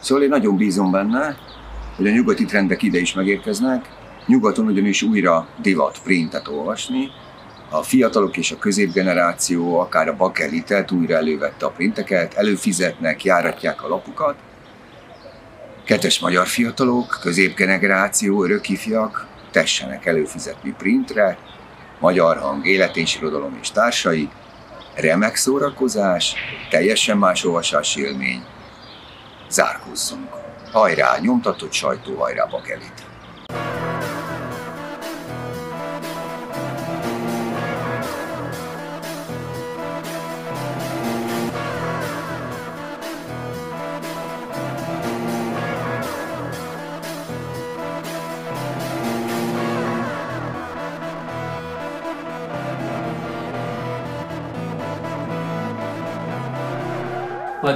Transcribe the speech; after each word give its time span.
Szóval 0.00 0.22
én 0.22 0.28
nagyon 0.28 0.56
bízom 0.56 0.90
benne, 0.90 1.36
hogy 1.96 2.06
a 2.06 2.10
nyugati 2.10 2.44
trendek 2.44 2.82
ide 2.82 2.98
is 2.98 3.14
megérkeznek, 3.14 3.88
nyugaton 4.26 4.66
ugyanis 4.66 5.02
újra 5.02 5.48
divat 5.62 5.98
printet 6.02 6.48
olvasni, 6.48 7.10
a 7.70 7.82
fiatalok 7.82 8.36
és 8.36 8.50
a 8.50 8.58
középgeneráció, 8.58 9.78
akár 9.78 10.08
a 10.08 10.16
bakelitet 10.16 10.90
újra 10.90 11.14
elővette 11.14 11.66
a 11.66 11.70
printeket, 11.70 12.34
előfizetnek, 12.34 13.24
járatják 13.24 13.84
a 13.84 13.88
lapukat. 13.88 14.34
Kettes 15.84 16.18
magyar 16.18 16.46
fiatalok, 16.46 17.18
középgeneráció, 17.20 18.44
örökifjak 18.44 19.26
tessenek 19.50 20.06
előfizetni 20.06 20.74
printre, 20.78 21.38
magyar 22.00 22.36
hang, 22.36 22.66
élet 22.66 22.96
és 22.96 23.16
irodalom 23.16 23.58
és 23.60 23.70
társai, 23.70 24.28
remek 24.96 25.36
szórakozás, 25.36 26.34
teljesen 26.70 27.18
más 27.18 27.44
olvasási 27.44 28.00
élmény. 28.00 28.44
Zárkózzunk! 29.48 30.28
Hajrá, 30.72 31.18
nyomtatott 31.18 31.72
sajtó, 31.72 32.14
hajrá, 32.14 32.44
bakelit! 32.44 33.05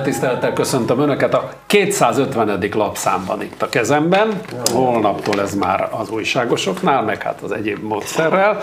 Nagy 0.01 0.09
tisztelettel 0.09 0.53
köszöntöm 0.53 1.01
Önöket 1.01 1.35
a 1.35 1.51
250. 1.67 2.69
lapszámban 2.73 3.43
itt 3.43 3.63
a 3.63 3.69
kezemben. 3.69 4.41
Holnaptól 4.73 5.41
ez 5.41 5.55
már 5.55 5.89
az 6.01 6.11
újságosoknál, 6.11 7.03
meg 7.03 7.23
hát 7.23 7.41
az 7.41 7.53
egyéb 7.53 7.83
módszerrel. 7.83 8.61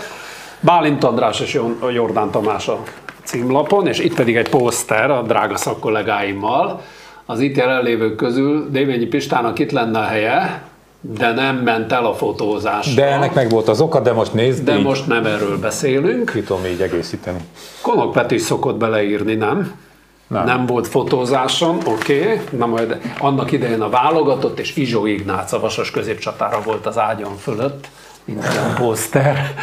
Bálint 0.60 1.04
András 1.04 1.40
és 1.40 1.60
Jordán 1.92 2.30
Tamás 2.30 2.68
a 2.68 2.82
címlapon, 3.22 3.86
és 3.86 3.98
itt 3.98 4.14
pedig 4.14 4.36
egy 4.36 4.48
poszter 4.48 5.10
a 5.10 5.22
drága 5.22 5.56
szakkollégáimmal. 5.56 6.80
Az 7.26 7.40
itt 7.40 7.56
jelenlévők 7.56 8.16
közül 8.16 8.68
Dévényi 8.70 9.06
Pistának 9.06 9.58
itt 9.58 9.70
lenne 9.70 9.98
a 9.98 10.04
helye, 10.04 10.62
de 11.00 11.32
nem 11.32 11.56
ment 11.56 11.92
el 11.92 12.06
a 12.06 12.14
fotózás. 12.14 12.94
De 12.94 13.06
ennek 13.06 13.34
meg 13.34 13.50
volt 13.50 13.68
az 13.68 13.80
oka, 13.80 14.00
de 14.00 14.12
most 14.12 14.32
nézd. 14.32 14.64
De 14.64 14.76
így. 14.76 14.84
most 14.84 15.06
nem 15.06 15.26
erről 15.26 15.58
beszélünk. 15.58 16.30
Ki 16.30 16.42
tudom 16.42 16.64
így 16.64 16.80
egészíteni. 16.80 17.38
Konok 17.80 18.12
Peti 18.12 18.38
szokott 18.38 18.76
beleírni, 18.76 19.34
nem? 19.34 19.86
Nem. 20.28 20.44
nem 20.44 20.66
volt 20.66 20.86
fotózásom, 20.86 21.78
oké, 21.84 22.22
okay. 22.22 22.40
na 22.50 22.66
majd 22.66 23.00
annak 23.18 23.52
idején 23.52 23.80
a 23.80 23.88
válogatott, 23.88 24.58
és 24.58 24.76
Izsó 24.76 25.06
Ignác 25.06 25.52
a 25.52 25.60
vasas 25.60 25.90
középcsatára 25.90 26.62
volt 26.62 26.86
az 26.86 26.98
ágyam 26.98 27.36
fölött, 27.36 27.88
minden 28.24 28.74
poszter. 28.74 29.54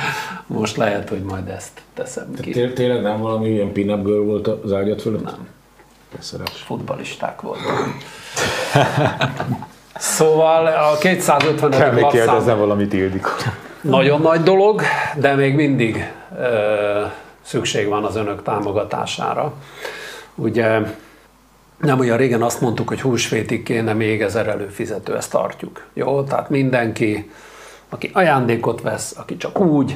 Most 0.47 0.77
lehet, 0.77 1.09
hogy 1.09 1.21
majd 1.21 1.47
ezt 1.47 1.71
teszem 1.93 2.33
ki. 2.41 2.51
Té- 2.51 2.73
tényleg 2.73 3.01
nem 3.01 3.19
valami 3.21 3.49
ilyen 3.49 3.71
pin 3.71 4.03
girl 4.03 4.21
volt 4.21 4.47
az 4.47 4.73
ágyat 4.73 5.01
fölött? 5.01 5.23
Nem. 5.23 5.47
Köszönöm. 6.15 6.45
Futbalisták 6.45 7.41
voltak. 7.41 7.95
szóval 9.95 10.65
a 10.65 10.97
250 10.97 11.69
Kell 11.69 11.91
még 11.91 12.05
kérdeznem 12.05 12.57
valamit 12.57 12.93
Ildikó. 12.93 13.29
Nagyon 13.81 14.21
nagy 14.21 14.43
dolog, 14.43 14.81
de 15.17 15.35
még 15.35 15.55
mindig 15.55 16.11
ö, 16.39 17.05
szükség 17.41 17.87
van 17.87 18.03
az 18.03 18.15
önök 18.15 18.43
támogatására. 18.43 19.53
Ugye 20.35 20.79
nem 21.77 21.99
olyan 21.99 22.17
régen 22.17 22.41
azt 22.41 22.61
mondtuk, 22.61 22.87
hogy 22.87 23.01
húsvétig 23.01 23.63
kéne 23.63 23.93
még 23.93 24.21
ezer 24.21 24.47
előfizető, 24.47 25.15
ezt 25.15 25.31
tartjuk. 25.31 25.85
Jó, 25.93 26.23
tehát 26.23 26.49
mindenki, 26.49 27.31
aki 27.89 28.09
ajándékot 28.13 28.81
vesz, 28.81 29.15
aki 29.17 29.37
csak 29.37 29.59
úgy, 29.59 29.95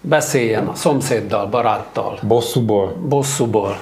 beszéljen 0.00 0.66
a 0.66 0.74
szomszéddal, 0.74 1.46
baráttal. 1.46 2.18
Bosszúból. 2.22 2.92
Bosszúból, 2.92 3.78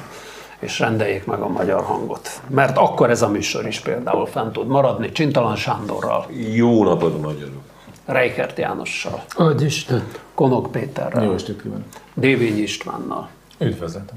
és 0.58 0.78
rendeljék 0.78 1.24
meg 1.24 1.40
a 1.40 1.48
magyar 1.48 1.82
hangot. 1.82 2.40
Mert 2.48 2.76
akkor 2.76 3.10
ez 3.10 3.22
a 3.22 3.28
műsor 3.28 3.66
is 3.66 3.80
például 3.80 4.26
fent 4.26 4.52
tud 4.52 4.66
maradni 4.66 5.12
Csintalan 5.12 5.56
Sándorral. 5.56 6.26
Jó 6.54 6.84
napot 6.84 7.22
magyarul. 7.22 7.62
Reikert 8.04 8.58
Jánossal. 8.58 9.24
Adj 9.36 9.64
Isten. 9.64 10.04
Konok 10.34 10.70
Péterrel. 10.70 11.24
Jó 11.24 11.32
estét 11.32 11.62
kívánok. 11.62 11.84
Dévényi 12.14 12.60
Istvánnal. 12.60 13.28
Üdvözletem. 13.58 14.16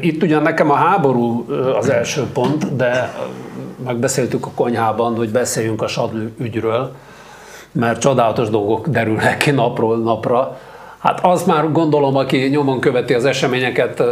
Itt 0.00 0.22
ugyan 0.22 0.42
nekem 0.42 0.70
a 0.70 0.74
háború 0.74 1.46
az 1.78 1.88
első 1.88 2.26
pont, 2.32 2.76
de 2.76 3.14
megbeszéltük 3.84 4.46
a 4.46 4.50
konyhában, 4.54 5.16
hogy 5.16 5.30
beszéljünk 5.30 5.82
a 5.82 5.86
Sadlő 5.86 6.32
ügyről, 6.38 6.94
mert 7.72 8.00
csodálatos 8.00 8.48
dolgok 8.48 8.88
derülnek 8.88 9.36
ki 9.36 9.50
napról 9.50 9.98
napra. 9.98 10.58
Hát 10.98 11.24
az 11.24 11.44
már 11.44 11.72
gondolom, 11.72 12.16
aki 12.16 12.36
nyomon 12.36 12.80
követi 12.80 13.14
az 13.14 13.24
eseményeket, 13.24 14.02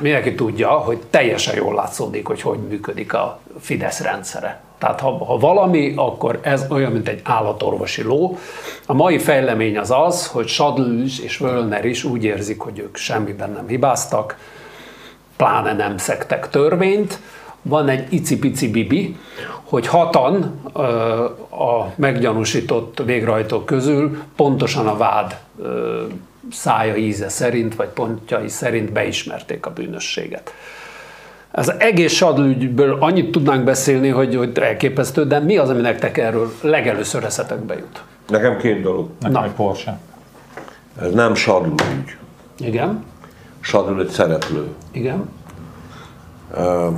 mindenki 0.00 0.34
tudja, 0.34 0.68
hogy 0.68 0.98
teljesen 1.10 1.56
jól 1.56 1.74
látszódik, 1.74 2.26
hogy 2.26 2.40
hogy 2.40 2.58
működik 2.68 3.14
a 3.14 3.40
Fidesz 3.60 4.00
rendszere. 4.00 4.60
Tehát 4.78 5.00
ha, 5.00 5.24
ha 5.24 5.38
valami, 5.38 5.92
akkor 5.96 6.38
ez 6.42 6.66
olyan, 6.70 6.92
mint 6.92 7.08
egy 7.08 7.20
állatorvosi 7.24 8.02
ló. 8.02 8.38
A 8.86 8.94
mai 8.94 9.18
fejlemény 9.18 9.78
az 9.78 9.90
az, 9.90 10.26
hogy 10.26 10.46
Sadlős 10.46 11.18
és 11.18 11.38
Völner 11.38 11.84
is 11.84 12.04
úgy 12.04 12.24
érzik, 12.24 12.60
hogy 12.60 12.78
ők 12.78 12.96
semmiben 12.96 13.50
nem 13.50 13.68
hibáztak, 13.68 14.36
pláne 15.40 15.72
nem 15.72 15.96
szektek 15.96 16.48
törvényt. 16.48 17.18
Van 17.62 17.88
egy 17.88 18.12
icipici 18.12 18.70
bibi, 18.70 19.16
hogy 19.62 19.86
hatan 19.86 20.60
a 21.50 21.92
meggyanúsított 21.96 23.02
végrehajtók 23.04 23.66
közül 23.66 24.22
pontosan 24.36 24.86
a 24.86 24.96
vád 24.96 25.38
szája 26.52 26.96
íze 26.96 27.28
szerint, 27.28 27.74
vagy 27.74 27.88
pontjai 27.88 28.48
szerint 28.48 28.92
beismerték 28.92 29.66
a 29.66 29.70
bűnösséget. 29.70 30.54
Ez 31.50 31.68
egész 31.78 32.12
sadlügyből 32.12 32.96
annyit 33.00 33.30
tudnánk 33.30 33.64
beszélni, 33.64 34.08
hogy, 34.08 34.34
hogy 34.36 34.58
elképesztő, 34.58 35.26
de 35.26 35.38
mi 35.38 35.56
az, 35.56 35.68
ami 35.68 35.80
nektek 35.80 36.18
erről 36.18 36.52
legelőször 36.60 37.24
eszetekbe 37.24 37.74
jut? 37.74 38.02
Nekem 38.28 38.56
két 38.56 38.82
dolog. 38.82 39.08
Nekem 39.20 39.42
egy 39.42 39.50
Porsche. 39.50 39.98
Ez 41.00 41.12
nem 41.12 41.34
sadlügy. 41.34 41.82
Igen. 42.58 43.04
Sadül 43.60 44.00
egy 44.00 44.08
szereplő. 44.08 44.66
Igen. 44.92 45.28
Uh, 46.56 46.94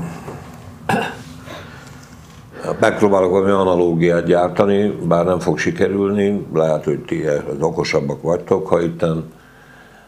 megpróbálok 2.81 3.31
valami 3.31 3.51
analógiát 3.51 4.25
gyártani, 4.25 4.89
bár 4.89 5.25
nem 5.25 5.39
fog 5.39 5.59
sikerülni, 5.59 6.47
lehet, 6.55 6.85
hogy 6.85 6.99
ti 6.99 7.25
az 7.27 7.61
okosabbak 7.61 8.23
vagytok, 8.23 8.67
ha 8.67 8.81
itten 8.81 9.33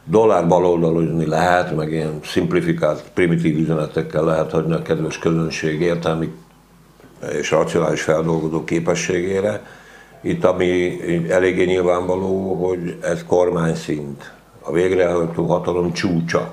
dollár 0.05 0.47
baloldalozni 0.47 1.27
lehet, 1.27 1.77
meg 1.77 1.93
ilyen 1.93 2.19
szimplifikált, 2.25 3.05
primitív 3.15 3.59
üzenetekkel 3.59 4.25
lehet 4.25 4.51
hagyni 4.51 4.73
a 4.73 4.83
kedves 4.83 5.19
közönség 5.19 5.81
értelmi 5.81 6.33
és 7.33 7.51
racionális 7.51 8.03
feldolgozó 8.03 8.65
képességére. 8.65 9.63
Itt 10.21 10.45
ami 10.45 10.99
eléggé 11.31 11.65
nyilvánvaló, 11.65 12.55
hogy 12.55 12.99
ez 13.03 13.25
kormányszint, 13.27 14.33
a 14.65 14.73
végrehajtó 14.73 15.47
hatalom 15.47 15.93
csúcsa, 15.93 16.53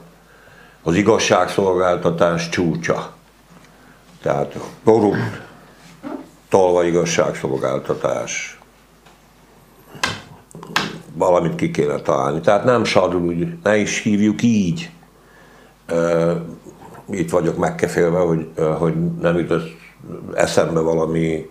az 0.84 0.96
igazságszolgáltatás 0.96 2.50
csúcsa. 2.50 3.14
Tehát 4.22 4.58
korrupt, 4.84 5.42
tolva 6.50 6.84
igazságszolgáltatás, 6.84 8.60
valamit 11.14 11.56
ki 11.56 11.72
kéne 11.72 11.96
találni. 11.96 12.40
Tehát 12.40 12.64
nem 12.64 12.84
sadul, 12.84 13.22
úgy, 13.22 13.48
ne 13.64 13.78
is 13.78 14.02
hívjuk 14.02 14.42
így. 14.42 14.90
Itt 17.10 17.30
vagyok 17.30 17.57
megkefélve, 17.57 18.19
hogy, 18.19 18.50
hogy 18.78 18.94
nem 19.19 19.38
jut 19.38 19.54
eszembe 20.34 20.80
valami 20.80 21.50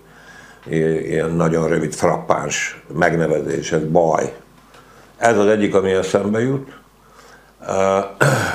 ilyen 0.68 1.30
nagyon 1.30 1.68
rövid, 1.68 1.92
frappáns 1.92 2.82
megnevezés, 2.94 3.72
ez 3.72 3.84
baj. 3.84 4.36
Ez 5.20 5.38
az 5.38 5.46
egyik, 5.46 5.74
ami 5.74 5.90
eszembe 5.90 6.40
jut, 6.40 6.78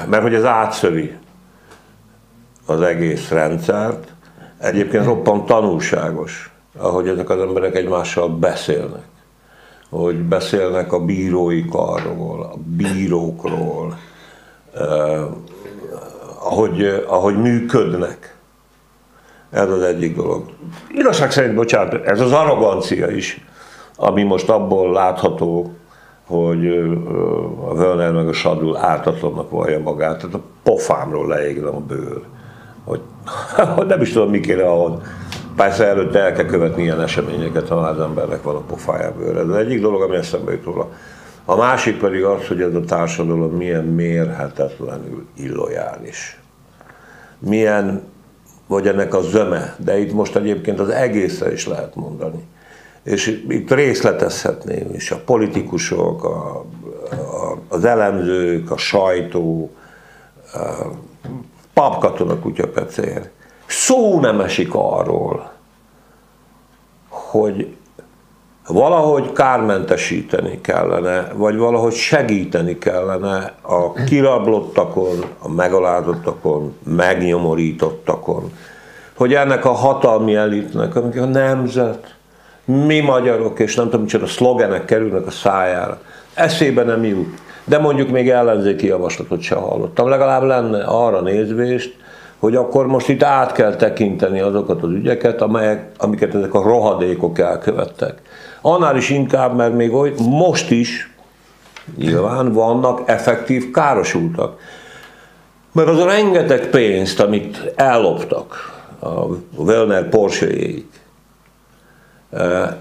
mert 0.09 0.21
hogy 0.21 0.33
ez 0.33 0.45
átszövi 0.45 1.17
az 2.65 2.81
egész 2.81 3.29
rendszert. 3.29 4.13
Egyébként 4.57 5.05
roppant 5.05 5.45
tanulságos, 5.45 6.51
ahogy 6.77 7.07
ezek 7.07 7.29
az 7.29 7.39
emberek 7.39 7.75
egymással 7.75 8.29
beszélnek 8.29 9.03
hogy 9.89 10.15
beszélnek 10.15 10.93
a 10.93 10.99
bírói 10.99 11.65
karról, 11.65 12.41
a 12.41 12.57
bírókról, 12.77 13.97
ahogy, 16.39 17.03
ahogy 17.07 17.37
működnek. 17.37 18.35
Ez 19.51 19.69
az 19.69 19.81
egyik 19.81 20.15
dolog. 20.15 20.43
Igazság 20.91 21.31
szerint, 21.31 21.55
bocsánat, 21.55 21.93
ez 21.93 22.19
az 22.19 22.31
arrogancia 22.31 23.09
is, 23.09 23.45
ami 23.95 24.23
most 24.23 24.49
abból 24.49 24.91
látható, 24.91 25.73
hogy 26.27 26.67
a 27.67 27.75
Völner 27.75 28.11
meg 28.11 28.27
a 28.27 28.33
Sadul 28.33 28.77
ártatlannak 28.77 29.49
vallja 29.49 29.79
magát, 29.79 30.17
tehát 30.17 30.35
a 30.35 30.41
pofámról 30.63 31.27
leégne 31.27 31.67
a 31.67 31.79
bőr. 31.79 32.21
Hogy, 32.83 33.01
hogy 33.75 33.85
nem 33.85 34.01
is 34.01 34.11
tudom, 34.11 34.29
mi 34.29 34.39
kéne 34.39 34.63
ahhoz. 34.63 35.01
Persze 35.55 35.87
előtte 35.87 36.19
el 36.19 36.33
kell 36.33 36.45
követni 36.45 36.83
ilyen 36.83 37.01
eseményeket, 37.01 37.67
ha 37.67 37.75
az 37.75 37.99
embernek 37.99 38.43
van 38.43 38.55
a 38.55 38.59
pofája 38.59 39.13
bőre. 39.17 39.43
De 39.43 39.57
egyik 39.57 39.81
dolog, 39.81 40.01
ami 40.01 40.15
eszembe 40.15 40.51
jut 40.51 40.63
róla. 40.63 40.89
A 41.45 41.55
másik 41.55 41.99
pedig 41.99 42.23
az, 42.23 42.47
hogy 42.47 42.61
ez 42.61 42.75
a 42.75 42.79
társadalom 42.79 43.51
milyen 43.51 43.83
mérhetetlenül 43.83 45.25
illojális. 45.33 46.39
Milyen, 47.39 48.03
vagy 48.67 48.87
ennek 48.87 49.13
a 49.13 49.21
zöme, 49.21 49.75
de 49.77 49.97
itt 49.97 50.13
most 50.13 50.35
egyébként 50.35 50.79
az 50.79 50.89
egészre 50.89 51.51
is 51.51 51.67
lehet 51.67 51.95
mondani. 51.95 52.47
És 53.05 53.43
itt 53.47 53.71
részletezhetném 53.71 54.93
is 54.93 55.11
a 55.11 55.21
politikusok, 55.25 56.23
a, 56.23 56.65
a, 57.11 57.57
az 57.67 57.85
elemzők, 57.85 58.71
a 58.71 58.77
sajtó, 58.77 59.71
a 60.53 60.59
papkatona 61.73 62.39
kutyapecér. 62.39 63.29
Szó 63.65 64.19
nem 64.19 64.39
esik 64.39 64.73
arról, 64.73 65.51
hogy 67.09 67.75
valahogy 68.67 69.31
kármentesíteni 69.31 70.61
kellene, 70.61 71.31
vagy 71.33 71.57
valahogy 71.57 71.93
segíteni 71.93 72.77
kellene 72.77 73.53
a 73.61 73.93
kirablottakon, 73.93 75.25
a 75.39 75.49
megalázottakon, 75.49 76.75
megnyomorítottakon, 76.83 78.51
hogy 79.15 79.33
ennek 79.33 79.65
a 79.65 79.71
hatalmi 79.71 80.35
elitnek, 80.35 80.95
amik 80.95 81.21
a 81.21 81.25
nemzet, 81.25 82.14
mi 82.65 82.99
magyarok, 82.99 83.59
és 83.59 83.75
nem 83.75 83.85
tudom, 83.85 84.01
micsoda 84.01 84.25
szlogenek 84.25 84.85
kerülnek 84.85 85.27
a 85.27 85.31
szájára, 85.31 85.99
eszébe 86.33 86.83
nem 86.83 87.03
jut. 87.03 87.39
De 87.63 87.77
mondjuk 87.77 88.09
még 88.09 88.29
ellenzéki 88.29 88.87
javaslatot 88.87 89.41
se 89.41 89.55
hallottam. 89.55 90.07
Legalább 90.07 90.43
lenne 90.43 90.83
arra 90.83 91.21
nézvést, 91.21 91.95
hogy 92.39 92.55
akkor 92.55 92.87
most 92.87 93.09
itt 93.09 93.23
át 93.23 93.51
kell 93.51 93.75
tekinteni 93.75 94.39
azokat 94.39 94.83
az 94.83 94.89
ügyeket, 94.89 95.41
amelyek, 95.41 95.91
amiket 95.97 96.35
ezek 96.35 96.53
a 96.53 96.61
rohadékok 96.61 97.39
elkövettek. 97.39 98.21
Annál 98.61 98.97
is 98.97 99.09
inkább, 99.09 99.55
mert 99.55 99.73
még 99.73 99.93
oly, 99.93 100.13
most 100.17 100.71
is 100.71 101.13
nyilván 101.97 102.53
vannak 102.53 103.01
effektív 103.05 103.71
károsultak. 103.71 104.59
Mert 105.71 105.87
az 105.87 105.99
a 105.99 106.05
rengeteg 106.05 106.69
pénzt, 106.69 107.19
amit 107.19 107.71
elloptak 107.75 108.73
a 108.99 109.09
Wellner 109.55 110.09
porsche 110.09 110.47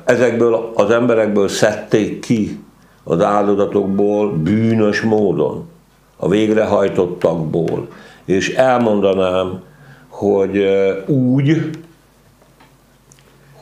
ezekből 0.05 0.73
az 0.75 0.91
emberekből 0.91 1.49
szedték 1.49 2.21
ki 2.21 2.65
az 3.05 3.21
áldozatokból 3.21 4.33
bűnös 4.33 5.01
módon, 5.01 5.69
a 6.17 6.29
végrehajtottakból. 6.29 7.89
És 8.25 8.55
elmondanám, 8.55 9.63
hogy 10.09 10.65
úgy, 11.07 11.71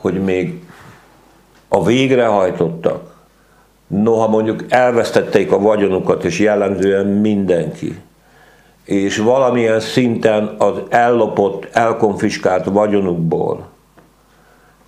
hogy 0.01 0.23
még 0.23 0.63
a 1.67 1.83
végrehajtottak, 1.83 3.11
noha 3.87 4.27
mondjuk 4.27 4.63
elvesztették 4.69 5.51
a 5.51 5.59
vagyonukat, 5.59 6.23
és 6.23 6.39
jellemzően 6.39 7.05
mindenki, 7.05 8.01
és 8.83 9.17
valamilyen 9.17 9.79
szinten 9.79 10.55
az 10.57 10.73
ellopott, 10.89 11.67
elkonfiskált 11.71 12.65
vagyonukból 12.65 13.72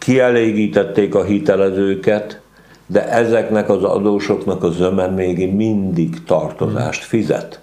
kielégítették 0.06 1.16
a 1.16 1.24
hitelezőket, 1.24 2.40
de 2.86 3.10
ezeknek 3.10 3.69
az 3.69 3.84
adósoknak 3.84 4.63
a 4.63 4.72
zöme 4.72 5.07
még 5.07 5.54
mindig 5.54 6.24
tartozást 6.24 7.04
fizet. 7.04 7.60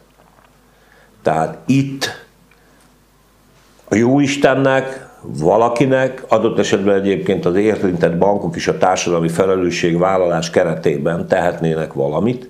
Tehát 1.22 1.58
itt 1.66 2.26
a 3.88 3.94
Jóistennek 3.94 5.08
valakinek, 5.20 6.24
adott 6.28 6.58
esetben 6.58 6.94
egyébként 6.94 7.44
az 7.44 7.54
érintett 7.54 8.16
bankok 8.16 8.56
is 8.56 8.68
a 8.68 8.78
társadalmi 8.78 9.28
felelősségvállalás 9.28 10.50
keretében 10.50 11.28
tehetnének 11.28 11.92
valamit, 11.92 12.48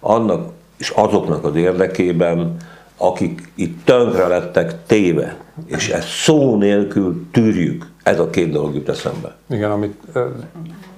annak 0.00 0.52
és 0.76 0.90
azoknak 0.90 1.44
az 1.44 1.56
érdekében, 1.56 2.56
akik 2.96 3.52
itt 3.54 3.84
tönkre 3.84 4.26
lettek 4.26 4.86
téve, 4.86 5.36
és 5.66 5.88
ezt 5.88 6.08
szó 6.08 6.56
nélkül 6.56 7.26
tűrjük. 7.32 7.91
Ez 8.02 8.18
a 8.18 8.30
két 8.30 8.50
dolog 8.50 8.74
jut 8.74 8.88
eszembe. 8.88 9.34
Igen, 9.50 9.70
amit, 9.70 10.02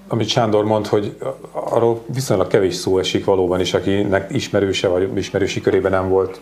amit 0.09 0.29
Sándor 0.29 0.65
mond, 0.65 0.87
hogy 0.87 1.17
arról 1.53 2.01
viszonylag 2.07 2.47
kevés 2.47 2.75
szó 2.75 2.99
esik 2.99 3.25
valóban 3.25 3.61
is, 3.61 3.75
akinek 3.75 4.33
ismerőse 4.33 4.89
vagy 4.89 5.17
ismerősi 5.17 5.61
körében 5.61 5.91
nem 5.91 6.09
volt, 6.09 6.41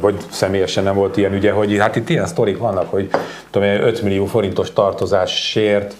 vagy 0.00 0.14
személyesen 0.30 0.84
nem 0.84 0.94
volt 0.94 1.16
ilyen 1.16 1.32
ügye, 1.32 1.52
hogy 1.52 1.78
hát 1.78 1.96
itt 1.96 2.08
ilyen 2.08 2.26
sztorik 2.26 2.58
vannak, 2.58 2.90
hogy 2.90 3.10
tudom, 3.50 3.68
5 3.68 4.02
millió 4.02 4.24
forintos 4.24 4.72
tartozásért 4.72 5.94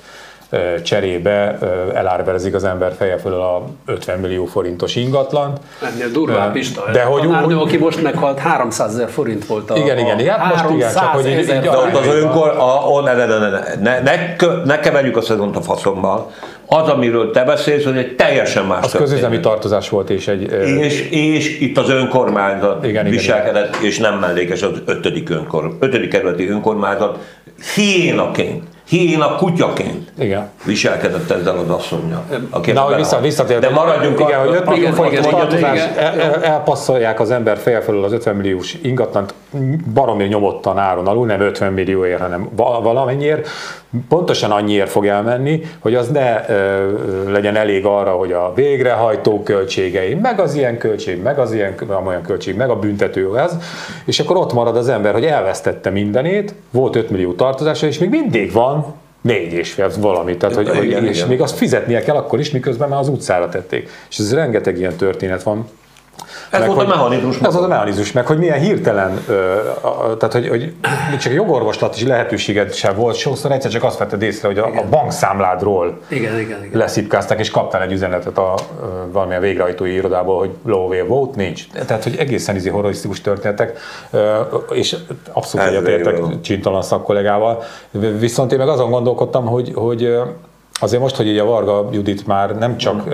cserébe 0.82 1.58
elárverezik 1.94 2.54
az 2.54 2.64
ember 2.64 2.92
feje 2.98 3.18
fölül 3.18 3.40
a 3.40 3.64
50 3.86 4.18
millió 4.18 4.44
forintos 4.44 4.96
ingatlant. 4.96 5.58
Ennél 5.92 6.08
durvább 6.08 6.56
is. 6.56 6.72
De 6.92 7.02
hogy 7.02 7.26
úgy, 7.26 7.52
aki 7.52 7.76
most 7.76 8.02
meghalt, 8.02 8.38
300 8.38 8.92
ezer 8.92 9.08
forint 9.08 9.46
volt 9.46 9.70
a 9.70 9.76
Igen, 9.76 9.98
igen, 9.98 10.18
igen. 10.18 10.38
Hát 10.38 10.52
most 10.52 10.74
igen, 10.74 10.92
csak 10.92 11.04
hogy 11.04 11.26
így, 11.26 11.38
így 11.38 11.46
de 11.46 11.70
ott 11.70 11.96
az 11.96 12.06
önkor, 12.06 12.48
a, 12.48 12.96
a, 12.96 13.02
ne, 13.02 13.14
ne, 13.14 13.26
ne, 13.26 13.38
ne, 13.38 13.48
ne, 13.80 14.00
ne, 14.00 14.36
ne 14.64 14.80
keverjük 14.80 15.16
a 15.16 15.20
szezont 15.20 15.56
a 15.56 15.60
faszommal. 15.60 16.30
Az, 16.66 16.88
amiről 16.88 17.30
te 17.30 17.44
beszélsz, 17.44 17.84
hogy 17.84 17.96
egy 17.96 18.16
teljesen 18.16 18.64
más 18.64 18.84
Az 18.84 18.92
közüzemi 18.92 19.40
tartozás 19.40 19.88
volt, 19.88 20.10
és 20.10 20.28
egy... 20.28 20.42
És, 20.78 21.08
és 21.10 21.60
itt 21.60 21.78
az 21.78 21.90
önkormányzat 21.90 22.86
igen, 22.86 23.08
viselkedett, 23.08 23.74
igen, 23.74 23.86
és 23.86 23.98
nem 23.98 24.18
mellékes 24.18 24.62
az 24.62 24.82
ötödik, 24.86 25.30
önkor, 25.30 25.76
ötödik 25.80 26.10
kerületi 26.10 26.48
önkormányzat 26.48 27.18
hiénaként 27.74 28.64
hiéna 28.90 29.36
kutyaként 29.36 30.12
igen. 30.18 30.50
viselkedett 30.64 31.30
ezzel 31.30 31.58
az 31.58 31.70
asszonynal. 31.70 32.24
Na, 32.72 32.80
hogy 32.80 32.96
vissza, 32.96 33.20
visszatért. 33.20 33.60
De 33.60 33.70
maradjunk 33.70 34.20
igen, 34.20 34.40
a, 34.40 34.42
hogy 34.42 34.54
5 34.54 34.68
millió 34.68 34.90
forintos 34.90 35.26
tartozás, 35.26 35.80
el, 35.96 36.20
el, 36.20 36.42
elpasszolják 36.42 37.20
az 37.20 37.30
ember 37.30 37.58
feje 37.58 37.80
fölül 37.80 38.04
az 38.04 38.12
50 38.12 38.36
milliós 38.36 38.76
ingatlant 38.82 39.34
baromi 39.94 40.24
nyomottan 40.24 40.78
áron 40.78 41.06
alul, 41.06 41.26
nem 41.26 41.40
50 41.40 41.72
millióért, 41.72 42.20
hanem 42.20 42.48
valamennyiért, 42.56 43.48
pontosan 44.08 44.50
annyiért 44.50 44.90
fog 44.90 45.06
elmenni, 45.06 45.62
hogy 45.78 45.94
az 45.94 46.08
ne 46.08 46.48
ö, 46.48 47.30
legyen 47.30 47.56
elég 47.56 47.84
arra, 47.84 48.10
hogy 48.10 48.32
a 48.32 48.52
végrehajtó 48.54 49.42
költségei, 49.42 50.14
meg 50.14 50.40
az 50.40 50.54
ilyen 50.54 50.78
költség, 50.78 51.22
meg 51.22 51.38
az 51.38 51.52
ilyen 51.52 51.74
olyan 52.06 52.22
költség, 52.22 52.56
meg 52.56 52.70
a 52.70 52.78
büntető 52.78 53.28
az, 53.28 53.56
és 54.04 54.20
akkor 54.20 54.36
ott 54.36 54.52
marad 54.52 54.76
az 54.76 54.88
ember, 54.88 55.12
hogy 55.12 55.24
elvesztette 55.24 55.90
mindenét, 55.90 56.54
volt 56.70 56.96
5 56.96 57.10
millió 57.10 57.32
tartozása, 57.32 57.86
és 57.86 57.98
még 57.98 58.08
mindig 58.08 58.52
van 58.52 58.94
négy 59.20 59.52
és 59.52 59.72
fél 59.72 59.90
valami, 59.98 60.36
tehát 60.36 60.56
hogy, 60.56 60.84
igen, 60.84 61.06
és 61.06 61.16
igen. 61.16 61.28
még 61.28 61.40
azt 61.40 61.56
fizetnie 61.56 62.00
kell 62.02 62.16
akkor 62.16 62.38
is, 62.38 62.50
miközben 62.50 62.88
már 62.88 62.98
az 62.98 63.08
utcára 63.08 63.48
tették. 63.48 63.88
És 64.10 64.18
ez 64.18 64.34
rengeteg 64.34 64.78
ilyen 64.78 64.96
történet 64.96 65.42
van. 65.42 65.68
Ez 66.50 66.66
volt 66.66 66.78
hogy, 66.78 66.86
a 66.86 66.88
mechanizmus. 66.88 67.40
Ez 67.40 67.52
volt 67.52 67.64
a 67.64 67.68
mechanizmus, 67.68 68.12
meg 68.12 68.26
hogy 68.26 68.38
milyen 68.38 68.58
hirtelen, 68.58 69.20
ö, 69.28 69.56
a, 69.80 70.16
tehát 70.16 70.32
hogy, 70.32 70.48
hogy 70.48 70.72
csak 71.18 71.32
jogorvoslat 71.32 71.96
is 71.96 72.02
lehetőséged 72.02 72.72
sem 72.72 72.94
volt, 72.94 73.16
sokszor 73.16 73.52
egyszer 73.52 73.70
csak 73.70 73.84
azt 73.84 73.98
vetted 73.98 74.22
észre, 74.22 74.48
hogy 74.48 74.58
a, 74.58 74.66
a 74.66 74.84
bankszámládról 74.90 75.98
igen, 76.08 76.38
igen, 76.38 76.64
igen. 76.64 76.78
leszipkázták, 76.78 77.38
és 77.38 77.50
kaptál 77.50 77.82
egy 77.82 77.92
üzenetet 77.92 78.38
a, 78.38 78.52
a 78.52 78.58
valamilyen 79.12 79.40
végrehajtói 79.40 79.92
irodából, 79.92 80.38
hogy 80.38 80.50
low 80.64 81.06
vote, 81.06 81.36
nincs. 81.36 81.66
Tehát, 81.86 82.02
hogy 82.02 82.16
egészen 82.16 82.56
izi 82.56 82.68
horrorisztikus 82.68 83.20
történetek, 83.20 83.78
és 84.70 84.96
abszolút 85.32 85.66
egyetértek 85.66 86.40
csintalan 86.40 86.82
szakkollégával. 86.82 87.62
Viszont 88.18 88.52
én 88.52 88.58
meg 88.58 88.68
azon 88.68 88.90
gondolkodtam, 88.90 89.46
hogy, 89.46 89.72
hogy 89.74 90.18
azért 90.80 91.02
most, 91.02 91.16
hogy 91.16 91.26
így 91.26 91.38
a 91.38 91.44
Varga 91.44 91.88
Judit 91.92 92.26
már 92.26 92.58
nem 92.58 92.76
csak 92.76 93.08
mm 93.08 93.12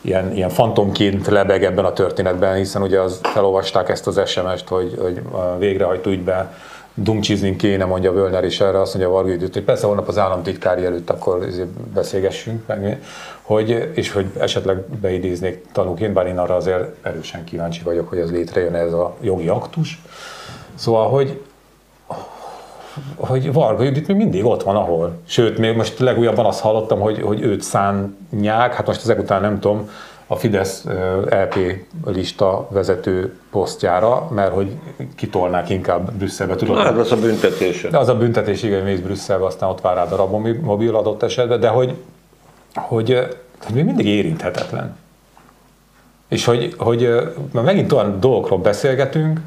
ilyen, 0.00 0.32
ilyen 0.32 0.48
fantomként 0.48 1.26
lebeg 1.26 1.64
ebben 1.64 1.84
a 1.84 1.92
történetben, 1.92 2.56
hiszen 2.56 2.82
ugye 2.82 3.00
az 3.00 3.20
felolvasták 3.22 3.88
ezt 3.88 4.06
az 4.06 4.20
SMS-t, 4.26 4.68
hogy, 4.68 4.96
hogy 5.00 5.20
a 5.30 5.58
végrehajtó 5.58 6.10
ügyben 6.10 6.50
dumcsizni 7.02 7.56
kéne, 7.56 7.84
mondja 7.84 8.12
Völner 8.12 8.44
is 8.44 8.60
erre, 8.60 8.80
azt 8.80 8.94
mondja 8.94 9.12
Varga 9.12 9.30
Judit, 9.30 9.52
hogy 9.52 9.62
persze 9.64 9.86
holnap 9.86 10.08
az 10.08 10.18
államtitkári 10.18 10.84
előtt 10.84 11.10
akkor 11.10 11.46
beszélgessünk 11.94 12.66
meg, 12.66 13.02
hogy, 13.42 13.90
és 13.94 14.12
hogy 14.12 14.26
esetleg 14.38 14.78
beidéznék 15.00 15.66
tanúként, 15.72 16.12
bár 16.12 16.26
én 16.26 16.38
arra 16.38 16.54
azért 16.54 16.84
erősen 17.02 17.44
kíváncsi 17.44 17.82
vagyok, 17.82 18.08
hogy 18.08 18.18
ez 18.18 18.30
létrejön 18.30 18.74
ez 18.74 18.92
a 18.92 19.16
jogi 19.20 19.48
aktus. 19.48 20.02
Szóval, 20.74 21.08
hogy 21.08 21.40
hogy 23.16 23.52
Varga 23.52 23.82
Judit 23.82 24.06
még 24.06 24.16
mindig 24.16 24.44
ott 24.44 24.62
van, 24.62 24.76
ahol. 24.76 25.12
Sőt, 25.26 25.58
még 25.58 25.76
most 25.76 25.98
legújabban 25.98 26.46
azt 26.46 26.60
hallottam, 26.60 27.00
hogy, 27.00 27.22
hogy 27.22 27.42
őt 27.42 27.62
szánják, 27.62 28.74
hát 28.74 28.86
most 28.86 29.00
ezek 29.00 29.18
után 29.18 29.40
nem 29.40 29.60
tudom, 29.60 29.90
a 30.30 30.36
Fidesz 30.36 30.84
LP 31.30 31.84
lista 32.06 32.68
vezető 32.70 33.38
posztjára, 33.50 34.28
mert 34.34 34.52
hogy 34.52 34.70
kitolnák 35.16 35.70
inkább 35.70 36.12
Brüsszelbe. 36.12 36.54
Tudod, 36.54 36.78
hát 36.78 36.98
az 36.98 37.12
a 37.12 37.16
büntetés. 37.16 37.86
De 37.90 37.98
az 37.98 38.08
a 38.08 38.16
büntetés, 38.16 38.62
igen, 38.62 38.82
mész 38.82 39.00
Brüsszelbe, 39.00 39.44
aztán 39.44 39.68
ott 39.68 39.80
vár 39.80 39.94
rád 39.94 40.12
a 40.12 40.28
mobil 40.60 40.96
adott 40.96 41.22
esetben, 41.22 41.60
de 41.60 41.68
hogy, 41.68 41.94
hogy, 42.74 43.26
hogy 43.64 43.74
még 43.74 43.84
mindig 43.84 44.06
érinthetetlen. 44.06 44.96
És 46.28 46.44
hogy, 46.44 46.74
hogy 46.78 47.14
megint 47.52 47.92
olyan 47.92 48.20
dolgokról 48.20 48.58
beszélgetünk, 48.58 49.40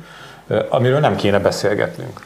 amiről 0.70 1.00
nem 1.00 1.16
kéne 1.16 1.40
beszélgetnünk. 1.40 2.26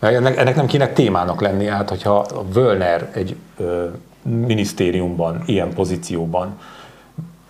Ennek, 0.00 0.36
ennek 0.36 0.56
nem 0.56 0.66
kéne 0.66 0.88
témának 0.88 1.40
lenni, 1.40 1.66
hát 1.66 1.88
hogyha 1.88 2.18
a 2.18 2.44
Völner 2.52 3.10
egy 3.12 3.36
ö, 3.58 3.86
minisztériumban, 4.22 5.42
ilyen 5.46 5.74
pozícióban, 5.74 6.58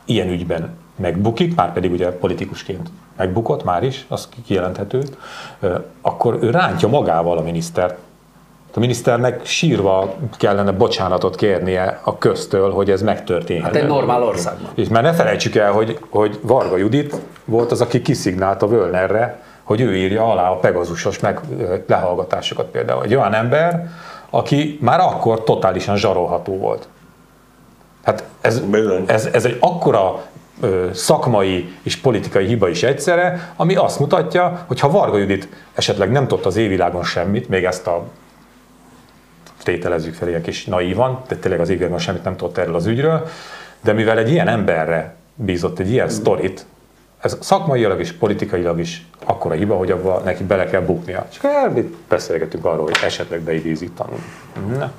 ilyen 0.05 0.29
ügyben 0.29 0.79
megbukik, 0.97 1.55
már 1.55 1.73
pedig 1.73 1.93
ugye 1.93 2.11
politikusként 2.11 2.91
megbukott 3.17 3.65
már 3.65 3.83
is, 3.83 4.05
az 4.09 4.29
kijelenthető, 4.47 5.03
akkor 6.01 6.39
ő 6.41 6.51
rántja 6.51 6.89
magával 6.89 7.39
a 7.39 7.43
minisztert. 7.43 7.99
A 8.75 8.79
miniszternek 8.79 9.45
sírva 9.45 10.15
kellene 10.37 10.73
bocsánatot 10.73 11.37
kérnie 11.37 12.01
a 12.05 12.19
köztől, 12.19 12.73
hogy 12.73 12.91
ez 12.91 13.03
megtörténhet. 13.03 13.75
Hát 13.75 13.83
egy 13.83 13.89
normál 13.89 14.23
országban. 14.23 14.71
És 14.75 14.89
mert 14.89 15.05
ne 15.05 15.13
felejtsük 15.13 15.55
el, 15.55 15.73
hogy, 15.73 15.99
hogy 16.09 16.39
Varga 16.43 16.77
Judit 16.77 17.17
volt 17.45 17.71
az, 17.71 17.81
aki 17.81 18.03
kiszignált 18.03 18.63
a 18.63 18.69
Völnerre, 18.69 19.43
hogy 19.71 19.81
ő 19.81 19.97
írja 19.97 20.31
alá 20.31 20.51
a 20.51 20.57
Pegazusos 20.57 21.19
meg 21.19 21.41
lehallgatásokat 21.87 22.67
például. 22.67 23.05
Egy 23.05 23.15
olyan 23.15 23.35
ember, 23.35 23.91
aki 24.31 24.79
már 24.81 25.01
akkor 25.01 25.45
totálisan 25.45 25.97
zsarolható 25.97 26.57
volt. 26.57 26.89
Hát 28.05 28.25
ez, 28.41 28.63
ez, 29.07 29.27
ez 29.33 29.45
egy 29.45 29.57
akkora 29.61 30.23
ö, 30.61 30.89
szakmai 30.93 31.73
és 31.83 31.97
politikai 31.97 32.47
hiba 32.47 32.69
is 32.69 32.83
egyszerre, 32.83 33.53
ami 33.57 33.75
azt 33.75 33.99
mutatja, 33.99 34.65
hogy 34.67 34.81
ha 34.81 34.91
Varga 34.91 35.19
Judit 35.19 35.49
esetleg 35.75 36.11
nem 36.11 36.27
tudott 36.27 36.47
az 36.47 36.57
évvilágon 36.57 37.05
semmit, 37.05 37.49
még 37.49 37.65
ezt 37.65 37.87
a 37.87 38.03
tételezzük 39.63 40.15
fel 40.15 40.29
ilyen 40.29 40.43
kis 40.43 40.65
naívan, 40.65 41.23
de 41.29 41.37
tényleg 41.37 41.61
az 41.61 41.69
évvilágon 41.69 41.99
semmit 41.99 42.25
nem 42.25 42.37
tudott 42.37 42.59
erről 42.59 42.75
az 42.75 42.87
ügyről, 42.87 43.27
de 43.81 43.93
mivel 43.93 44.19
egy 44.19 44.31
ilyen 44.31 44.49
emberre 44.49 45.15
bízott 45.35 45.79
egy 45.79 45.91
ilyen 45.91 46.09
sztorit, 46.09 46.67
ez 47.21 47.37
szakmailag 47.41 48.01
és 48.01 48.13
politikailag 48.13 48.79
is 48.79 49.07
akkora 49.25 49.55
hiba, 49.55 49.77
hogy 49.77 49.91
abba 49.91 50.21
neki 50.25 50.45
bele 50.45 50.65
kell 50.65 50.81
buknia. 50.81 51.27
Csak 51.33 51.45
elbit 51.45 51.95
beszélgetünk 52.09 52.65
arról, 52.65 52.85
hogy 52.85 52.99
esetleg 53.05 53.41
beidézik 53.41 53.95
tanulni. 53.95 54.25
Na. 54.79 54.93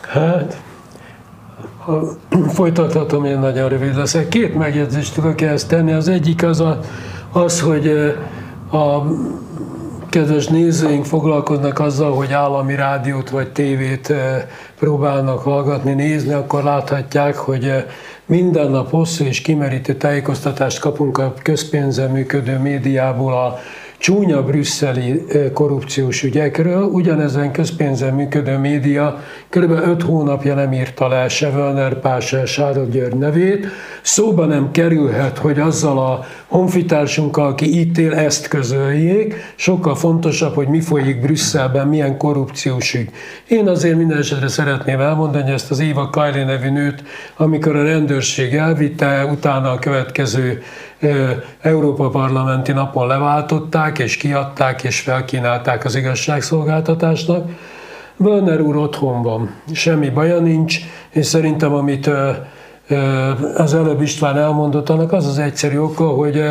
Hát, 0.00 0.60
ha 1.78 2.02
folytathatom, 2.58 3.24
én 3.24 3.38
nagyon 3.38 3.68
rövid 3.68 3.96
leszek. 3.96 4.28
Két 4.28 4.54
megjegyzést 4.54 5.14
tudok 5.14 5.40
ezt 5.40 5.68
tenni. 5.68 5.92
Az 5.92 6.08
egyik 6.08 6.42
az, 6.42 6.60
a, 6.60 6.80
az 7.32 7.60
hogy 7.60 7.88
a 8.72 9.02
kedves 10.10 10.46
nézőink 10.46 11.04
foglalkoznak 11.04 11.78
azzal, 11.78 12.14
hogy 12.14 12.32
állami 12.32 12.74
rádiót 12.74 13.30
vagy 13.30 13.52
tévét 13.52 14.12
próbálnak 14.78 15.38
hallgatni, 15.38 15.92
nézni, 15.92 16.32
akkor 16.32 16.62
láthatják, 16.62 17.36
hogy 17.36 17.72
minden 18.30 18.70
nap 18.70 18.90
hosszú 18.90 19.24
és 19.24 19.40
kimerítő 19.40 19.94
tájékoztatást 19.94 20.78
kapunk 20.78 21.18
a 21.18 21.34
közpénzzel 21.42 22.08
működő 22.08 22.58
médiából 22.58 23.32
a 23.32 23.58
csúnya 24.00 24.42
brüsszeli 24.42 25.24
korrupciós 25.52 26.22
ügyekről. 26.22 26.82
Ugyanezen 26.82 27.52
közpénzen 27.52 28.14
működő 28.14 28.58
média 28.58 29.18
kb. 29.48 29.70
5 29.70 30.02
hónapja 30.02 30.54
nem 30.54 30.72
írta 30.72 31.08
le 31.08 31.28
se 31.28 31.48
Wörner 31.48 32.00
Pál, 32.00 32.20
se 32.20 32.46
Sáról 32.46 32.86
György 32.86 33.16
nevét. 33.16 33.66
Szóba 34.02 34.44
nem 34.44 34.70
kerülhet, 34.70 35.38
hogy 35.38 35.58
azzal 35.58 35.98
a 35.98 36.24
honfitársunkkal, 36.46 37.46
aki 37.46 37.80
itt 37.80 37.98
él, 37.98 38.14
ezt 38.14 38.48
közöljék. 38.48 39.34
Sokkal 39.54 39.94
fontosabb, 39.94 40.54
hogy 40.54 40.68
mi 40.68 40.80
folyik 40.80 41.20
Brüsszelben, 41.20 41.88
milyen 41.88 42.16
korrupciós 42.16 42.94
ügy. 42.94 43.10
Én 43.48 43.68
azért 43.68 43.96
minden 43.96 44.18
esetre 44.18 44.48
szeretném 44.48 45.00
elmondani, 45.00 45.44
hogy 45.44 45.52
ezt 45.52 45.70
az 45.70 45.80
Éva 45.80 46.10
Kajli 46.10 46.42
nevű 46.42 46.70
nőt, 46.70 47.02
amikor 47.36 47.76
a 47.76 47.82
rendőrség 47.82 48.54
elvitte, 48.54 49.24
utána 49.24 49.70
a 49.70 49.78
következő 49.78 50.62
Európa 51.60 52.08
Parlamenti 52.08 52.72
napon 52.72 53.06
leváltották, 53.06 53.89
és 53.98 54.16
kiadták, 54.16 54.82
és 54.82 55.00
felkínálták 55.00 55.84
az 55.84 55.94
igazságszolgáltatásnak. 55.94 57.50
Bölner 58.16 58.60
úr 58.60 58.76
otthon 58.76 59.22
van, 59.22 59.54
semmi 59.72 60.08
baja 60.08 60.38
nincs, 60.38 60.78
és 61.10 61.26
szerintem 61.26 61.74
amit 61.74 62.10
az 63.56 63.74
előbb 63.74 64.02
István 64.02 64.38
elmondott, 64.38 64.88
annak 64.88 65.12
az 65.12 65.26
az 65.26 65.38
egyszerű 65.38 65.78
oka, 65.78 66.08
hogy 66.08 66.42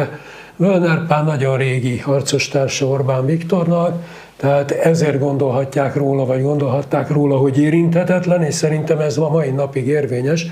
Bölner 0.56 1.08
Pál 1.08 1.24
nagyon 1.24 1.58
régi 1.58 1.98
harcostársa 1.98 2.86
Orbán 2.86 3.26
Viktornak, 3.26 4.04
tehát 4.38 4.72
ezért 4.72 5.20
gondolhatják 5.20 5.96
róla, 5.96 6.26
vagy 6.26 6.42
gondolhatták 6.42 7.10
róla, 7.10 7.38
hogy 7.38 7.60
érinthetetlen, 7.60 8.44
és 8.44 8.54
szerintem 8.54 9.00
ez 9.00 9.18
a 9.18 9.30
mai 9.30 9.50
napig 9.50 9.88
érvényes. 9.88 10.46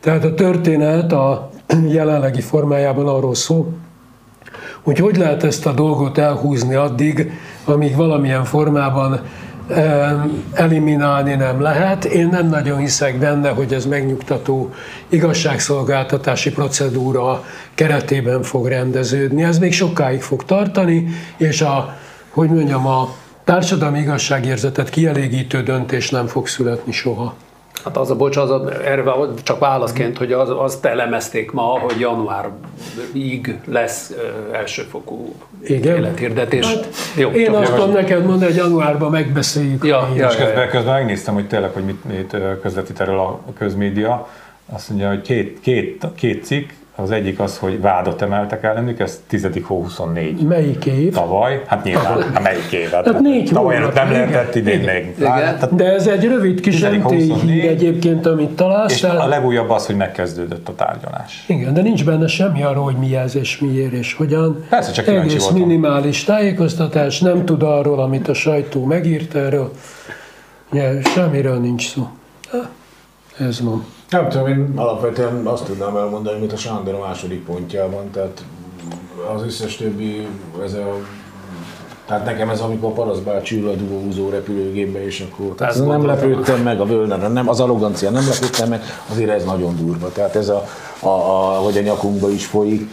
Tehát 0.00 0.24
a 0.24 0.34
történet 0.34 1.12
a 1.12 1.50
jelenlegi 1.88 2.40
formájában 2.40 3.08
arról 3.08 3.34
szól, 3.34 3.66
hogy 4.82 4.98
hogy 4.98 5.16
lehet 5.16 5.44
ezt 5.44 5.66
a 5.66 5.72
dolgot 5.72 6.18
elhúzni 6.18 6.74
addig, 6.74 7.32
amíg 7.64 7.96
valamilyen 7.96 8.44
formában 8.44 9.20
eliminálni 10.52 11.34
nem 11.34 11.60
lehet. 11.60 12.04
Én 12.04 12.28
nem 12.28 12.48
nagyon 12.48 12.78
hiszek 12.78 13.18
benne, 13.18 13.48
hogy 13.48 13.72
ez 13.72 13.86
megnyugtató 13.86 14.72
igazságszolgáltatási 15.08 16.50
procedúra 16.50 17.44
keretében 17.74 18.42
fog 18.42 18.66
rendeződni. 18.66 19.42
Ez 19.42 19.58
még 19.58 19.72
sokáig 19.72 20.20
fog 20.20 20.44
tartani, 20.44 21.08
és 21.36 21.60
a, 21.60 21.96
hogy 22.30 22.48
mondjam, 22.48 22.86
a 22.86 23.08
társadalmi 23.44 23.98
igazságérzetet 23.98 24.90
kielégítő 24.90 25.62
döntés 25.62 26.10
nem 26.10 26.26
fog 26.26 26.48
születni 26.48 26.92
soha. 26.92 27.34
Hát 27.84 27.96
az 27.96 28.10
a 28.10 28.16
bocs, 28.16 28.36
az 28.36 28.50
a, 28.50 28.84
erre 28.84 29.04
csak 29.42 29.58
válaszként, 29.58 30.18
hogy 30.18 30.32
az, 30.32 30.50
azt 30.50 30.84
elemezték 30.84 31.52
ma, 31.52 31.62
hogy 31.62 32.00
januárig 32.00 33.58
lesz 33.64 34.12
elsőfokú 34.52 35.34
Igen? 35.62 35.96
élethirdetés. 35.96 36.66
Hát, 36.66 36.88
Jó, 37.16 37.30
én 37.30 37.50
azt 37.50 37.74
tudom 37.74 37.92
neked 37.92 38.24
mondani, 38.26 38.44
hogy 38.44 38.60
januárban 38.60 39.10
megbeszéljük. 39.10 39.84
Ja, 39.84 40.08
ja, 40.16 40.28
és 40.28 40.36
közben, 40.36 40.68
közben 40.68 40.94
megnéztem, 40.94 41.34
hogy 41.34 41.46
tényleg, 41.46 41.70
hogy 41.70 41.84
mit, 41.84 42.04
mit 42.04 42.36
közvetít 42.62 43.00
erről 43.00 43.18
a 43.18 43.40
közmédia. 43.58 44.28
Azt 44.72 44.88
mondja, 44.88 45.08
hogy 45.08 45.20
két, 45.20 45.60
két, 45.60 46.06
két 46.14 46.44
cikk, 46.44 46.70
az 46.96 47.10
egyik 47.10 47.40
az, 47.40 47.58
hogy 47.58 47.80
vádat 47.80 48.22
emeltek 48.22 48.62
ellenük, 48.62 49.00
ez 49.00 49.20
10. 49.26 49.46
hó 49.62 49.82
24. 49.82 50.42
Melyik 50.42 50.84
év? 50.84 51.12
Tavaly, 51.12 51.62
hát 51.66 51.84
nyilván, 51.84 52.22
hát 52.32 52.42
melyik 52.42 52.72
év? 52.72 52.90
Hát, 52.90 53.06
hát 53.06 53.20
négy 53.20 53.50
tavaly 53.52 53.76
hónap, 53.76 53.94
nem 53.94 54.10
lehetett 54.10 54.54
idén 54.54 54.80
még. 54.80 55.24
Hát, 55.26 55.74
De 55.74 55.84
ez 55.92 56.06
egy 56.06 56.24
rövid 56.24 56.60
kis 56.60 56.84
hír 57.42 57.64
egyébként, 57.64 58.26
amit 58.26 58.50
találsz. 58.50 58.92
És 58.92 59.02
a 59.02 59.26
legújabb 59.26 59.70
az, 59.70 59.86
hogy 59.86 59.96
megkezdődött 59.96 60.68
a 60.68 60.74
tárgyalás. 60.74 61.44
Igen, 61.46 61.74
de 61.74 61.82
nincs 61.82 62.04
benne 62.04 62.26
semmi 62.26 62.62
arról, 62.62 62.84
hogy 62.84 62.96
mi 62.96 63.16
ez 63.16 63.36
és 63.36 63.58
miért 63.58 63.92
és 63.92 64.14
hogyan. 64.14 64.64
Persze, 64.68 64.92
csak 64.92 65.06
Egész 65.06 65.42
voltam. 65.42 65.60
minimális 65.60 66.24
tájékoztatás, 66.24 67.20
nem 67.20 67.44
tud 67.44 67.62
arról, 67.62 68.00
amit 68.00 68.28
a 68.28 68.34
sajtó 68.34 68.84
megírt 68.84 69.34
erről. 69.34 69.72
Ja, 70.72 71.02
semmiről 71.02 71.58
nincs 71.58 71.88
szó. 71.88 72.08
Ez 73.38 73.60
van. 73.60 73.84
Nem 74.10 74.28
tudom, 74.28 74.46
én 74.46 74.72
alapvetően 74.74 75.46
azt 75.46 75.64
tudnám 75.64 75.96
elmondani, 75.96 76.38
mint 76.38 76.52
a 76.52 76.56
Sándor 76.56 76.94
a 76.94 76.98
második 76.98 77.44
pontjában, 77.44 78.10
tehát 78.10 78.44
az 79.34 79.42
összes 79.42 79.76
többi, 79.76 80.26
ez 80.64 80.72
a 80.72 80.96
tehát 82.10 82.24
nekem 82.24 82.48
ez, 82.48 82.60
amikor 82.60 82.92
Parasz 82.92 83.18
bácsi 83.18 83.56
ül 83.56 83.68
a 83.68 83.74
dugóhúzó 83.74 84.28
repülőgépbe, 84.28 85.04
és 85.04 85.26
akkor 85.30 85.54
tehát 85.54 85.86
nem 85.86 86.06
lepődtem 86.06 86.62
meg 86.62 86.80
a 86.80 86.84
Völner, 86.84 87.32
nem, 87.32 87.48
az 87.48 87.60
arrogancia 87.60 88.10
nem 88.10 88.26
lepődtem 88.28 88.68
meg, 88.68 88.82
azért 89.10 89.30
ez 89.30 89.44
nagyon 89.44 89.76
durva. 89.76 90.12
Tehát 90.12 90.36
ez 90.36 90.48
a, 90.48 90.64
a, 91.00 91.08
a, 91.08 91.60
hogy 91.62 91.76
a 91.76 91.80
nyakunkba 91.80 92.30
is 92.30 92.46
folyik. 92.46 92.90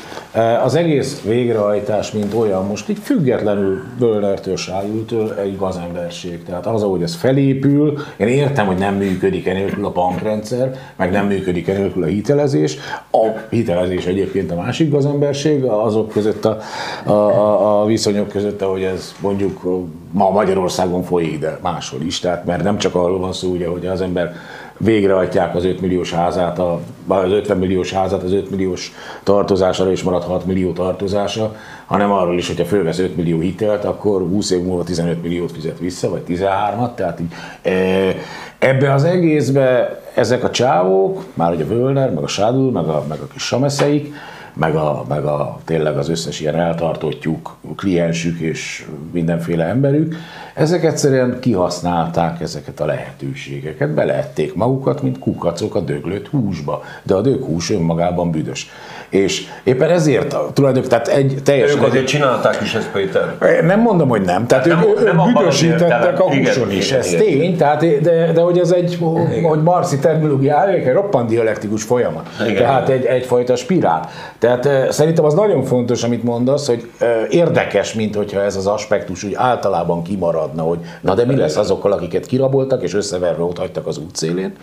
Az 0.63 0.75
egész 0.75 1.21
végrehajtás, 1.21 2.11
mint 2.11 2.33
olyan, 2.33 2.65
most 2.65 2.89
így 2.89 2.97
függetlenül 3.03 3.83
Bölnertől, 3.99 4.55
Sájultől 4.55 5.33
egy 5.33 5.57
gazemberség. 5.57 6.43
Tehát 6.43 6.65
az, 6.65 6.83
ahogy 6.83 7.01
ez 7.01 7.15
felépül, 7.15 7.97
én 8.17 8.27
értem, 8.27 8.65
hogy 8.65 8.77
nem 8.77 8.95
működik 8.95 9.47
enélkül 9.47 9.85
a 9.85 9.91
bankrendszer, 9.91 10.71
meg 10.95 11.11
nem 11.11 11.27
működik 11.27 11.67
enélkül 11.67 12.03
a 12.03 12.05
hitelezés. 12.05 12.77
A 13.11 13.27
hitelezés 13.49 14.05
egyébként 14.05 14.51
a 14.51 14.55
másik 14.55 14.91
gazemberség, 14.91 15.63
azok 15.63 16.09
között 16.09 16.45
a, 16.45 16.57
a, 17.05 17.11
a, 17.11 17.81
a 17.81 17.85
viszonyok 17.85 18.27
között, 18.27 18.61
ahogy 18.61 18.83
ez 18.83 19.15
mondjuk 19.21 19.63
ma 20.11 20.29
Magyarországon 20.29 21.03
folyik, 21.03 21.39
de 21.39 21.59
máshol 21.61 22.01
is. 22.01 22.19
Tehát, 22.19 22.45
mert 22.45 22.63
nem 22.63 22.77
csak 22.77 22.95
arról 22.95 23.19
van 23.19 23.33
szó, 23.33 23.51
ugye, 23.51 23.67
hogy 23.67 23.85
az 23.85 24.01
ember 24.01 24.35
végrehajtják 24.77 25.55
az 25.55 25.65
5 25.65 25.81
milliós 25.81 26.13
házát, 26.13 26.59
a, 26.59 26.79
az 27.07 27.31
50 27.31 27.57
milliós 27.57 27.93
házat, 27.93 28.23
az 28.23 28.31
5 28.33 28.49
milliós 28.49 28.93
tartozására 29.23 29.91
is 29.91 30.03
marad 30.03 30.23
6 30.23 30.45
millió 30.45 30.71
tartozása, 30.71 31.55
hanem 31.85 32.11
arról 32.11 32.37
is, 32.37 32.47
hogyha 32.47 32.65
fölvesz 32.65 32.99
5 32.99 33.15
millió 33.15 33.39
hitelt, 33.39 33.85
akkor 33.85 34.21
20 34.21 34.51
év 34.51 34.61
múlva 34.61 34.83
15 34.83 35.21
milliót 35.21 35.51
fizet 35.51 35.79
vissza, 35.79 36.09
vagy 36.09 36.21
13-at, 36.27 36.93
tehát 36.95 37.19
így, 37.19 37.33
e, 37.61 38.15
ebbe 38.59 38.93
az 38.93 39.03
egészbe 39.03 39.99
ezek 40.15 40.43
a 40.43 40.49
csávók, 40.49 41.23
már 41.33 41.53
ugye 41.53 41.65
Völner, 41.65 42.13
meg 42.13 42.23
a 42.23 42.27
Sádul, 42.27 42.71
meg 42.71 42.85
a, 42.85 43.03
meg 43.07 43.19
a 43.19 43.27
kis 43.27 43.41
Sameszeik, 43.41 44.13
meg, 44.57 44.75
a, 44.75 45.05
meg 45.07 45.25
a, 45.25 45.59
tényleg 45.65 45.97
az 45.97 46.09
összes 46.09 46.39
ilyen 46.39 46.55
eltartottjuk, 46.55 47.55
kliensük 47.75 48.39
és 48.39 48.85
mindenféle 49.11 49.65
emberük, 49.65 50.15
ezek 50.53 50.83
egyszerűen 50.83 51.39
kihasználták 51.39 52.41
ezeket 52.41 52.79
a 52.79 52.85
lehetőségeket, 52.85 53.93
beleették 53.93 54.55
magukat, 54.55 55.01
mint 55.01 55.19
kukacok 55.19 55.75
a 55.75 55.79
döglött 55.79 56.27
húsba, 56.27 56.83
de 57.03 57.13
a 57.13 57.21
döghús 57.21 57.69
önmagában 57.69 58.31
büdös. 58.31 58.69
És 59.09 59.47
éppen 59.63 59.89
ezért 59.89 60.35
tulajdonképpen, 60.53 61.03
tehát 61.03 61.19
egy 61.19 61.41
teljesen... 61.43 61.77
Ők 61.77 61.83
azért 61.85 62.07
csinálták 62.07 62.61
is 62.61 62.73
ezt, 62.73 62.89
Péter. 62.91 63.35
Nem 63.63 63.79
mondom, 63.79 64.09
hogy 64.09 64.21
nem. 64.21 64.47
Tehát 64.47 64.65
Nem- 64.65 64.83
ők, 64.83 65.03
nem 65.03 65.27
ők 65.27 65.37
büdösítettek 65.37 66.19
a 66.19 66.23
húson 66.23 66.67
Igen, 66.67 66.77
is, 66.77 66.87
igen, 66.87 66.99
ez 66.99 67.13
igen. 67.13 67.25
tény, 67.25 67.57
tehát, 67.57 68.01
de, 68.01 68.31
de 68.31 68.41
hogy 68.41 68.59
ez 68.59 68.71
egy, 68.71 68.97
hogy 69.43 69.63
Marci 69.63 69.99
terminológia 69.99 70.67
egy 70.67 70.91
roppant 70.91 71.29
dialektikus 71.29 71.83
folyamat. 71.83 72.27
Igen. 72.41 72.55
Tehát 72.55 72.89
egy, 72.89 73.05
egyfajta 73.05 73.55
spirál. 73.55 74.09
Tehát 74.39 74.65
eh, 74.65 74.89
szerintem 74.89 75.25
az 75.25 75.33
nagyon 75.33 75.63
fontos, 75.63 76.03
amit 76.03 76.23
mondasz, 76.23 76.67
hogy 76.67 76.89
érdekes, 77.29 77.93
mint 77.93 78.15
hogyha 78.15 78.41
ez 78.41 78.55
az 78.55 78.67
aspektus 78.67 79.23
úgy 79.23 79.33
általában 79.35 80.03
kimaradna, 80.03 80.61
hogy 80.61 80.79
na 81.01 81.13
de 81.13 81.25
mi 81.25 81.35
lesz 81.35 81.57
azokkal, 81.57 81.91
akiket 81.91 82.25
kiraboltak 82.25 82.83
és 82.83 82.93
összeverve 82.93 83.43
ott 83.43 83.57
hagytak 83.57 83.87
az 83.87 83.97
útszélén. 83.97 84.53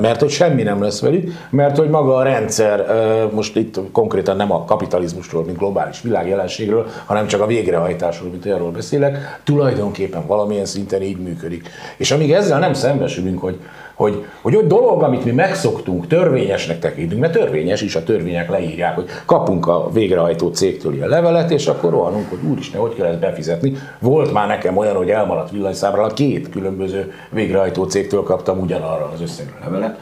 Mert 0.00 0.20
hogy 0.20 0.30
semmi 0.30 0.62
nem 0.62 0.82
lesz 0.82 1.00
velük, 1.00 1.32
mert 1.50 1.76
hogy 1.76 1.88
maga 1.88 2.16
a 2.16 2.22
rendszer, 2.22 2.86
most 3.32 3.56
itt 3.56 3.80
konkrétan 3.92 4.36
nem 4.36 4.52
a 4.52 4.64
kapitalizmusról, 4.64 5.44
mint 5.44 5.58
globális 5.58 6.00
világjelenségről, 6.02 6.86
hanem 7.06 7.26
csak 7.26 7.40
a 7.40 7.46
végrehajtásról, 7.46 8.30
mint 8.30 8.44
olyanról 8.44 8.70
beszélek, 8.70 9.40
tulajdonképpen 9.44 10.26
valamilyen 10.26 10.64
szinten 10.64 11.02
így 11.02 11.18
működik. 11.18 11.68
És 11.96 12.10
amíg 12.10 12.32
ezzel 12.32 12.58
nem 12.58 12.72
szembesülünk, 12.72 13.40
hogy, 13.40 13.58
hogy, 14.00 14.24
hogy 14.40 14.56
olyan 14.56 14.68
dolog, 14.68 15.02
amit 15.02 15.24
mi 15.24 15.30
megszoktunk, 15.30 16.06
törvényesnek 16.06 16.78
tekintünk, 16.78 17.20
mert 17.20 17.32
törvényes 17.32 17.82
is, 17.82 17.96
a 17.96 18.02
törvények 18.02 18.50
leírják, 18.50 18.94
hogy 18.94 19.04
kapunk 19.24 19.66
a 19.66 19.90
végrehajtó 19.92 20.48
cégtől 20.48 20.94
ilyen 20.94 21.08
levelet, 21.08 21.50
és 21.50 21.66
akkor 21.66 21.90
rohanunk, 21.90 22.30
hogy 22.30 22.38
úristen, 22.50 22.80
hogy 22.80 22.94
kell 22.94 23.06
ezt 23.06 23.18
befizetni. 23.18 23.72
Volt 23.98 24.32
már 24.32 24.46
nekem 24.46 24.76
olyan, 24.76 24.96
hogy 24.96 25.10
elmaradt 25.10 25.50
villanyszámra, 25.50 26.06
két 26.06 26.48
különböző 26.50 27.12
végrehajtó 27.30 27.84
cégtől 27.84 28.22
kaptam 28.22 28.58
ugyanarra 28.58 29.10
az 29.14 29.20
összegre 29.20 29.58
levelet 29.64 29.98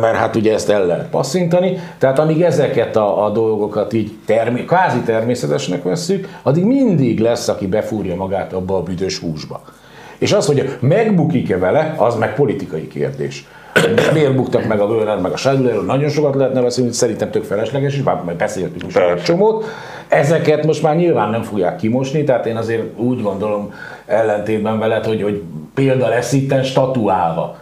mert 0.00 0.16
hát 0.16 0.36
ugye 0.36 0.52
ezt 0.52 0.70
el 0.70 0.86
lehet 0.86 1.08
passzintani, 1.08 1.78
tehát 1.98 2.18
amíg 2.18 2.42
ezeket 2.42 2.96
a, 2.96 3.24
a 3.24 3.30
dolgokat 3.30 3.92
így 3.92 4.12
termé, 4.26 4.64
kvázi 4.64 5.00
természetesnek 5.00 5.82
vesszük, 5.82 6.28
addig 6.42 6.64
mindig 6.64 7.20
lesz, 7.20 7.48
aki 7.48 7.66
befúrja 7.66 8.14
magát 8.14 8.52
abba 8.52 8.76
a 8.76 8.82
büdös 8.82 9.18
húsba. 9.18 9.62
És 10.20 10.32
az, 10.32 10.46
hogy 10.46 10.76
megbukik-e 10.80 11.58
vele, 11.58 11.94
az 11.96 12.16
meg 12.16 12.34
politikai 12.34 12.88
kérdés. 12.88 13.46
Miért 14.12 14.34
buktak 14.34 14.66
meg 14.66 14.80
a 14.80 14.84
Werner, 14.84 15.18
meg 15.18 15.32
a 15.32 15.36
Schadlerről, 15.36 15.84
nagyon 15.84 16.08
sokat 16.08 16.34
lehetne 16.34 16.60
beszélni, 16.60 16.92
szerintem 16.92 17.30
tök 17.30 17.44
felesleges, 17.44 17.94
és 17.94 18.02
már 18.02 18.22
beszéltünk 18.38 18.86
is 18.86 18.94
egy 18.94 19.22
csomót. 19.22 19.64
Ezeket 20.08 20.66
most 20.66 20.82
már 20.82 20.96
nyilván 20.96 21.30
nem 21.30 21.42
fogják 21.42 21.76
kimosni, 21.76 22.24
tehát 22.24 22.46
én 22.46 22.56
azért 22.56 22.82
úgy 22.96 23.22
gondolom 23.22 23.74
ellentétben 24.06 24.78
veled, 24.78 25.04
hogy, 25.04 25.22
hogy 25.22 25.42
példa 25.74 26.08
lesz 26.08 26.32
itten 26.32 26.62
statuálva, 26.62 27.58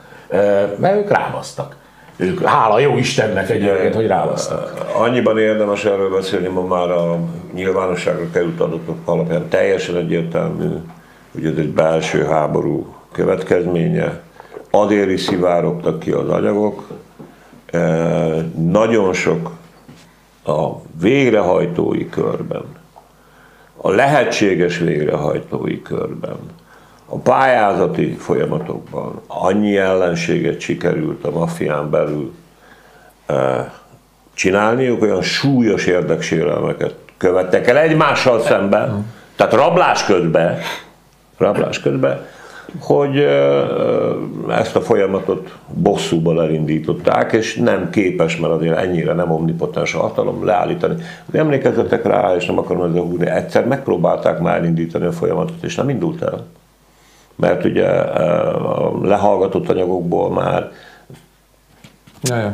mert 0.79 0.97
ők 0.97 1.11
rábasztak. 1.11 1.77
Ők, 2.17 2.43
hála 2.43 2.79
jó 2.79 2.97
Istennek 2.97 3.51
egyébként, 3.51 3.95
hogy 3.95 4.07
rábasztak. 4.07 4.87
Annyiban 4.97 5.39
érdemes 5.39 5.85
erről 5.85 6.11
beszélni, 6.11 6.49
ma 6.49 6.63
már 6.63 6.91
a 6.91 7.19
nyilvánosságra 7.55 8.31
került 8.33 8.61
adatok 8.61 8.97
alapján 9.05 9.49
teljesen 9.49 9.97
egyértelmű, 9.97 10.67
hogy 11.39 11.47
ez 11.47 11.59
egy 11.59 11.73
belső 11.73 12.25
háború 12.25 12.95
következménye. 13.13 14.21
Adéri 14.71 15.17
szivárogtak 15.17 15.99
ki 15.99 16.11
az 16.11 16.29
anyagok, 16.29 16.99
E, 17.71 17.79
nagyon 18.71 19.13
sok 19.13 19.51
a 20.45 20.69
végrehajtói 21.01 22.09
körben, 22.09 22.65
a 23.77 23.91
lehetséges 23.91 24.79
végrehajtói 24.79 25.83
körben, 25.83 26.37
a 27.07 27.17
pályázati 27.17 28.13
folyamatokban 28.13 29.21
annyi 29.27 29.77
ellenséget 29.77 30.61
sikerült 30.61 31.25
a 31.25 31.31
maffián 31.31 31.91
belül 31.91 32.35
csinálniuk, 34.35 35.03
olyan 35.03 35.23
súlyos 35.23 35.87
érdeksérelmeket 35.87 36.95
követtek 37.17 37.69
el 37.69 37.77
egymással 37.77 38.41
szemben, 38.41 39.13
tehát 39.37 39.53
rablás 39.53 40.05
közben, 40.05 40.59
rablás 41.39 41.81
közben, 41.81 42.27
hogy 42.81 43.17
ezt 44.49 44.77
a 44.77 44.81
folyamatot 44.81 45.59
bosszúból 45.75 46.43
elindították, 46.43 47.33
és 47.33 47.57
nem 47.57 47.91
képes, 47.91 48.37
mert 48.37 48.53
azért 48.53 48.77
ennyire 48.77 49.13
nem 49.13 49.31
omnipotens 49.31 49.95
a 49.95 49.99
hatalom 49.99 50.45
leállítani. 50.45 51.03
Emlékezzetek 51.33 52.05
rá, 52.07 52.35
és 52.37 52.47
nem 52.47 52.59
akarom 52.59 52.83
ezzel 52.83 53.03
húzni, 53.03 53.27
egyszer 53.27 53.67
megpróbálták 53.67 54.41
már 54.41 54.57
elindítani 54.57 55.05
a 55.05 55.13
folyamatot, 55.13 55.63
és 55.63 55.75
nem 55.75 55.89
indult 55.89 56.23
el. 56.23 56.47
Mert 57.37 57.65
ugye 57.65 57.89
a 57.89 58.93
lehallgatott 59.03 59.69
anyagokból 59.69 60.31
már 60.31 60.71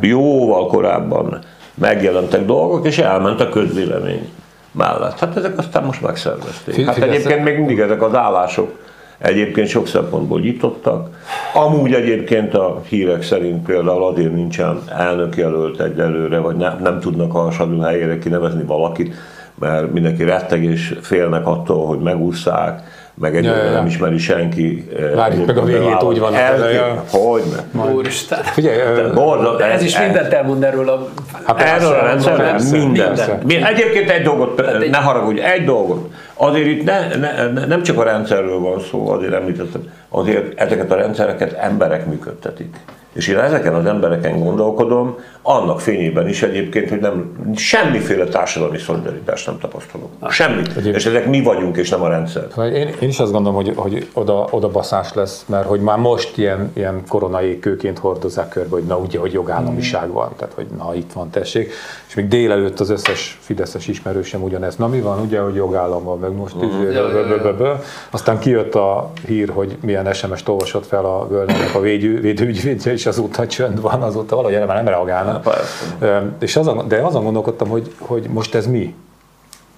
jóval 0.01 0.67
korábban 0.67 1.39
megjelentek 1.73 2.45
dolgok, 2.45 2.85
és 2.85 2.97
elment 2.97 3.41
a 3.41 3.49
közvélemény 3.49 4.29
mellett. 4.77 5.19
Hát 5.19 5.37
ezek 5.37 5.57
aztán 5.57 5.83
most 5.83 6.01
megszervezték. 6.01 6.85
Hát 6.85 6.97
egyébként 6.97 7.43
még 7.43 7.57
mindig 7.57 7.79
ezek 7.79 8.01
az 8.01 8.15
állások 8.15 8.83
egyébként 9.17 9.67
sok 9.67 9.87
szempontból 9.87 10.39
nyitottak. 10.39 11.09
Amúgy 11.53 11.93
egyébként 11.93 12.53
a 12.53 12.81
hírek 12.89 13.23
szerint 13.23 13.65
például 13.65 14.03
azért 14.03 14.33
nincsen 14.33 14.81
elnök 14.97 15.35
jelölt 15.35 15.81
egyelőre, 15.81 16.39
vagy 16.39 16.55
ne, 16.55 16.73
nem 16.73 16.99
tudnak 16.99 17.35
a 17.35 17.51
Sadul 17.51 17.81
helyére 17.81 18.17
kinevezni 18.17 18.63
valakit, 18.63 19.13
mert 19.59 19.91
mindenki 19.91 20.23
retteg 20.23 20.63
és 20.63 20.97
félnek 21.01 21.47
attól, 21.47 21.87
hogy 21.87 21.99
megúszszák, 21.99 22.83
meg 23.17 23.35
egyébként 23.35 23.55
Ja, 23.61 23.63
ja, 23.63 23.69
ja. 23.71 23.77
nem 23.77 23.85
ismeri 23.85 24.17
senki. 24.17 24.87
Várjuk 25.15 25.45
meg 25.45 25.57
a 25.57 25.63
végét, 25.63 26.03
úgy 26.03 26.19
van. 26.19 26.33
Hogy 27.11 27.41
ne. 27.71 27.81
Úristen. 27.91 28.39
Figyelj, 28.43 28.77
ö, 28.79 29.13
Borzal- 29.13 29.61
Ez 29.61 29.81
is 29.81 29.99
mindent 29.99 30.33
elmond 30.33 30.63
erről 30.63 30.89
a... 30.89 31.07
Hát 31.45 31.61
Erről 31.61 31.91
a 31.93 32.03
rendszerről 32.05 32.45
persze, 32.45 32.77
minden. 32.77 33.07
persze. 33.07 33.39
Mi- 33.45 33.63
Egyébként 33.63 34.09
egy 34.09 34.21
dolgot, 34.23 34.59
egy- 34.61 34.89
ne 34.89 34.97
haragudj, 34.97 35.39
egy 35.41 35.63
dolgot. 35.65 36.09
Azért 36.33 36.67
itt 36.67 36.83
ne, 36.83 36.99
ne, 37.15 37.47
ne, 37.51 37.65
nem 37.65 37.83
csak 37.83 37.99
a 37.99 38.03
rendszerről 38.03 38.59
van 38.59 38.79
szó, 38.79 39.09
azért 39.09 39.33
említettem, 39.33 39.81
azért 40.09 40.59
ezeket 40.59 40.91
a 40.91 40.95
rendszereket 40.95 41.53
emberek 41.53 42.05
működtetik. 42.05 42.75
És 43.13 43.27
én 43.27 43.37
ezeken 43.37 43.73
az 43.73 43.85
embereken 43.85 44.39
gondolkodom, 44.39 45.15
annak 45.47 45.79
fényében 45.81 46.27
is 46.27 46.43
egyébként, 46.43 46.89
hogy 46.89 46.99
nem, 46.99 47.35
semmiféle 47.55 48.25
társadalmi 48.25 48.77
szolidaritást 48.77 49.45
nem 49.45 49.57
tapasztalok. 49.59 50.09
Semmit. 50.29 50.67
És 50.67 51.05
ezek 51.05 51.27
mi 51.27 51.41
vagyunk, 51.41 51.77
és 51.77 51.89
nem 51.89 52.01
a 52.01 52.07
rendszer. 52.07 52.47
Vagy 52.55 52.73
Én, 52.73 52.87
én 52.99 53.09
is 53.09 53.19
azt 53.19 53.31
gondolom, 53.31 53.63
hogy, 53.63 53.73
hogy 53.75 54.07
oda, 54.13 54.47
oda 54.49 54.69
baszás 54.69 55.13
lesz, 55.13 55.45
mert 55.47 55.65
hogy 55.67 55.79
már 55.79 55.97
most 55.97 56.37
ilyen, 56.37 56.71
ilyen 56.73 57.01
koronai 57.07 57.59
kőként 57.59 57.99
hordozzák 57.99 58.49
körbe, 58.49 58.69
hogy 58.69 58.83
na 58.83 58.97
ugye, 58.97 59.19
hogy 59.19 59.33
jogállamiság 59.33 60.11
van, 60.11 60.29
tehát 60.37 60.53
hogy 60.53 60.67
na 60.77 60.95
itt 60.95 61.11
van, 61.13 61.29
tessék. 61.29 61.71
És 62.07 62.13
még 62.15 62.27
délelőtt 62.27 62.79
az 62.79 62.89
összes 62.89 63.37
fideszes 63.41 63.87
ismerősem 63.87 64.43
ugyanezt, 64.43 64.77
na 64.77 64.87
mi 64.87 64.99
van, 64.99 65.19
ugye, 65.19 65.39
hogy 65.39 65.55
jogállam 65.55 66.03
van, 66.03 66.19
meg 66.19 66.31
most 66.31 66.57
bö- 66.57 67.27
bö- 67.27 67.57
bö. 67.57 67.71
aztán 68.09 68.39
kijött 68.39 68.75
a 68.75 69.11
hír, 69.25 69.49
hogy 69.49 69.77
milyen 69.81 70.13
SMS-t 70.13 70.49
olvasott 70.49 70.85
fel 70.85 71.05
a 71.05 71.27
Völnernek 71.27 71.75
a 71.75 71.79
védő, 71.79 72.19
védőügyvédje, 72.19 72.91
és 72.91 73.05
azóta 73.05 73.47
csönd 73.47 73.81
van, 73.81 74.01
azóta 74.01 74.35
valahogy 74.35 74.67
már 74.67 74.75
nem 74.75 74.87
reagálnak. 74.87 75.34
Ö, 75.99 76.17
És 76.39 76.55
azon, 76.55 76.87
de 76.87 76.97
azon 76.97 77.23
gondolkodtam, 77.23 77.67
hogy, 77.67 77.93
hogy 77.99 78.25
most 78.29 78.55
ez 78.55 78.67
mi? 78.67 78.95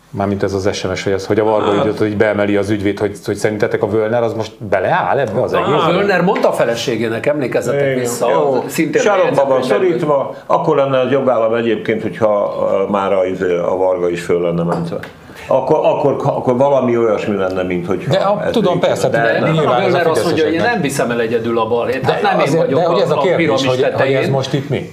Mármint 0.10 0.44
ez 0.44 0.54
az 0.54 0.70
SMS, 0.76 1.04
hogy, 1.04 1.14
ez, 1.14 1.26
hogy 1.26 1.40
a 1.40 1.44
Varga 1.44 1.74
ügyet, 1.74 1.98
hogy 1.98 2.18
beemeli 2.18 2.56
az 2.56 2.70
ügyvéd, 2.70 3.00
hogy, 3.00 3.18
hogy 3.26 3.36
szerintetek 3.36 3.84
a 3.84 3.88
Völner 3.88 4.24
az 4.24 4.34
most 4.34 4.52
beleáll 4.64 5.18
ebbe 5.20 5.42
az 5.42 5.54
egész? 5.54 5.68
A 5.88 5.92
Völner 5.92 6.22
mondta 6.22 6.50
a 6.50 6.52
feleségének, 6.54 7.26
emlékezzetek 7.26 8.00
vissza, 8.00 8.30
Jó, 8.30 8.54
az 8.66 8.72
szintén 8.72 9.02
sarokba 9.02 9.46
van 9.46 9.64
szorítva, 9.64 10.36
akkor 10.46 10.76
lenne 10.76 11.00
az 11.00 11.12
jogállam 11.12 11.54
egyébként, 11.54 12.02
hogyha 12.02 12.56
már 12.92 13.14
a, 13.14 13.26
izé, 13.26 13.56
a 13.58 13.76
Varga 13.76 14.10
is 14.10 14.22
föl 14.22 14.42
lenne 14.42 14.64
mentve. 14.64 14.98
Akkor, 15.48 15.80
akkor, 15.84 16.16
akkor 16.24 16.58
valami 16.58 16.98
olyasmi 16.98 17.36
lenne, 17.36 17.64
mint 17.64 17.86
hogy. 17.88 18.04
De 18.08 18.18
a- 18.18 18.50
tudom, 18.50 18.80
persze, 18.80 19.10
De 19.10 19.22
Nem, 19.22 19.44
nem, 19.44 19.52
nyilván 19.52 19.74
a 19.74 19.82
ez 19.82 19.84
a 19.84 19.88
Völner 19.92 20.08
azt 20.08 20.24
mondja, 20.24 20.44
hogy 20.44 20.54
én 20.54 20.62
nem 20.62 20.82
viszem 20.82 21.12
el 21.12 21.20
egyedül 21.22 21.60
a 21.60 21.68
balhét. 21.68 22.06
Hát 22.06 22.22
nem 22.22 22.40
én 22.40 22.46
azért- 22.46 22.64
vagyok 22.64 22.80
de 22.80 22.86
hogy 22.86 23.02
ez 23.02 23.10
a, 23.10 23.16
a, 23.16 23.20
a 23.20 23.22
kérdés, 23.22 23.46
piramis 23.46 23.66
hogy, 23.84 23.94
hogy 23.94 24.14
ez 24.14 24.30
most 24.30 24.54
itt 24.54 24.70
mi? 24.70 24.92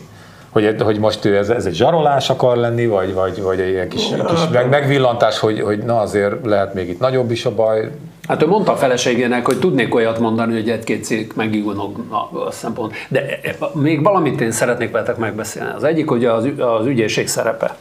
Hogy, 0.55 0.75
hogy 0.83 0.99
most 0.99 1.25
ez, 1.25 1.49
ez 1.49 1.67
egy 1.67 1.75
zsarolás 1.75 2.31
akar 2.31 2.57
lenni, 2.57 2.87
vagy, 2.87 3.14
vagy, 3.14 3.43
vagy 3.43 3.61
egy 3.61 3.69
ilyen 3.69 3.88
kis, 3.88 4.03
kis 4.03 4.49
meg, 4.53 4.69
megvillantás, 4.69 5.38
hogy, 5.38 5.61
hogy 5.61 5.79
na 5.79 6.01
azért 6.01 6.47
lehet 6.47 6.75
még 6.75 6.88
itt 6.88 7.01
nagyobb 7.01 7.31
is 7.31 7.47
a 7.47 7.55
baj. 7.55 7.90
Hát 8.29 8.43
ő 8.43 8.47
mondta 8.47 8.73
a 8.73 8.77
feleségének, 8.77 9.47
hogy 9.47 9.59
tudnék 9.59 9.95
olyat 9.95 10.19
mondani, 10.19 10.53
hogy 10.53 10.71
egy-két 10.71 11.05
cég 11.05 11.33
megigazogna 11.37 12.31
a 12.47 12.51
szempont. 12.51 12.95
De 13.09 13.40
még 13.73 14.03
valamit 14.03 14.40
én 14.40 14.51
szeretnék 14.51 14.90
veletek 14.90 15.17
megbeszélni. 15.17 15.73
Az 15.77 15.85
egyik, 15.85 16.09
hogy 16.09 16.25
az, 16.25 16.49
az 16.59 16.87
ügyészség 16.87 17.29
szerepe. 17.29 17.77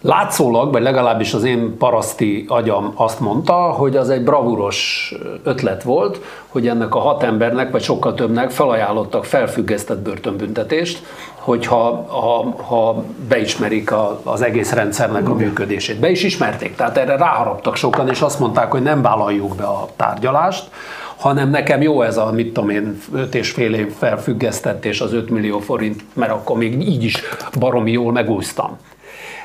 Látszólag, 0.00 0.72
vagy 0.72 0.82
legalábbis 0.82 1.34
az 1.34 1.44
én 1.44 1.76
paraszti 1.78 2.44
agyam 2.48 2.92
azt 2.94 3.20
mondta, 3.20 3.52
hogy 3.52 3.96
az 3.96 4.10
egy 4.10 4.24
bravúros 4.24 5.12
ötlet 5.44 5.82
volt, 5.82 6.20
hogy 6.48 6.68
ennek 6.68 6.94
a 6.94 6.98
hat 6.98 7.22
embernek, 7.22 7.70
vagy 7.70 7.82
sokkal 7.82 8.14
többnek 8.14 8.50
felajánlottak 8.50 9.24
felfüggesztett 9.24 9.98
börtönbüntetést, 9.98 11.02
hogyha 11.34 12.04
ha, 12.08 12.54
ha 12.62 13.04
beismerik 13.28 13.92
a, 13.92 14.20
az 14.24 14.42
egész 14.42 14.72
rendszernek 14.72 15.28
a 15.28 15.34
működését. 15.34 16.00
Be 16.00 16.10
is 16.10 16.22
ismerték, 16.22 16.76
tehát 16.76 16.96
erre 16.96 17.16
ráharaptak 17.16 17.76
sokan, 17.76 18.08
és 18.08 18.20
azt 18.20 18.38
mondták, 18.38 18.70
hogy 18.70 18.82
nem 18.82 19.02
vállaljuk 19.02 19.54
be 19.54 19.64
a 19.64 19.88
tárgyalást, 19.96 20.70
hanem 21.16 21.50
nekem 21.50 21.82
jó 21.82 22.02
ez 22.02 22.16
a, 22.16 22.32
mit 22.32 22.52
tudom 22.52 22.70
én, 22.70 23.00
5 23.12 23.34
és 23.34 23.50
fél 23.50 23.74
év 23.74 23.92
felfüggesztetés 23.98 25.00
az 25.00 25.12
5 25.12 25.30
millió 25.30 25.58
forint, 25.58 26.02
mert 26.12 26.32
akkor 26.32 26.56
még 26.56 26.88
így 26.88 27.04
is 27.04 27.22
baromi 27.58 27.90
jól 27.90 28.12
megúsztam. 28.12 28.78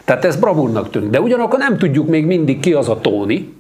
Tehát 0.06 0.26
ez 0.26 0.36
bravúrnak 0.36 0.90
tűnik. 0.90 1.10
De 1.10 1.22
ugyanakkor 1.22 1.60
nem 1.60 1.78
tudjuk 1.78 2.08
még 2.08 2.26
mindig 2.26 2.60
ki 2.60 2.74
az 2.74 2.90
a 2.90 3.00
Tóni, 3.02 3.54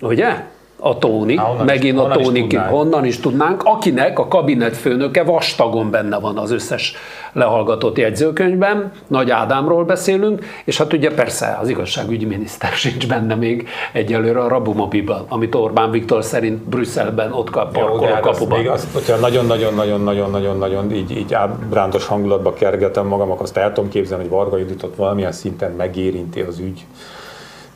ugye? 0.00 0.44
A 0.86 0.98
Tóni, 0.98 1.36
Há, 1.36 1.52
megint 1.64 1.98
is, 1.98 2.04
a 2.04 2.08
Tóni, 2.08 2.46
is 2.48 2.58
honnan 2.68 3.04
is 3.04 3.20
tudnánk, 3.20 3.62
akinek 3.62 4.18
a 4.18 4.28
kabinetfőnöke 4.28 5.22
vastagon 5.22 5.90
benne 5.90 6.18
van 6.18 6.38
az 6.38 6.50
összes 6.50 6.94
lehallgatott 7.32 7.98
jegyzőkönyvben, 7.98 8.92
Nagy 9.06 9.30
Ádámról 9.30 9.84
beszélünk, 9.84 10.44
és 10.64 10.78
hát 10.78 10.92
ugye 10.92 11.14
persze 11.14 11.58
az 11.60 11.68
igazságügyi 11.68 12.24
miniszter 12.24 12.72
sincs 12.82 13.08
benne 13.08 13.34
még 13.34 13.68
egyelőre 13.92 14.40
a 14.40 14.48
Rabumobiban, 14.48 15.24
amit 15.28 15.54
Orbán 15.54 15.90
Viktor 15.90 16.24
szerint 16.24 16.58
Brüsszelben 16.58 17.32
ott 17.32 17.50
kap 17.50 17.72
parkol 17.72 18.06
a 18.06 18.12
hát 18.12 18.20
kapuban. 18.20 18.58
Még 18.58 18.68
azt, 18.68 18.86
hogyha 18.92 19.16
nagyon-nagyon-nagyon-nagyon-nagyon 19.16 20.92
így, 20.92 21.10
így 21.10 21.34
ábrántos 21.34 22.06
hangulatba 22.06 22.52
kergetem 22.52 23.06
magam, 23.06 23.30
akkor 23.30 23.42
azt 23.42 23.56
el 23.56 23.72
tudom 23.72 23.90
képzelni, 23.90 24.22
hogy 24.22 24.32
Varga 24.32 24.58
Juditot 24.58 24.96
valamilyen 24.96 25.32
szinten 25.32 25.72
megérinti 25.72 26.40
az 26.40 26.58
ügy 26.58 26.84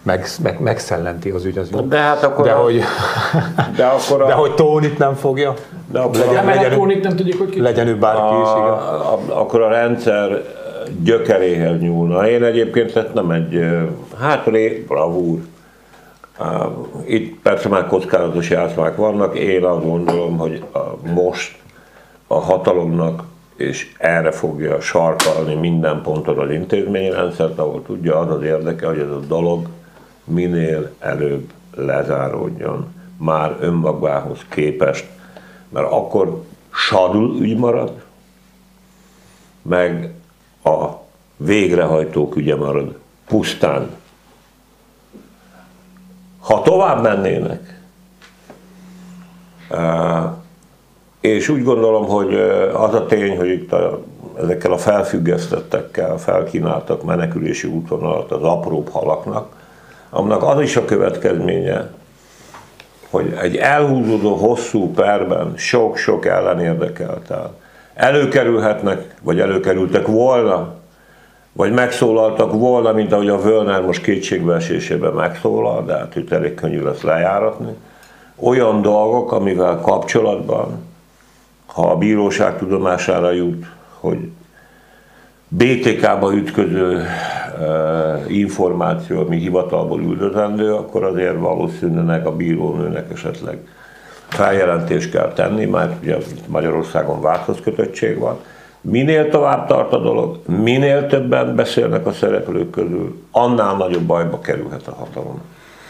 meg, 0.09 0.27
meg, 0.43 0.61
megszellenti 0.61 1.31
az 1.31 1.45
ügy 1.45 1.59
az. 1.59 1.71
De 1.89 1.97
hát 1.97 2.23
akkor 2.23 2.45
de, 2.45 2.53
a, 2.53 2.63
hogy, 2.63 2.83
de 3.77 3.85
akkor 3.85 4.23
a, 4.23 4.27
de 4.27 4.33
hogy 4.33 4.55
Tónit 4.55 4.99
nem 4.99 5.15
fogja, 5.15 5.55
de 5.93 5.99
akkor 5.99 6.17
legyen, 6.17 6.47
a, 6.47 6.55
legyen, 6.55 6.71
Tónit 6.71 7.03
nem 7.03 7.17
tudjuk, 7.17 7.39
hogy 7.39 7.49
ki. 7.49 7.61
legyen 7.61 7.87
ő 7.87 7.97
bárki 7.97 8.35
is, 8.35 8.51
igen. 8.51 8.69
a, 8.69 9.13
a, 9.13 9.21
akkor 9.29 9.61
a 9.63 9.69
rendszer 9.69 10.43
gyökeréhez 11.03 11.81
nyúlna. 11.81 12.29
Én 12.29 12.43
egyébként 12.43 12.97
ez 12.97 13.05
nem 13.15 13.31
egy, 13.31 13.67
hát 14.21 14.47
ré, 14.47 14.85
bravúr. 14.89 15.39
Itt 17.07 17.43
persze 17.43 17.69
már 17.69 17.87
kockázatos 17.87 18.51
játszmák 18.51 18.97
vannak, 18.97 19.39
én 19.39 19.65
azt 19.65 19.85
gondolom, 19.85 20.39
hogy 20.39 20.63
a, 20.73 20.79
most 21.15 21.57
a 22.27 22.35
hatalomnak 22.35 23.23
és 23.57 23.95
erre 23.99 24.31
fogja 24.31 24.81
sarkalni 24.81 25.55
minden 25.55 26.03
ponton 26.03 26.39
az 26.39 26.51
intézményrendszert, 26.51 27.59
ahol 27.59 27.83
tudja, 27.87 28.19
az 28.19 28.31
az 28.31 28.43
érdeke, 28.43 28.87
hogy 28.87 28.99
ez 28.99 29.11
a 29.11 29.21
dolog 29.29 29.67
minél 30.29 30.95
előbb 30.99 31.53
lezáródjon 31.75 32.95
már 33.17 33.57
önmagához 33.61 34.39
képest, 34.49 35.07
mert 35.69 35.91
akkor 35.91 36.45
sadul 36.73 37.41
ügy 37.41 37.57
marad, 37.57 38.03
meg 39.63 40.13
a 40.65 40.87
végrehajtók 41.37 42.37
ügye 42.37 42.57
marad 42.57 42.99
pusztán. 43.27 43.97
Ha 46.39 46.63
tovább 46.63 47.03
mennének, 47.03 47.83
és 51.21 51.49
úgy 51.49 51.65
gondolom, 51.65 52.07
hogy 52.07 52.35
az 52.75 52.95
a 52.95 53.07
tény, 53.07 53.37
hogy 53.37 53.49
itt 53.49 53.73
a, 53.73 54.01
ezekkel 54.39 54.73
a 54.73 54.79
felfüggesztettekkel 54.79 56.19
felkínáltak 56.19 57.05
menekülési 57.05 57.67
útvonalat 57.67 58.31
az 58.33 58.43
apróbb 58.43 58.89
halaknak, 58.89 59.58
annak 60.11 60.43
az 60.43 60.61
is 60.61 60.77
a 60.77 60.85
következménye, 60.85 61.91
hogy 63.11 63.37
egy 63.41 63.57
elhúzódó 63.57 64.35
hosszú 64.35 64.91
perben 64.91 65.53
sok-sok 65.57 66.27
ellenérdekeltel 66.27 67.55
előkerülhetnek, 67.99 69.15
vagy 69.23 69.41
előkerültek 69.41 70.07
volna, 70.07 70.75
vagy 71.53 71.73
megszólaltak 71.73 72.53
volna, 72.53 72.93
mint 72.93 73.13
ahogy 73.13 73.29
a 73.29 73.41
Völner 73.41 73.83
most 73.83 74.03
kétségbeesésében 74.03 75.13
megszólal, 75.13 75.85
de 75.85 75.97
hát 75.97 76.17
itt 76.17 76.33
elég 76.33 76.55
könnyű 76.55 76.83
lesz 76.83 77.03
lejáratni, 77.03 77.75
olyan 78.37 78.83
dolgok, 78.83 79.33
amivel 79.33 79.81
kapcsolatban, 79.81 80.87
ha 81.67 81.91
a 81.91 81.97
bíróság 81.97 82.59
tudomására 82.59 83.31
jut, 83.31 83.67
hogy 84.01 84.19
BTK-ba 85.49 86.33
ütköző 86.35 87.07
információ, 88.29 89.21
ami 89.21 89.37
hivatalból 89.37 90.01
üldözendő, 90.01 90.75
akkor 90.75 91.05
azért 91.05 91.39
valószínűleg 91.39 92.27
a 92.27 92.37
bírónőnek 92.37 93.13
esetleg 93.13 93.59
feljelentést 94.29 95.11
kell 95.11 95.33
tenni, 95.33 95.65
mert 95.65 96.03
ugye 96.03 96.17
Magyarországon 96.47 97.21
válthoz 97.21 97.61
kötöttség 97.63 98.19
van. 98.19 98.39
Minél 98.81 99.29
tovább 99.29 99.67
tart 99.67 99.93
a 99.93 99.99
dolog, 99.99 100.39
minél 100.47 101.07
többen 101.07 101.55
beszélnek 101.55 102.07
a 102.07 102.13
szereplők 102.13 102.71
közül, 102.71 103.23
annál 103.31 103.77
nagyobb 103.77 104.03
bajba 104.03 104.41
kerülhet 104.41 104.87
a 104.87 104.95
hatalom. 104.95 105.41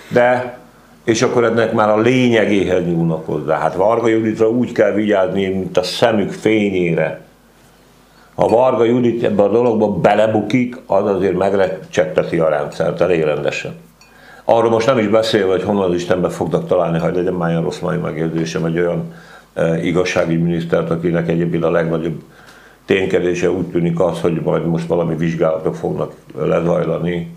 De, 0.09 0.59
és 1.05 1.23
akkor 1.23 1.45
ennek 1.45 1.73
már 1.73 1.89
a 1.89 1.99
lényegéhez 1.99 2.85
nyúlnak 2.85 3.27
hozzá. 3.27 3.59
Hát 3.59 3.75
Varga 3.75 4.09
Juditra 4.09 4.49
úgy 4.49 4.73
kell 4.73 4.93
vigyázni, 4.93 5.49
mint 5.49 5.77
a 5.77 5.83
szemük 5.83 6.31
fényére, 6.31 7.21
ha 8.39 8.49
Varga 8.49 8.85
Judit 8.85 9.23
ebbe 9.25 9.43
a 9.43 9.49
dologba 9.49 9.93
belebukik, 9.93 10.77
az 10.87 11.07
azért 11.07 11.37
megrecsetteti 11.37 12.39
a 12.39 12.49
rendszert 12.49 13.01
elég 13.01 13.23
rendesen. 13.23 13.75
Arról 14.45 14.71
most 14.71 14.87
nem 14.87 14.99
is 14.99 15.07
beszélve, 15.07 15.51
hogy 15.51 15.63
honnan 15.63 15.91
az 15.91 15.95
Istenbe 15.95 16.29
fognak 16.29 16.67
találni, 16.67 16.99
hogy 16.99 17.15
legyen 17.15 17.33
már 17.33 17.51
olyan 17.51 17.63
rossz 17.63 17.79
mai 17.79 17.97
megérzésem, 17.97 18.65
egy 18.65 18.79
olyan 18.79 19.15
e, 19.55 19.83
igazságügyi 19.83 20.43
minisztert, 20.43 20.91
akinek 20.91 21.29
egyébként 21.29 21.65
a 21.65 21.71
legnagyobb 21.71 22.23
ténykedése 22.85 23.51
úgy 23.51 23.67
tűnik 23.67 24.01
az, 24.01 24.21
hogy 24.21 24.41
majd 24.45 24.67
most 24.67 24.87
valami 24.87 25.17
vizsgálatok 25.17 25.75
fognak 25.75 26.13
lezajlani 26.37 27.33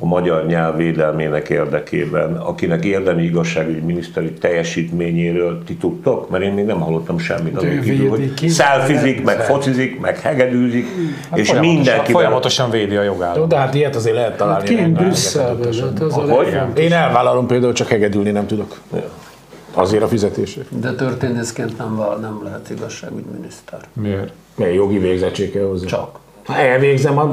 a 0.00 0.06
magyar 0.06 0.46
nyelv 0.46 0.76
védelmének 0.76 1.48
érdekében, 1.48 2.36
akinek 2.36 2.84
érdemi 2.84 3.22
igazságügyi 3.22 3.80
miniszteri 3.80 4.32
teljesítményéről 4.32 5.64
ti 5.64 5.76
tudtok? 5.76 6.30
Mert 6.30 6.44
én 6.44 6.52
még 6.52 6.64
nem 6.64 6.80
hallottam 6.80 7.18
semmit 7.18 7.56
azon 7.56 7.80
kívül, 7.80 8.08
hogy 8.08 8.48
szelfizik, 8.48 9.24
meg 9.24 9.40
focizik, 9.40 10.00
meg 10.00 10.18
hegedűzik, 10.18 10.86
hát 11.30 11.38
és 11.38 11.52
mindenki 11.52 12.12
Folyamatosan 12.12 12.70
védi 12.70 12.96
a 12.96 13.02
jogállamot. 13.02 13.48
De 13.48 13.56
hát 13.56 13.74
ilyet 13.74 13.96
azért 13.96 14.14
lehet 14.14 14.36
találni. 14.36 14.66
Kint 14.66 14.92
Brüsszelben, 14.92 15.72
hát 15.72 16.00
a 16.00 16.04
legfontosabb. 16.04 16.78
Én 16.78 16.92
elvállalom 16.92 17.46
például, 17.46 17.72
csak 17.72 17.88
hegedülni 17.88 18.30
nem 18.30 18.46
tudok. 18.46 18.80
Azért 19.74 20.02
a 20.02 20.08
fizetésért. 20.08 20.80
De 20.80 20.94
történészként 20.94 21.78
nem, 21.78 22.02
nem 22.20 22.40
lehet 22.44 22.70
igazságügyminiszter. 22.70 23.78
Miért? 23.92 24.32
Milyen 24.54 24.72
jogi 24.72 24.98
végzettség 24.98 25.52
kell 25.52 25.64
hozzá? 25.64 25.86
Csak. 25.86 26.18
Elvégzem 26.58 27.18
a... 27.18 27.32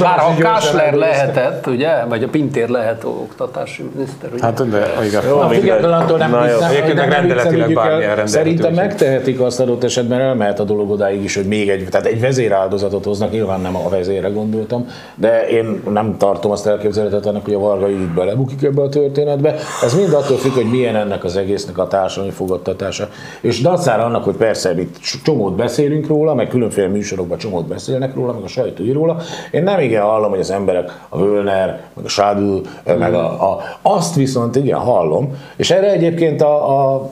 Bár 0.00 0.18
ha 0.18 0.34
Kásler 0.38 0.94
lehetett, 0.94 1.66
ugye, 1.66 2.04
vagy 2.08 2.22
a 2.22 2.28
Pintér 2.28 2.68
lehet 2.68 3.04
oktatási 3.04 3.90
miniszter, 3.94 4.30
ugye? 4.32 4.42
Hát 4.42 4.68
de 4.68 5.04
igen. 5.06 5.22
Jó, 5.28 5.38
független 5.38 5.92
attól 5.92 6.18
nem, 6.18 6.30
nem, 6.30 6.42
Egyébként 6.70 6.98
rendeletileg 6.98 7.72
bármilyen 7.72 8.26
Szerintem 8.26 8.74
megtehetik 8.74 9.40
azt 9.40 9.60
adott 9.60 9.84
esetben, 9.84 10.20
elmehet 10.20 10.60
a 10.60 10.64
dolog 10.64 10.90
odáig 10.90 11.24
is, 11.24 11.34
hogy 11.34 11.46
még 11.46 11.68
egy, 11.68 11.86
tehát 11.90 12.06
egy 12.06 12.20
vezéráldozatot 12.20 13.04
hoznak, 13.04 13.30
nyilván 13.30 13.60
nem 13.60 13.76
a 13.76 13.88
vezérre 13.88 14.28
gondoltam, 14.28 14.86
de 15.14 15.48
én 15.48 15.82
nem 15.90 16.16
tartom 16.18 16.50
azt 16.50 16.66
elképzelhetetlenek, 16.66 17.44
hogy 17.44 17.54
a 17.54 17.58
Varga 17.58 17.90
így 17.90 18.08
belebukik 18.08 18.62
ebbe 18.62 18.82
a 18.82 18.88
történetbe. 18.88 19.54
Ez 19.82 19.94
mind 19.94 20.12
attól 20.12 20.36
függ, 20.36 20.52
hogy 20.52 20.70
milyen 20.70 20.96
ennek 20.96 21.24
az 21.24 21.36
egésznek 21.36 21.78
a 21.78 21.86
társadalmi 21.86 22.34
fogadtatása. 22.34 23.08
És 23.40 23.60
dacára 23.60 24.04
annak, 24.04 24.24
hogy 24.24 24.36
persze 24.36 24.80
itt 24.80 24.96
csomót 25.24 25.56
beszélünk 25.56 26.06
róla, 26.06 26.34
meg 26.34 26.48
különféle 26.48 26.88
műsorokban 26.88 27.38
csomót 27.38 27.66
beszélnek 27.66 28.07
róla, 28.14 28.32
meg 28.32 28.42
a 28.42 28.48
sajtó 28.48 28.84
ír 28.84 28.94
róla. 28.94 29.16
Én 29.50 29.62
nem 29.62 29.80
igen 29.80 30.02
hallom, 30.02 30.30
hogy 30.30 30.40
az 30.40 30.50
emberek, 30.50 31.00
a 31.08 31.18
Völner, 31.18 31.80
meg 31.94 32.04
a 32.04 32.08
Sádl, 32.08 32.58
meg 32.84 33.14
a, 33.14 33.52
a, 33.52 33.60
azt 33.82 34.14
viszont 34.14 34.56
igen 34.56 34.78
hallom, 34.78 35.36
és 35.56 35.70
erre 35.70 35.90
egyébként 35.90 36.42
a, 36.42 36.92
a 36.94 37.10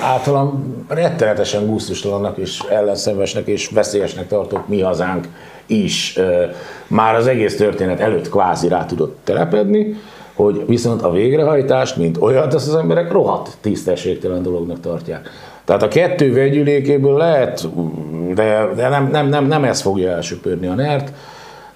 általam 0.00 0.84
rettenetesen 0.88 1.66
gusztustalannak 1.66 2.36
és 2.36 2.60
ellenszenvesnek 2.70 3.46
és 3.46 3.68
veszélyesnek 3.68 4.28
tartott 4.28 4.68
mi 4.68 4.80
hazánk 4.80 5.28
is 5.66 6.16
ö, 6.16 6.44
már 6.86 7.14
az 7.14 7.26
egész 7.26 7.56
történet 7.56 8.00
előtt 8.00 8.28
kvázi 8.28 8.68
rá 8.68 8.84
tudott 8.84 9.18
telepedni, 9.24 9.96
hogy 10.34 10.64
viszont 10.66 11.02
a 11.02 11.10
végrehajtást, 11.10 11.96
mint 11.96 12.16
olyat, 12.20 12.54
azt 12.54 12.68
az 12.68 12.74
emberek 12.74 13.12
rohadt 13.12 13.56
tisztességtelen 13.60 14.42
dolognak 14.42 14.80
tartják. 14.80 15.30
Tehát 15.64 15.82
a 15.82 15.88
kettő 15.88 16.32
vegyülékéből 16.32 17.16
lehet, 17.16 17.68
de, 18.34 18.68
de 18.76 18.88
nem, 18.88 19.08
nem, 19.10 19.28
nem, 19.28 19.46
nem 19.46 19.64
ez 19.64 19.80
fogja 19.80 20.10
elsöpörni 20.10 20.66
a 20.66 20.74
nert. 20.74 21.12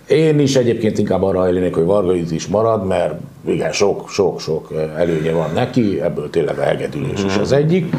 Én 0.09 0.39
is 0.39 0.57
egyébként 0.57 0.99
inkább 0.99 1.23
arra 1.23 1.39
hajlanék, 1.39 1.75
hogy 1.75 1.85
Varga 1.85 2.13
Judit 2.13 2.31
is 2.31 2.47
marad, 2.47 2.87
mert 2.87 3.15
igen, 3.47 3.73
sok, 3.73 4.09
sok, 4.09 4.41
sok 4.41 4.73
előnye 4.97 5.33
van 5.33 5.51
neki, 5.55 6.01
ebből 6.01 6.31
tényleg 6.31 6.59
a 6.59 6.63
hegedülés 6.63 7.25
is 7.25 7.37
az 7.37 7.53
egyik. 7.53 7.95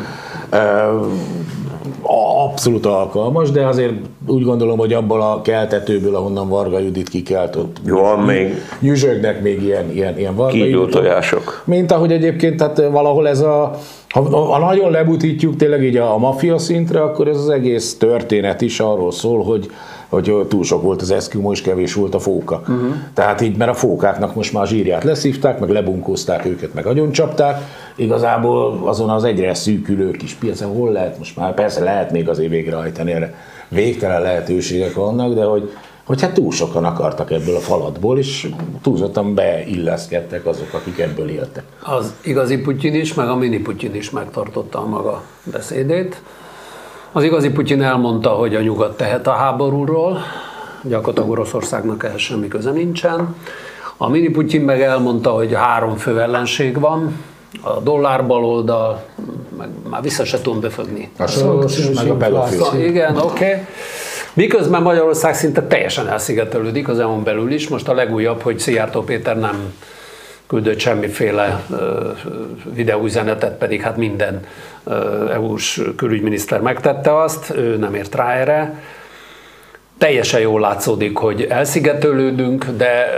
Abszolút 2.45 2.85
alkalmas, 2.85 3.51
de 3.51 3.65
azért 3.65 3.93
úgy 4.27 4.43
gondolom, 4.43 4.77
hogy 4.77 4.93
abból 4.93 5.21
a 5.21 5.41
keltetőből, 5.41 6.15
ahonnan 6.15 6.49
Varga 6.49 6.79
Judit 6.79 7.09
kikelt, 7.09 7.55
ott 7.55 7.77
Van 7.87 8.19
még 8.19 8.53
nyüzsögnek 8.79 9.41
még 9.41 9.63
ilyen, 9.63 9.91
ilyen, 9.91 10.17
ilyen 10.17 10.35
Varga 10.35 10.51
kígyó 10.51 10.65
Juditok. 10.65 10.89
tojások. 10.89 11.63
Mint 11.65 11.91
ahogy 11.91 12.11
egyébként, 12.11 12.57
tehát 12.57 12.91
valahol 12.91 13.27
ez 13.27 13.39
a, 13.39 13.71
ha, 14.09 14.21
ha 14.21 14.59
nagyon 14.59 14.91
lebutítjuk 14.91 15.55
tényleg 15.55 15.83
így 15.83 15.97
a, 15.97 16.13
a 16.13 16.17
maffia 16.17 16.57
szintre, 16.57 17.01
akkor 17.01 17.27
ez 17.27 17.37
az 17.37 17.49
egész 17.49 17.97
történet 17.97 18.61
is 18.61 18.79
arról 18.79 19.11
szól, 19.11 19.43
hogy 19.43 19.69
hogy 20.09 20.45
túl 20.47 20.63
sok 20.63 20.81
volt 20.81 21.01
az 21.01 21.11
eszkimó, 21.11 21.51
és 21.51 21.61
kevés 21.61 21.93
volt 21.93 22.15
a 22.15 22.19
fóka. 22.19 22.61
Uh-huh. 22.61 22.93
Tehát 23.13 23.41
így, 23.41 23.57
mert 23.57 23.71
a 23.71 23.73
fókáknak 23.73 24.35
most 24.35 24.53
már 24.53 24.67
zsírját 24.67 25.03
leszívták, 25.03 25.59
meg 25.59 25.69
lebunkózták 25.69 26.45
őket, 26.45 26.73
meg 26.73 26.85
agyoncsapták, 26.85 27.61
igazából 27.99 28.79
azon 28.83 29.09
az 29.09 29.23
egyre 29.23 29.53
szűkülő 29.53 30.11
kis 30.11 30.33
piacon 30.33 30.75
hol 30.75 30.91
lehet 30.91 31.17
most 31.17 31.37
már, 31.37 31.53
persze 31.53 31.83
lehet 31.83 32.11
még 32.11 32.29
azért 32.29 32.49
végrehajtani 32.49 33.11
erre, 33.11 33.33
végtelen 33.67 34.21
lehetőségek 34.21 34.93
vannak, 34.93 35.33
de 35.33 35.43
hogy 35.43 35.71
hogy 36.09 36.21
hát 36.21 36.33
túl 36.33 36.51
sokan 36.51 36.85
akartak 36.85 37.31
ebből 37.31 37.55
a 37.55 37.59
falatból, 37.59 38.17
és 38.17 38.49
túlzottan 38.81 39.33
beilleszkedtek 39.33 40.45
azok, 40.45 40.73
akik 40.73 40.99
ebből 40.99 41.29
éltek. 41.29 41.63
Az 41.83 42.13
igazi 42.21 42.57
Putyin 42.57 42.93
is, 42.93 43.13
meg 43.13 43.27
a 43.27 43.35
mini 43.35 43.59
Putyin 43.59 43.95
is 43.95 44.09
megtartotta 44.09 44.79
a 44.79 44.85
maga 44.85 45.23
beszédét. 45.43 46.21
Az 47.11 47.23
igazi 47.23 47.49
Putyin 47.49 47.81
elmondta, 47.81 48.29
hogy 48.29 48.55
a 48.55 48.61
nyugat 48.61 48.97
tehet 48.97 49.27
a 49.27 49.31
háborúról, 49.31 50.19
gyakorlatilag 50.83 51.29
Oroszországnak 51.29 52.03
ehhez 52.03 52.19
semmi 52.19 52.47
köze 52.47 52.71
nincsen. 52.71 53.35
A 53.97 54.09
mini 54.09 54.29
Putyin 54.29 54.61
meg 54.61 54.81
elmondta, 54.81 55.29
hogy 55.29 55.53
három 55.53 55.95
fő 55.95 56.21
ellenség 56.21 56.79
van, 56.79 57.13
a 57.61 57.79
dollár 57.79 58.27
baloldal, 58.27 59.03
meg 59.57 59.69
már 59.89 60.01
vissza 60.01 60.25
se 60.25 60.41
tudom 60.41 60.59
befogni. 60.59 61.09
A 61.17 61.27
soros, 61.27 61.89
meg 61.89 62.09
a 62.09 62.15
pedofil. 62.15 62.85
Igen, 62.85 63.17
oké. 63.17 63.45
Okay. 63.45 63.65
Miközben 64.33 64.81
Magyarország 64.81 65.35
szinte 65.35 65.63
teljesen 65.63 66.07
elszigetelődik 66.07 66.87
az 66.87 66.99
EU-n 66.99 67.23
belül 67.23 67.51
is. 67.51 67.67
Most 67.67 67.87
a 67.87 67.93
legújabb, 67.93 68.41
hogy 68.41 68.59
Szijjártó 68.59 69.01
Péter 69.01 69.39
nem 69.39 69.73
küldött 70.47 70.79
semmiféle 70.79 71.65
videóüzenetet, 72.73 73.57
pedig 73.57 73.81
hát 73.81 73.97
minden 73.97 74.45
EU-s 75.31 75.81
külügyminiszter 75.95 76.61
megtette 76.61 77.21
azt, 77.21 77.53
ő 77.55 77.75
nem 77.75 77.95
ért 77.95 78.15
rá 78.15 78.33
erre. 78.33 78.81
Teljesen 79.97 80.39
jól 80.39 80.59
látszódik, 80.59 81.17
hogy 81.17 81.43
elszigetelődünk, 81.49 82.65
de 82.65 83.09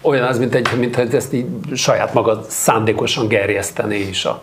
olyan 0.00 0.26
az, 0.26 0.38
mint, 0.38 0.54
egy, 0.54 0.68
mint 0.78 0.96
hogy 0.96 1.14
ezt 1.14 1.32
így 1.32 1.46
saját 1.74 2.14
magad 2.14 2.44
szándékosan 2.48 3.28
gerjesztené 3.28 4.00
is 4.00 4.24
a 4.24 4.42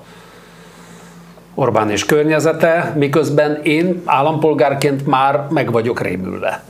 Orbán 1.55 1.89
és 1.89 2.05
környezete, 2.05 2.93
miközben 2.97 3.60
én 3.63 4.01
állampolgárként 4.05 5.08
már 5.08 5.47
meg 5.49 5.71
vagyok 5.71 6.01
rémülve, 6.01 6.63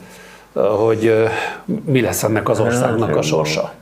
hogy 0.54 1.30
mi 1.86 2.02
lesz 2.02 2.24
ennek 2.24 2.50
az 2.50 2.60
országnak 2.60 3.16
a 3.16 3.22
sorsa. 3.22 3.74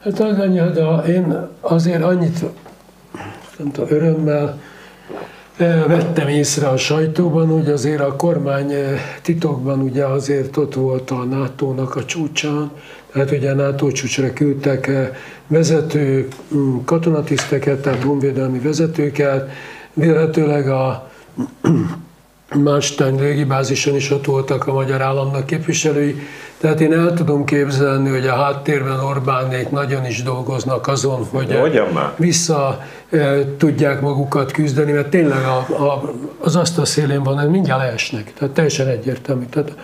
Hát 0.00 0.20
az 0.20 0.38
annyi, 0.38 0.58
de 0.58 0.84
én 1.06 1.48
azért 1.60 2.02
annyit, 2.02 2.44
nem 3.58 3.70
tudom, 3.70 3.90
örömmel 3.90 4.58
vettem 5.86 6.28
észre 6.28 6.68
a 6.68 6.76
sajtóban, 6.76 7.48
hogy 7.48 7.68
azért 7.70 8.00
a 8.00 8.16
kormány 8.16 8.72
titokban 9.22 9.80
ugye 9.80 10.04
azért 10.04 10.56
ott 10.56 10.74
volt 10.74 11.10
a 11.10 11.24
NATO-nak 11.24 11.96
a 11.96 12.04
csúcsán, 12.04 12.70
tehát 13.14 13.30
ugye 13.30 13.54
NATO 13.54 13.90
csúcsra 13.90 14.32
küldtek 14.32 14.90
vezető 15.46 16.28
mm, 16.54 16.76
katonatiszteket, 16.84 17.82
tehát 17.82 18.02
honvédelmi 18.02 18.58
vezetőket, 18.58 19.50
Vélhetőleg 19.94 20.68
a 20.68 21.10
Mánstein 22.64 23.14
légibázison 23.14 23.94
is 23.94 24.10
ott 24.10 24.24
voltak 24.24 24.66
a 24.66 24.72
magyar 24.72 25.00
államnak 25.00 25.46
képviselői, 25.46 26.16
tehát 26.58 26.80
én 26.80 26.92
el 26.92 27.14
tudom 27.14 27.44
képzelni, 27.44 28.10
hogy 28.10 28.26
a 28.26 28.34
háttérben 28.34 29.00
Orbánék 29.00 29.70
nagyon 29.70 30.06
is 30.06 30.22
dolgoznak 30.22 30.86
azon, 30.86 31.24
hogy 31.30 31.58
vissza 32.16 32.80
e, 33.10 33.56
tudják 33.56 34.00
magukat 34.00 34.52
küzdeni, 34.52 34.92
mert 34.92 35.08
tényleg 35.08 35.44
a, 35.44 35.84
a, 35.84 36.12
az 36.38 36.56
asztal 36.56 36.84
szélén 36.84 37.22
van, 37.22 37.50
mindjárt 37.50 37.80
leesnek, 37.80 38.32
tehát 38.34 38.54
teljesen 38.54 38.86
egyértelmű. 38.86 39.44
Tehát 39.44 39.74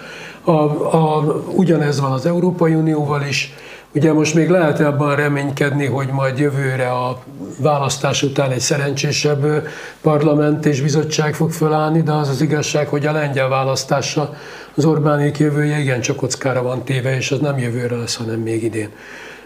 a, 0.44 0.52
a, 0.96 1.42
ugyanez 1.54 2.00
van 2.00 2.12
az 2.12 2.26
Európai 2.26 2.74
Unióval 2.74 3.22
is, 3.22 3.54
Ugye 3.94 4.12
most 4.12 4.34
még 4.34 4.48
lehet 4.48 4.80
abban 4.80 5.16
reménykedni, 5.16 5.86
hogy 5.86 6.08
majd 6.08 6.38
jövőre 6.38 6.90
a 6.90 7.22
választás 7.58 8.22
után 8.22 8.50
egy 8.50 8.60
szerencsésebb 8.60 9.68
parlament 10.00 10.66
és 10.66 10.80
bizottság 10.80 11.34
fog 11.34 11.50
felállni, 11.50 12.02
de 12.02 12.12
az 12.12 12.28
az 12.28 12.40
igazság, 12.40 12.88
hogy 12.88 13.06
a 13.06 13.12
lengyel 13.12 13.48
választása 13.48 14.34
az 14.74 14.84
Orbánék 14.84 15.38
jövője 15.38 15.78
igencsak 15.78 16.16
kockára 16.16 16.62
van 16.62 16.84
téve, 16.84 17.16
és 17.16 17.30
az 17.30 17.38
nem 17.38 17.58
jövőre 17.58 17.96
lesz, 17.96 18.16
hanem 18.16 18.40
még 18.40 18.62
idén. 18.62 18.88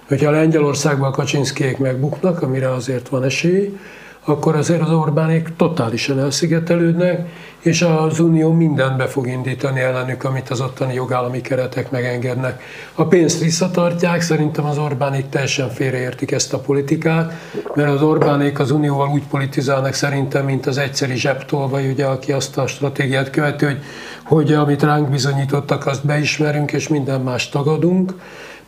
Hogyha 0.09 0.31
Lengyelországban 0.31 1.09
a 1.09 1.15
Kaczynszkiék 1.15 1.79
megbuknak, 1.79 2.43
amire 2.43 2.73
azért 2.73 3.09
van 3.09 3.25
esély, 3.25 3.79
akkor 4.25 4.57
azért 4.57 4.81
az 4.81 4.91
Orbánék 4.91 5.49
totálisan 5.57 6.19
elszigetelődnek, 6.19 7.29
és 7.61 7.83
az 7.83 8.21
Unió 8.21 8.53
mindent 8.53 8.97
be 8.97 9.07
fog 9.07 9.27
indítani 9.27 9.81
ellenük, 9.81 10.25
amit 10.25 10.51
az 10.51 10.61
ottani 10.61 10.95
jogállami 10.95 11.41
keretek 11.41 11.91
megengednek. 11.91 12.63
A 12.95 13.05
pénzt 13.05 13.41
visszatartják, 13.41 14.21
szerintem 14.21 14.65
az 14.65 14.79
Orbánék 14.79 15.29
teljesen 15.29 15.71
félreértik 15.71 16.31
ezt 16.31 16.53
a 16.53 16.59
politikát, 16.59 17.33
mert 17.75 17.91
az 17.91 18.03
Orbánék 18.03 18.59
az 18.59 18.71
Unióval 18.71 19.09
úgy 19.09 19.27
politizálnak 19.31 19.93
szerintem, 19.93 20.45
mint 20.45 20.67
az 20.67 20.79
egyszeri 20.79 21.21
vagy 21.49 21.91
ugye, 21.91 22.05
aki 22.05 22.33
azt 22.33 22.59
a 22.59 22.67
stratégiát 22.67 23.31
követő, 23.31 23.67
hogy, 23.67 23.79
hogy 24.25 24.53
amit 24.53 24.83
ránk 24.83 25.09
bizonyítottak, 25.09 25.87
azt 25.87 26.07
beismerünk, 26.07 26.73
és 26.73 26.89
minden 26.89 27.21
más 27.21 27.49
tagadunk 27.49 28.15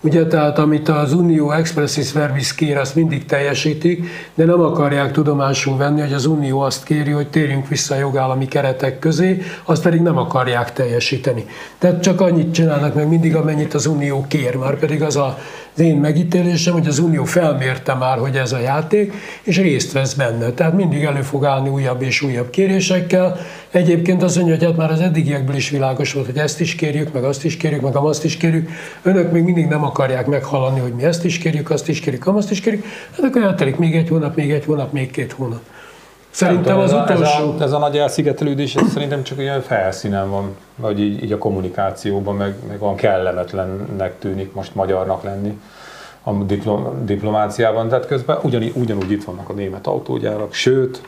Ugye, 0.06 0.26
tehát 0.26 0.58
amit 0.58 0.88
az 0.88 1.12
Unió 1.12 1.50
expressis 1.50 2.12
verbis 2.12 2.54
kér, 2.54 2.76
azt 2.76 2.94
mindig 2.94 3.24
teljesítik, 3.24 4.06
de 4.34 4.44
nem 4.44 4.60
akarják 4.60 5.12
tudomásul 5.12 5.76
venni, 5.76 6.00
hogy 6.00 6.12
az 6.12 6.26
Unió 6.26 6.60
azt 6.60 6.84
kéri, 6.84 7.10
hogy 7.10 7.28
térjünk 7.28 7.68
vissza 7.68 7.94
a 7.94 7.98
jogállami 7.98 8.48
keretek 8.48 8.98
közé, 8.98 9.42
azt 9.64 9.82
pedig 9.82 10.00
nem 10.00 10.16
akarják 10.16 10.72
teljesíteni. 10.72 11.44
Tehát 11.78 12.02
csak 12.02 12.20
annyit 12.20 12.52
csinálnak 12.52 12.94
meg 12.94 13.08
mindig, 13.08 13.36
amennyit 13.36 13.74
az 13.74 13.86
Unió 13.86 14.24
kér, 14.28 14.56
már 14.56 14.78
pedig 14.78 15.02
az 15.02 15.16
a 15.16 15.38
az 15.76 15.82
én 15.82 15.96
megítélésem, 15.96 16.72
hogy 16.72 16.86
az 16.86 16.98
Unió 16.98 17.24
felmérte 17.24 17.94
már, 17.94 18.18
hogy 18.18 18.36
ez 18.36 18.52
a 18.52 18.58
játék, 18.58 19.12
és 19.42 19.56
részt 19.56 19.92
vesz 19.92 20.14
benne. 20.14 20.50
Tehát 20.50 20.72
mindig 20.72 21.02
elő 21.02 21.22
fog 21.22 21.44
állni 21.44 21.68
újabb 21.68 22.02
és 22.02 22.22
újabb 22.22 22.50
kérésekkel. 22.50 23.38
Egyébként 23.70 24.22
azt 24.22 24.36
mondja, 24.36 24.54
hogy 24.54 24.64
hát 24.64 24.76
már 24.76 24.90
az 24.90 25.00
eddigiekből 25.00 25.56
is 25.56 25.70
világos 25.70 26.12
volt, 26.12 26.26
hogy 26.26 26.36
ezt 26.36 26.60
is 26.60 26.74
kérjük, 26.74 27.12
meg 27.12 27.24
azt 27.24 27.44
is 27.44 27.56
kérjük, 27.56 27.80
meg 27.80 27.96
azt 27.96 28.24
is 28.24 28.36
kérjük. 28.36 28.68
Önök 29.02 29.32
még 29.32 29.42
mindig 29.42 29.66
nem 29.66 29.84
akarják 29.84 30.26
meghallani, 30.26 30.80
hogy 30.80 30.92
mi 30.92 31.04
ezt 31.04 31.24
is 31.24 31.38
kérjük, 31.38 31.70
azt 31.70 31.88
is 31.88 32.00
kérjük, 32.00 32.26
azt 32.26 32.50
is 32.50 32.60
kérjük. 32.60 32.84
Hát 33.16 33.24
akkor 33.24 33.42
eltelik 33.42 33.76
még 33.76 33.94
egy 33.94 34.08
hónap, 34.08 34.36
még 34.36 34.50
egy 34.50 34.64
hónap, 34.64 34.92
még 34.92 35.10
két 35.10 35.32
hónap. 35.32 35.60
Szerintem 36.36 36.78
az 36.78 36.92
utolsó... 36.92 37.22
Ez, 37.22 37.60
a, 37.60 37.62
ez 37.62 37.72
a 37.72 37.78
nagy 37.78 37.98
elszigetelődés, 37.98 38.74
ez 38.74 38.90
szerintem 38.92 39.22
csak 39.22 39.38
ilyen 39.38 39.62
felszínen 39.62 40.30
van, 40.30 40.56
vagy 40.76 41.00
így, 41.00 41.22
így 41.22 41.32
a 41.32 41.38
kommunikációban, 41.38 42.36
meg, 42.36 42.54
meg 42.68 42.78
van 42.78 42.96
kellemetlennek 42.96 44.18
tűnik 44.18 44.52
most 44.52 44.74
magyarnak 44.74 45.22
lenni 45.22 45.60
a 46.22 46.32
diplom, 46.32 47.04
diplomáciában, 47.04 47.88
tehát 47.88 48.06
közben 48.06 48.38
ugyanígy, 48.42 48.72
ugyanúgy 48.74 49.10
itt 49.10 49.24
vannak 49.24 49.48
a 49.48 49.52
német 49.52 49.86
autógyárak, 49.86 50.52
sőt, 50.52 51.02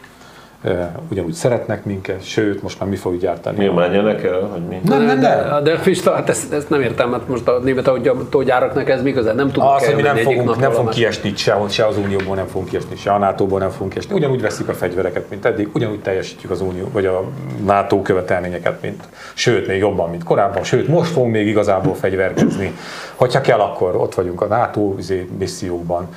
ugyanúgy 1.11 1.33
szeretnek 1.33 1.85
minket, 1.85 2.25
sőt, 2.25 2.63
most 2.63 2.81
már 2.81 2.89
mi 2.89 2.97
fogjuk 2.97 3.23
gyártani. 3.23 3.59
Mi 3.59 3.75
menjenek 3.75 4.25
el, 4.25 4.41
hogy 4.41 4.63
mi? 4.63 4.81
Nem, 4.85 5.03
nem, 5.03 5.21
de, 5.21 5.61
de 5.63 5.77
Fista, 5.77 6.15
hát 6.15 6.29
ezt, 6.29 6.53
ezt, 6.53 6.71
nem 6.71 6.81
értem, 6.81 7.11
mert 7.11 7.29
most 7.29 7.49
a 7.49 7.59
német 7.59 7.87
autógyáraknak 7.87 8.89
ez 8.89 9.03
mi 9.03 9.13
köze, 9.13 9.33
nem 9.33 9.51
tudunk 9.51 9.73
Azt, 9.73 9.85
hogy 9.85 9.95
mi 9.95 10.03
nem 10.03 10.17
fogunk, 10.17 10.61
nem 10.61 10.71
fogunk 10.71 10.91
kiesni 10.91 11.33
sehol, 11.37 11.69
se 11.69 11.87
az 11.87 11.97
Unióból 11.97 12.37
nem 12.37 12.47
fogunk 12.47 12.69
kiesni, 12.69 12.97
se 12.97 13.13
a 13.13 13.19
NATO-ból 13.19 13.59
nem 13.59 13.71
fogunk 13.71 13.93
kiesni. 13.93 14.15
Ugyanúgy 14.15 14.41
veszik 14.41 14.69
a 14.69 14.75
fegyvereket, 14.75 15.31
mint 15.31 15.45
eddig, 15.45 15.69
ugyanúgy 15.75 16.01
teljesítjük 16.01 16.51
az 16.51 16.61
Unió, 16.61 16.89
vagy 16.93 17.07
a 17.07 17.25
NATO 17.65 18.03
követelményeket, 18.03 18.83
mint, 18.83 19.03
sőt, 19.35 19.67
még 19.67 19.79
jobban, 19.79 20.11
mint 20.11 20.25
korábban, 20.25 20.65
sőt, 20.65 20.89
most 20.89 21.11
fogunk 21.11 21.33
még 21.33 21.47
igazából 21.47 21.95
fegyverkezni. 21.95 22.77
Hogyha 23.15 23.41
kell, 23.41 23.59
akkor 23.59 23.97
ott 23.97 24.15
vagyunk 24.15 24.41
a 24.41 24.47
NATO 24.47 24.95
izé, 24.99 25.29
missziókban 25.39 26.09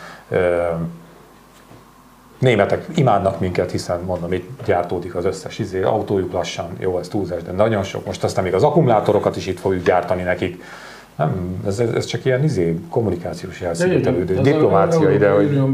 németek 2.41 2.85
imádnak 2.95 3.39
minket, 3.39 3.71
hiszen 3.71 3.99
mondom, 3.99 4.33
itt 4.33 4.49
gyártódik 4.65 5.15
az 5.15 5.25
összes 5.25 5.59
izé, 5.59 5.81
autójuk 5.81 6.31
lassan, 6.31 6.75
jó, 6.79 6.99
ez 6.99 7.07
túlzás, 7.07 7.43
de 7.43 7.51
nagyon 7.51 7.83
sok. 7.83 8.05
Most 8.05 8.23
aztán 8.23 8.43
még 8.43 8.53
az 8.53 8.63
akkumulátorokat 8.63 9.35
is 9.35 9.47
itt 9.47 9.59
fogjuk 9.59 9.85
gyártani 9.85 10.21
nekik. 10.21 10.63
Nem, 11.17 11.61
ez, 11.65 11.79
ez 11.79 12.05
csak 12.05 12.25
ilyen 12.25 12.43
izé, 12.43 12.79
kommunikációs 12.89 13.61
elszigetelődő, 13.61 14.39
diplomácia 14.41 15.11
ide, 15.11 15.29
hogy 15.29 15.51
nem, 15.51 15.71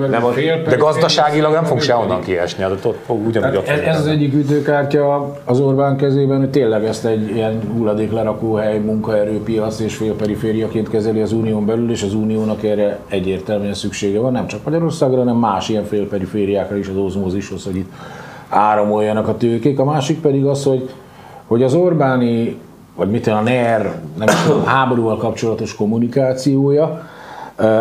de 0.68 0.76
gazdaságilag 0.76 1.54
nem 1.54 1.64
fog 1.64 1.82
sehonnan 1.82 2.22
kiesni, 2.22 2.64
de 2.64 2.88
ott 2.88 2.98
ugyanúgy 3.08 3.56
ott 3.56 3.68
ez, 3.68 3.80
ez 3.80 4.00
az 4.00 4.08
egyik 4.08 4.34
ütőkártya 4.34 5.36
az 5.46 5.60
Orbán 5.60 5.98
kezében, 5.98 6.40
hogy 6.40 6.50
tényleg 6.50 6.86
ezt 6.86 7.06
egy 7.06 7.36
ilyen 7.36 7.62
hulladéklerakóhely, 7.74 8.80
munkaerőpiac 8.80 9.80
és 9.80 9.96
félperifériaként 9.96 10.90
kezeli 10.90 11.22
az 11.22 11.32
unión 11.32 11.66
belül, 11.66 11.92
és 11.92 12.04
az 12.04 12.14
uniónak 12.14 12.64
erre 12.64 13.00
egyértelműen 13.08 13.74
szüksége 13.74 14.20
van, 14.20 14.32
nem 14.32 14.48
csak 14.48 14.64
Magyarországra, 14.64 15.18
hanem 15.18 15.36
más 15.36 15.70
ilyen 15.70 15.86
félperifériákra 15.86 16.78
is 16.78 16.88
az 16.88 16.98
ozmózishoz, 16.98 17.64
hogy 17.64 17.76
itt 17.76 17.92
áramoljanak 18.50 19.28
a 19.28 19.38
tőkék. 19.38 19.80
A 19.80 19.84
másik 19.84 20.22
pedig 20.22 20.46
az, 20.46 20.64
hogy, 20.64 20.90
hogy 21.48 21.64
az 21.64 21.74
Orbáni 21.74 22.58
vagy 22.98 23.10
mit 23.10 23.28
a 23.28 23.42
NER, 23.42 23.96
nem 24.18 24.28
tudom, 24.46 24.66
háborúval 24.66 25.18
kapcsolatos 25.18 25.76
kommunikációja, 25.76 27.08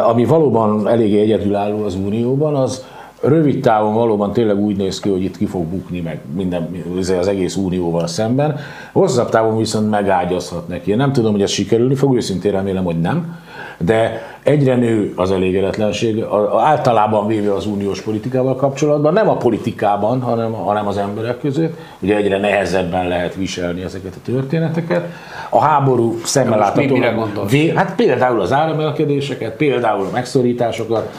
ami 0.07 0.25
valóban 0.25 0.89
eléggé 0.89 1.21
egyedülálló 1.21 1.85
az 1.85 1.95
Unióban, 1.95 2.55
az 2.55 2.85
rövid 3.21 3.61
távon 3.61 3.95
valóban 3.95 4.33
tényleg 4.33 4.59
úgy 4.59 4.77
néz 4.77 5.01
ki, 5.01 5.09
hogy 5.09 5.23
itt 5.23 5.37
ki 5.37 5.47
fog 5.47 5.65
bukni 5.65 6.01
meg 6.01 6.21
minden, 6.35 6.69
az 6.99 7.29
egész 7.29 7.57
unióval 7.57 8.07
szemben. 8.07 8.57
Hosszabb 8.93 9.29
távon 9.29 9.57
viszont 9.57 9.91
megágyazhat 9.91 10.69
neki. 10.69 10.91
Én 10.91 10.97
nem 10.97 11.13
tudom, 11.13 11.33
hogy 11.33 11.43
ez 11.43 11.51
sikerülni 11.51 11.95
fog, 11.95 12.17
őszintén 12.17 12.53
remélem, 12.53 12.85
hogy 12.85 13.01
nem 13.01 13.39
de 13.79 14.23
egyre 14.43 14.77
nő 14.77 15.13
az 15.17 15.31
elégedetlenség, 15.31 16.25
általában 16.59 17.27
véve 17.27 17.55
az 17.55 17.67
uniós 17.67 18.01
politikával 18.01 18.57
kapcsolatban, 18.57 19.13
nem 19.13 19.29
a 19.29 19.37
politikában, 19.37 20.21
hanem, 20.21 20.53
hanem 20.53 20.87
az 20.87 20.97
emberek 20.97 21.41
között. 21.41 21.79
Ugye 21.99 22.17
egyre 22.17 22.39
nehezebben 22.39 23.09
lehet 23.09 23.35
viselni 23.35 23.83
ezeket 23.83 24.15
a 24.15 24.21
történeteket. 24.25 25.05
A 25.51 25.61
háború 25.61 26.19
szemmel 26.25 26.59
láthatóan... 26.59 27.31
Hát 27.75 27.95
például 27.95 28.41
az 28.41 28.53
áremelkedéseket, 28.53 29.57
például 29.57 30.07
a 30.07 30.11
megszorításokat, 30.13 31.11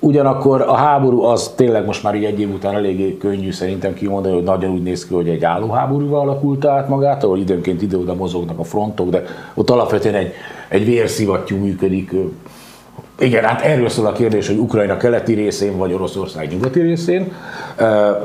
Ugyanakkor 0.00 0.60
a 0.60 0.74
háború 0.74 1.22
az 1.22 1.52
tényleg 1.56 1.86
most 1.86 2.02
már 2.02 2.14
így 2.14 2.24
egy 2.24 2.40
év 2.40 2.54
után 2.54 2.74
eléggé 2.74 3.16
könnyű 3.16 3.50
szerintem 3.50 3.94
kimondani, 3.94 4.34
hogy 4.34 4.44
nagyon 4.44 4.70
úgy 4.70 4.82
néz 4.82 5.06
ki, 5.06 5.14
hogy 5.14 5.28
egy 5.28 5.44
állóháborúval 5.44 6.20
alakult 6.20 6.64
át 6.64 6.88
magát, 6.88 7.24
ahol 7.24 7.38
időnként 7.38 7.82
ide-oda 7.82 8.14
mozognak 8.14 8.58
a 8.58 8.64
frontok, 8.64 9.08
de 9.08 9.24
ott 9.54 9.70
alapvetően 9.70 10.14
egy, 10.14 10.32
egy 10.68 10.84
vérszivattyú 10.84 11.56
működik 11.56 12.12
igen, 13.20 13.44
hát 13.44 13.60
erről 13.60 13.88
szól 13.88 14.06
a 14.06 14.12
kérdés, 14.12 14.46
hogy 14.46 14.56
Ukrajna 14.56 14.96
keleti 14.96 15.34
részén 15.34 15.76
vagy 15.76 15.92
Oroszország 15.92 16.48
nyugati 16.50 16.80
részén 16.80 17.32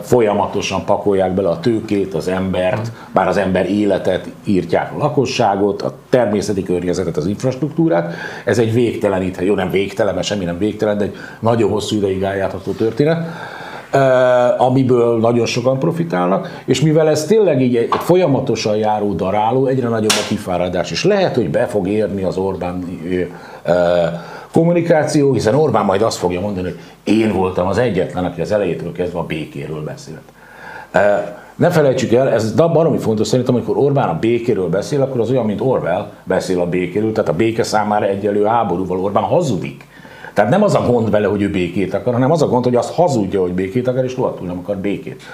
folyamatosan 0.01 0.85
pakolják 0.85 1.33
bele 1.33 1.49
a 1.49 1.59
tőkét, 1.59 2.13
az 2.13 2.27
embert, 2.27 2.91
bár 3.13 3.27
az 3.27 3.37
ember 3.37 3.69
életet 3.69 4.27
írtják 4.43 4.91
a 4.93 4.97
lakosságot, 4.97 5.81
a 5.81 5.93
természeti 6.09 6.63
környezetet, 6.63 7.17
az 7.17 7.27
infrastruktúrát. 7.27 8.13
Ez 8.45 8.59
egy 8.59 8.73
végteleníthet, 8.73 9.45
jó 9.45 9.55
nem 9.55 9.69
végtelen, 9.69 10.13
mert 10.13 10.27
semmi 10.27 10.45
nem 10.45 10.57
végtelen, 10.57 10.97
de 10.97 11.03
egy 11.03 11.15
nagyon 11.39 11.69
hosszú 11.69 11.95
ideig 11.95 12.23
eljárható 12.23 12.71
történet 12.71 13.27
amiből 14.57 15.19
nagyon 15.19 15.45
sokan 15.45 15.79
profitálnak, 15.79 16.61
és 16.65 16.81
mivel 16.81 17.09
ez 17.09 17.25
tényleg 17.25 17.61
így 17.61 17.75
egy 17.75 17.89
folyamatosan 17.99 18.75
járó 18.75 19.13
daráló, 19.13 19.65
egyre 19.65 19.87
nagyobb 19.87 20.09
a 20.09 20.27
kifáradás, 20.27 20.91
és 20.91 21.03
lehet, 21.03 21.35
hogy 21.35 21.49
be 21.49 21.65
fog 21.65 21.87
érni 21.87 22.23
az 22.23 22.37
Orbán 22.37 22.83
kommunikáció, 24.53 25.33
hiszen 25.33 25.55
Orbán 25.55 25.85
majd 25.85 26.01
azt 26.01 26.17
fogja 26.17 26.39
mondani, 26.39 26.67
hogy 26.67 26.79
én 27.03 27.33
voltam 27.33 27.67
az 27.67 27.77
egyetlen, 27.77 28.25
aki 28.25 28.41
az 28.41 28.51
elejétől 28.51 28.91
kezdve 28.91 29.19
a 29.19 29.25
békéről 29.25 29.83
beszélt. 29.83 30.21
Ne 31.55 31.69
felejtsük 31.69 32.13
el, 32.13 32.29
ez 32.29 32.51
baromi 32.51 32.97
fontos 32.97 33.27
szerintem, 33.27 33.55
amikor 33.55 33.77
Orbán 33.77 34.09
a 34.09 34.19
békéről 34.19 34.69
beszél, 34.69 35.01
akkor 35.01 35.19
az 35.19 35.29
olyan, 35.29 35.45
mint 35.45 35.61
Orwell 35.61 36.11
beszél 36.23 36.59
a 36.59 36.65
békéről, 36.65 37.11
tehát 37.11 37.29
a 37.29 37.33
béke 37.33 37.63
számára 37.63 38.05
egyelő 38.05 38.43
háborúval 38.43 38.99
Orbán 38.99 39.23
hazudik. 39.23 39.87
Tehát 40.33 40.51
nem 40.51 40.63
az 40.63 40.75
a 40.75 40.85
gond 40.87 41.09
vele, 41.09 41.27
hogy 41.27 41.41
ő 41.41 41.49
békét 41.49 41.93
akar, 41.93 42.13
hanem 42.13 42.31
az 42.31 42.41
a 42.41 42.47
gond, 42.47 42.63
hogy 42.63 42.75
azt 42.75 42.93
hazudja, 42.93 43.41
hogy 43.41 43.53
békét 43.53 43.87
akar, 43.87 44.03
és 44.03 44.15
rohadtul 44.15 44.47
nem 44.47 44.57
akar 44.57 44.77
békét. 44.77 45.21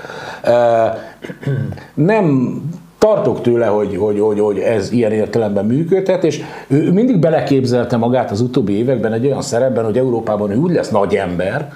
Nem 1.93 2.57
tartok 2.99 3.41
tőle, 3.41 3.65
hogy, 3.65 3.95
hogy, 3.95 4.19
hogy, 4.19 4.39
hogy 4.39 4.59
ez 4.59 4.91
ilyen 4.91 5.11
értelemben 5.11 5.65
működhet, 5.65 6.23
és 6.23 6.41
ő 6.67 6.91
mindig 6.91 7.17
beleképzelte 7.17 7.97
magát 7.97 8.31
az 8.31 8.41
utóbbi 8.41 8.77
években 8.77 9.13
egy 9.13 9.25
olyan 9.25 9.41
szerepben, 9.41 9.85
hogy 9.85 9.97
Európában 9.97 10.51
ő 10.51 10.55
úgy 10.55 10.71
lesz 10.71 10.89
nagy 10.89 11.15
ember, 11.15 11.71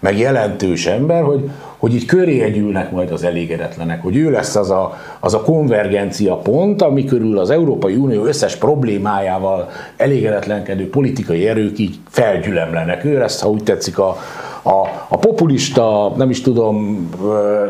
meg 0.00 0.18
jelentős 0.18 0.86
ember, 0.86 1.22
hogy, 1.22 1.50
hogy 1.76 1.94
így 1.94 2.04
köré 2.04 2.40
együlnek 2.40 2.90
majd 2.90 3.10
az 3.10 3.24
elégedetlenek, 3.24 4.02
hogy 4.02 4.16
ő 4.16 4.30
lesz 4.30 4.56
az 4.56 4.70
a, 4.70 4.96
az 5.20 5.34
a 5.34 5.40
konvergencia 5.40 6.36
pont, 6.36 6.82
ami 6.82 7.04
körül 7.04 7.38
az 7.38 7.50
Európai 7.50 7.94
Unió 7.94 8.24
összes 8.24 8.56
problémájával 8.56 9.68
elégedetlenkedő 9.96 10.90
politikai 10.90 11.48
erők 11.48 11.78
így 11.78 11.98
felgyülemlenek. 12.08 13.04
Ő 13.04 13.18
lesz, 13.18 13.40
ha 13.40 13.48
úgy 13.48 13.62
tetszik, 13.62 13.98
a, 13.98 14.16
a, 14.62 15.06
a 15.08 15.18
populista, 15.18 16.12
nem 16.16 16.30
is 16.30 16.40
tudom, 16.40 17.08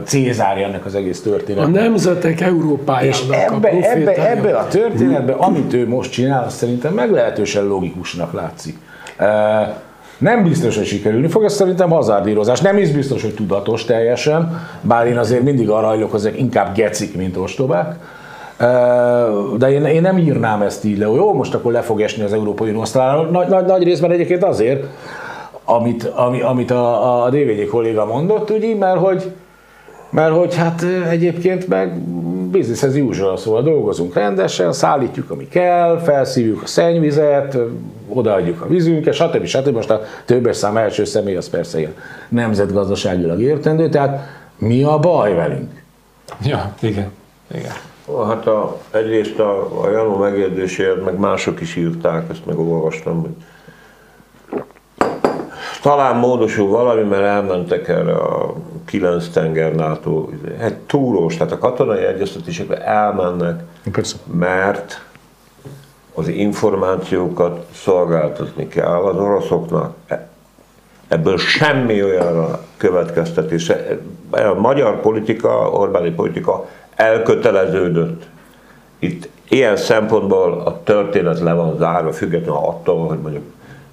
Cézár 0.05 0.59
ennek 0.59 0.85
az 0.85 0.95
egész 0.95 1.23
történetnek. 1.23 1.77
A 1.77 1.85
nemzetek 1.85 2.41
Európájának 2.41 3.15
És 3.15 3.23
ebbe, 3.31 3.69
a 3.69 3.83
ebbe, 3.83 4.31
ebbe 4.31 4.57
a 4.57 4.69
történetbe, 4.69 5.33
amit 5.33 5.73
ő 5.73 5.89
most 5.89 6.13
csinál, 6.13 6.49
szerintem 6.49 6.95
meglehetősen 6.95 7.65
logikusnak 7.65 8.33
látszik. 8.33 8.79
Nem 10.19 10.43
biztos, 10.43 10.77
hogy 10.77 10.87
sikerülni 10.87 11.29
fog, 11.29 11.45
ez 11.45 11.55
szerintem 11.55 11.91
hazárdírozás. 11.91 12.61
Nem 12.61 12.79
is 12.79 12.91
biztos, 12.91 13.23
hogy 13.23 13.35
tudatos 13.35 13.85
teljesen, 13.85 14.69
bár 14.81 15.07
én 15.07 15.19
azért 15.19 15.43
mindig 15.43 15.71
arra 15.71 15.87
hajlok, 15.87 16.11
hogy 16.11 16.21
ezek 16.21 16.39
inkább 16.39 16.75
gecik, 16.75 17.17
mint 17.17 17.37
ostobák. 17.37 17.95
De 19.59 19.71
én, 19.71 19.85
én 19.85 20.01
nem 20.01 20.19
írnám 20.19 20.63
ezt 20.63 20.85
így 20.85 20.99
le, 20.99 21.05
hogy 21.05 21.17
jó, 21.17 21.35
most 21.35 21.55
akkor 21.55 21.73
le 21.73 21.81
fog 21.81 22.01
esni 22.01 22.23
az 22.23 22.33
Európai 22.33 22.69
Unió 22.69 22.85
nagy, 23.31 23.49
nagy, 23.49 23.65
nagy 23.67 23.83
részben 23.83 24.11
egyébként 24.11 24.45
azért, 24.45 24.87
amit, 25.65 26.05
ami, 26.05 26.41
amit 26.41 26.71
a, 26.71 27.25
a 27.25 27.31
DVD 27.31 27.67
kolléga 27.71 28.05
mondott, 28.05 28.51
ugye, 28.51 28.75
mert 28.75 28.99
hogy, 28.99 29.33
mert 30.11 30.35
hogy 30.35 30.57
hát 30.57 30.85
egyébként 31.11 31.69
meg 31.69 32.01
business 32.51 32.83
as 32.83 32.95
usual, 32.95 33.37
szóval 33.37 33.63
dolgozunk 33.63 34.15
rendesen, 34.15 34.73
szállítjuk, 34.73 35.31
ami 35.31 35.49
kell, 35.49 35.99
felszívjuk 35.99 36.63
a 36.63 36.67
szennyvizet, 36.67 37.59
odaadjuk 38.09 38.61
a 38.61 38.67
vízünket, 38.67 39.15
stb. 39.15 39.45
stb. 39.45 39.75
Most 39.75 39.91
a 39.91 40.03
többes 40.25 40.57
szám 40.57 40.77
első 40.77 41.05
személy 41.05 41.37
az 41.37 41.51
persze 41.51 41.79
ilyen 41.79 41.95
nemzetgazdaságilag 42.29 43.41
értendő, 43.41 43.89
tehát 43.89 44.27
mi 44.59 44.83
a 44.83 44.99
baj 44.99 45.35
velünk? 45.35 45.83
Ja, 46.43 46.75
igen. 46.81 47.11
igen. 47.55 47.73
Hát 48.27 48.47
a, 48.47 48.81
egyrészt 48.91 49.39
a, 49.39 49.83
a 49.83 49.91
Janó 49.91 50.17
megjegyzéséért 50.17 51.05
meg 51.05 51.19
mások 51.19 51.61
is 51.61 51.77
írták, 51.77 52.31
ezt 52.31 52.47
meg 52.47 52.59
olvastam, 52.59 53.21
hogy 53.21 53.35
talán 55.83 56.17
módosul 56.17 56.69
valami, 56.69 57.03
mert 57.03 57.23
elmentek 57.23 57.89
erre 57.89 58.15
a 58.15 58.55
kilenc 58.85 59.29
tenger 59.29 59.75
NATO, 59.75 60.29
egy 60.59 60.75
túrós, 60.77 61.37
tehát 61.37 61.53
a 61.53 61.59
katonai 61.59 62.05
egyeztetésekre 62.05 62.85
elmennek, 62.85 63.63
Persze. 63.93 64.17
mert 64.33 65.05
az 66.15 66.29
információkat 66.29 67.67
szolgáltatni 67.73 68.69
kell 68.69 68.87
az 68.87 69.17
oroszoknak. 69.17 69.95
Ebből 71.09 71.39
semmi 71.39 72.03
olyan 72.03 72.59
következtetés. 72.77 73.73
A 74.31 74.55
magyar 74.61 75.01
politika, 75.01 75.71
Orbáni 75.71 76.11
politika 76.11 76.67
elköteleződött. 76.95 78.27
Itt 78.99 79.29
ilyen 79.49 79.77
szempontból 79.77 80.61
a 80.65 80.83
történet 80.83 81.41
le 81.41 81.53
van 81.53 81.77
zárva, 81.77 82.13
függetlenül 82.13 82.61
attól, 82.63 83.07
hogy 83.07 83.19
mondjuk 83.19 83.45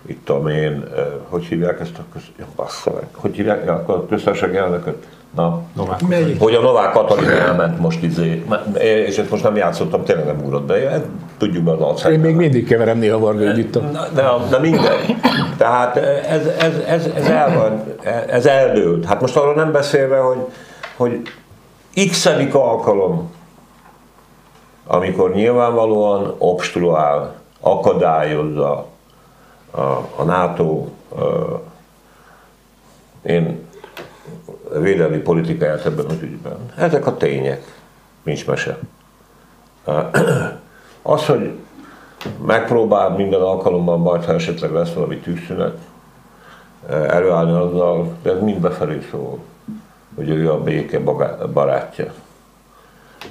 itt 0.05 0.25
tudom 0.25 0.47
én, 0.47 0.83
hogy 1.29 1.43
hívják 1.43 1.79
ezt 1.79 1.97
a 1.97 2.03
köz... 2.13 2.23
ja, 2.39 2.45
bassza 2.55 2.91
meg, 2.93 3.07
hogy 3.11 3.35
hívják 3.35 3.65
ja, 3.65 3.83
a 3.85 4.05
köztársasági 4.05 4.57
elnököt? 4.57 5.05
Na, 5.35 5.61
Novák. 5.75 5.99
hogy 6.39 6.53
a 6.53 6.61
Novák 6.61 6.91
Katalin 6.91 7.29
elment 7.29 7.79
most 7.79 8.03
izé, 8.03 8.45
és 8.79 9.17
ezt 9.17 9.29
most 9.29 9.43
nem 9.43 9.55
játszottam, 9.55 10.03
tényleg 10.03 10.25
nem 10.25 10.39
ugrott 10.43 10.63
be, 10.63 11.03
tudjuk 11.37 11.63
be 11.63 11.71
az 11.71 11.79
Alzheimer. 11.79 12.19
Én 12.19 12.25
még 12.25 12.35
mindig 12.35 12.67
keverem 12.67 12.97
néha 12.97 13.19
Varga 13.19 13.43
Judittal. 13.43 14.09
De, 14.13 14.23
de 14.49 14.59
mindegy. 14.59 15.15
Tehát 15.57 15.95
ez, 15.97 16.45
ez, 16.45 16.73
ez, 16.87 17.09
ez, 17.15 17.25
el 17.27 17.53
van, 17.53 17.83
ez 18.27 18.45
eldőlt. 18.45 19.05
Hát 19.05 19.21
most 19.21 19.35
arról 19.35 19.53
nem 19.53 19.71
beszélve, 19.71 20.17
hogy, 20.17 20.37
hogy 20.95 21.21
x 22.09 22.29
alkalom, 22.51 23.31
amikor 24.87 25.33
nyilvánvalóan 25.33 26.35
obstruál, 26.37 27.35
akadályozza, 27.59 28.85
a, 30.15 30.23
NATO 30.23 30.87
én 33.21 33.67
védelmi 34.79 35.17
politikáját 35.17 35.85
ebben 35.85 36.05
az 36.05 36.21
ügyben. 36.21 36.57
Ezek 36.75 37.05
a 37.05 37.17
tények, 37.17 37.63
nincs 38.23 38.47
mese. 38.47 38.77
Az, 41.01 41.25
hogy 41.25 41.51
megpróbál 42.45 43.09
minden 43.09 43.41
alkalommal 43.41 43.97
majd, 43.97 44.23
ha 44.23 44.33
esetleg 44.33 44.71
lesz 44.71 44.93
valami 44.93 45.17
tűzszünet, 45.17 45.77
előállni 46.89 47.51
azzal, 47.51 48.17
de 48.21 48.31
ez 48.31 48.41
mind 48.41 48.59
befelé 48.59 48.99
szól, 49.11 49.39
hogy 50.15 50.29
ő 50.29 50.51
a 50.51 50.61
béke 50.61 50.99
barátja. 51.53 52.13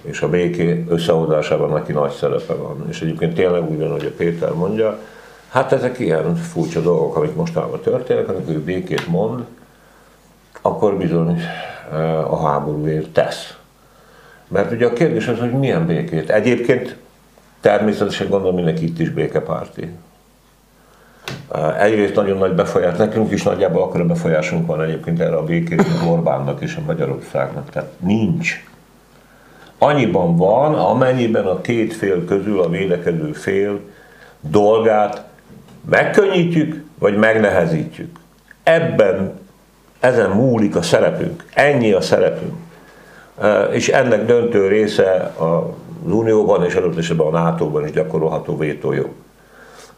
És 0.03 0.21
a 0.21 0.29
béké 0.29 0.85
összehozásában 0.89 1.71
neki 1.71 1.93
nagy 1.93 2.11
szerepe 2.11 2.55
van. 2.55 2.85
És 2.89 3.03
egyébként 3.03 3.35
tényleg 3.35 3.71
úgy 3.71 3.79
van, 3.79 3.91
hogy 3.91 4.07
a 4.07 4.17
Péter 4.17 4.55
mondja, 4.55 4.99
Hát 5.53 5.73
ezek 5.73 5.99
ilyen 5.99 6.35
furcsa 6.35 6.81
dolgok, 6.81 7.17
amik 7.17 7.35
mostanában 7.35 7.81
történnek, 7.81 8.29
amikor 8.29 8.55
ő 8.55 8.61
békét 8.61 9.07
mond, 9.07 9.45
akkor 10.63 10.97
bizony 10.97 11.41
a 12.29 12.47
háborúért 12.47 13.11
tesz. 13.11 13.57
Mert 14.49 14.73
ugye 14.73 14.87
a 14.87 14.93
kérdés 14.93 15.27
az, 15.29 15.39
hogy 15.39 15.53
milyen 15.53 15.87
békét. 15.87 16.31
Egyébként 16.31 16.97
természetesen 17.61 18.29
gondolom 18.29 18.55
mindenki 18.55 18.85
itt 18.85 18.99
is 18.99 19.11
békepárti. 19.11 19.89
Egyrészt 21.79 22.15
nagyon 22.15 22.39
nagy 22.39 22.55
befolyás, 22.55 22.97
nekünk 22.97 23.31
is 23.31 23.43
nagyjából 23.43 23.83
akkor 23.83 24.01
a 24.01 24.07
befolyásunk 24.07 24.67
van 24.67 24.83
egyébként 24.83 25.21
erre 25.21 25.37
a 25.37 25.45
békére, 25.45 25.83
mint 25.83 26.11
Orbánnak 26.11 26.63
és 26.63 26.77
a 26.77 26.85
Magyarországnak. 26.87 27.71
Tehát 27.71 27.91
nincs. 27.99 28.65
Annyiban 29.79 30.37
van, 30.37 30.75
amennyiben 30.75 31.47
a 31.47 31.61
két 31.61 31.95
fél 31.95 32.25
közül 32.25 32.61
a 32.61 32.69
védekező 32.69 33.33
fél 33.33 33.81
dolgát 34.41 35.31
megkönnyítjük, 35.91 36.85
vagy 36.99 37.17
megnehezítjük. 37.17 38.17
Ebben 38.63 39.41
ezen 40.01 40.31
múlik 40.31 40.77
a 40.77 40.83
szerepünk. 40.83 41.45
Ennyi 41.55 41.93
a 41.93 42.01
szerepünk. 42.01 42.55
És 43.73 43.89
ennek 43.89 44.27
döntő 44.27 44.69
része 44.69 45.33
az 45.37 46.13
Unióban 46.13 46.65
és 46.65 46.75
adott 46.75 46.99
esetben 46.99 47.27
a 47.27 47.31
NATO-ban 47.31 47.85
is 47.85 47.91
gyakorolható 47.91 48.57
vétójog. 48.57 49.09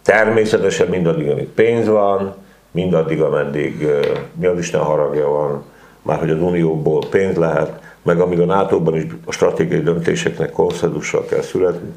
Természetesen 0.02 0.88
mindaddig, 0.88 1.30
amíg 1.30 1.48
pénz 1.48 1.86
van, 1.86 2.34
mindaddig, 2.70 3.20
ameddig 3.20 3.86
mi 4.32 4.46
az 4.46 4.58
Isten 4.58 4.80
haragja 4.80 5.28
van, 5.28 5.64
már 6.02 6.18
hogy 6.18 6.30
az 6.30 6.40
Unióból 6.40 7.02
pénz 7.10 7.36
lehet, 7.36 7.80
meg 8.02 8.20
amíg 8.20 8.40
a 8.40 8.44
NATO-ban 8.44 8.96
is 8.96 9.06
a 9.24 9.32
stratégiai 9.32 9.82
döntéseknek 9.82 10.50
konszenzussal 10.50 11.24
kell 11.24 11.40
születni, 11.40 11.92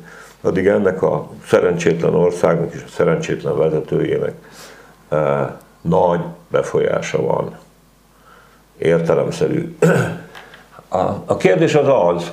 addig 0.47 0.67
ennek 0.67 1.01
a 1.01 1.29
szerencsétlen 1.45 2.13
országnak 2.13 2.73
és 2.73 2.83
a 2.85 2.89
szerencsétlen 2.89 3.57
vezetőjének 3.57 4.33
e, 5.09 5.55
nagy 5.81 6.19
befolyása 6.47 7.21
van. 7.21 7.57
Értelemszerű. 8.77 9.77
A, 10.89 10.99
a 11.25 11.37
kérdés 11.37 11.75
az 11.75 11.87
az, 11.87 12.31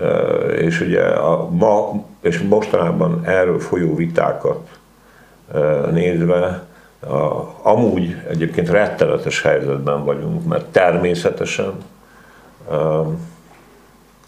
e, 0.00 0.06
és 0.42 0.80
ugye 0.80 1.02
a 1.02 1.48
ma 1.50 2.04
és 2.20 2.40
mostanában 2.40 3.20
erről 3.24 3.60
folyó 3.60 3.94
vitákat 3.94 4.68
e, 5.54 5.58
nézve, 5.90 6.62
a, 7.00 7.52
amúgy 7.62 8.16
egyébként 8.28 8.68
rettenetes 8.68 9.42
helyzetben 9.42 10.04
vagyunk, 10.04 10.46
mert 10.46 10.64
természetesen 10.64 11.72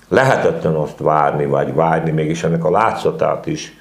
lehetetlen 0.08 0.74
azt 0.74 0.98
várni, 0.98 1.46
vagy 1.46 1.74
vágyni, 1.74 2.10
mégis 2.10 2.44
ennek 2.44 2.64
a 2.64 2.70
látszatát 2.70 3.46
is 3.46 3.72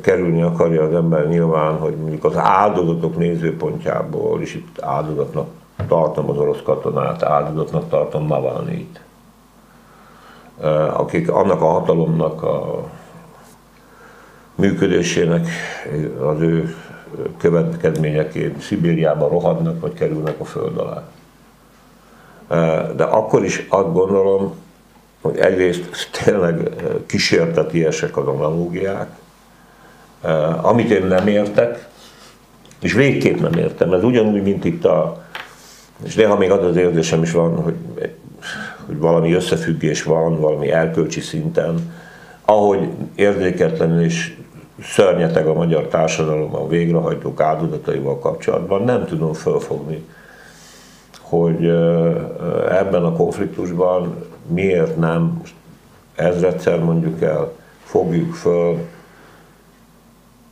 kerülni 0.00 0.42
akarja 0.42 0.82
az 0.82 0.94
ember 0.94 1.28
nyilván, 1.28 1.78
hogy 1.78 1.96
mondjuk 1.96 2.24
az 2.24 2.36
áldozatok 2.36 3.16
nézőpontjából, 3.16 4.40
és 4.40 4.54
itt 4.54 4.82
áldozatnak 4.82 5.46
tartom 5.88 6.30
az 6.30 6.36
orosz 6.36 6.62
katonát, 6.64 7.22
áldozatnak 7.22 7.88
tartom 7.88 8.26
Navalnyit, 8.26 9.00
akik 10.92 11.30
annak 11.30 11.60
a 11.60 11.66
hatalomnak 11.66 12.42
a 12.42 12.84
működésének 14.54 15.48
az 16.20 16.40
ő 16.40 16.74
következményeként 17.36 18.60
Szibériába 18.60 19.28
rohadnak, 19.28 19.80
vagy 19.80 19.92
kerülnek 19.92 20.40
a 20.40 20.44
föld 20.44 20.78
alá. 20.78 21.02
De 22.96 23.04
akkor 23.04 23.44
is 23.44 23.66
azt 23.68 23.92
gondolom, 23.92 24.54
hogy 25.20 25.38
egyrészt 25.38 26.10
tényleg 26.24 26.70
kísértetiesek 27.06 28.16
az 28.16 28.26
analógiák, 28.26 29.08
amit 30.62 30.90
én 30.90 31.06
nem 31.06 31.26
értek, 31.26 31.88
és 32.80 32.92
végképp 32.92 33.40
nem 33.40 33.52
értem. 33.52 33.92
Ez 33.92 34.04
ugyanúgy, 34.04 34.42
mint 34.42 34.64
itt 34.64 34.84
a, 34.84 35.24
és 36.04 36.14
néha 36.14 36.36
még 36.36 36.50
az 36.50 36.64
az 36.64 36.76
érzésem 36.76 37.22
is 37.22 37.32
van, 37.32 37.56
hogy, 37.56 37.74
hogy 38.86 38.98
valami 38.98 39.32
összefüggés 39.32 40.02
van, 40.02 40.40
valami 40.40 40.70
erkölcsi 40.70 41.20
szinten, 41.20 41.94
ahogy 42.44 42.88
érzéketlen 43.14 44.00
és 44.00 44.36
szörnyeteg 44.82 45.46
a 45.46 45.54
magyar 45.54 45.86
társadalom 45.86 46.54
a 46.54 46.68
végrehajtók 46.68 47.40
áldozataival 47.40 48.18
kapcsolatban, 48.18 48.82
nem 48.84 49.06
tudom 49.06 49.32
fölfogni, 49.32 50.04
hogy 51.20 51.66
ebben 52.68 53.04
a 53.04 53.12
konfliktusban 53.12 54.14
miért 54.50 54.96
nem 54.96 55.42
ezredszer 56.14 56.78
mondjuk 56.78 57.22
el, 57.22 57.52
fogjuk 57.84 58.34
föl, 58.34 58.78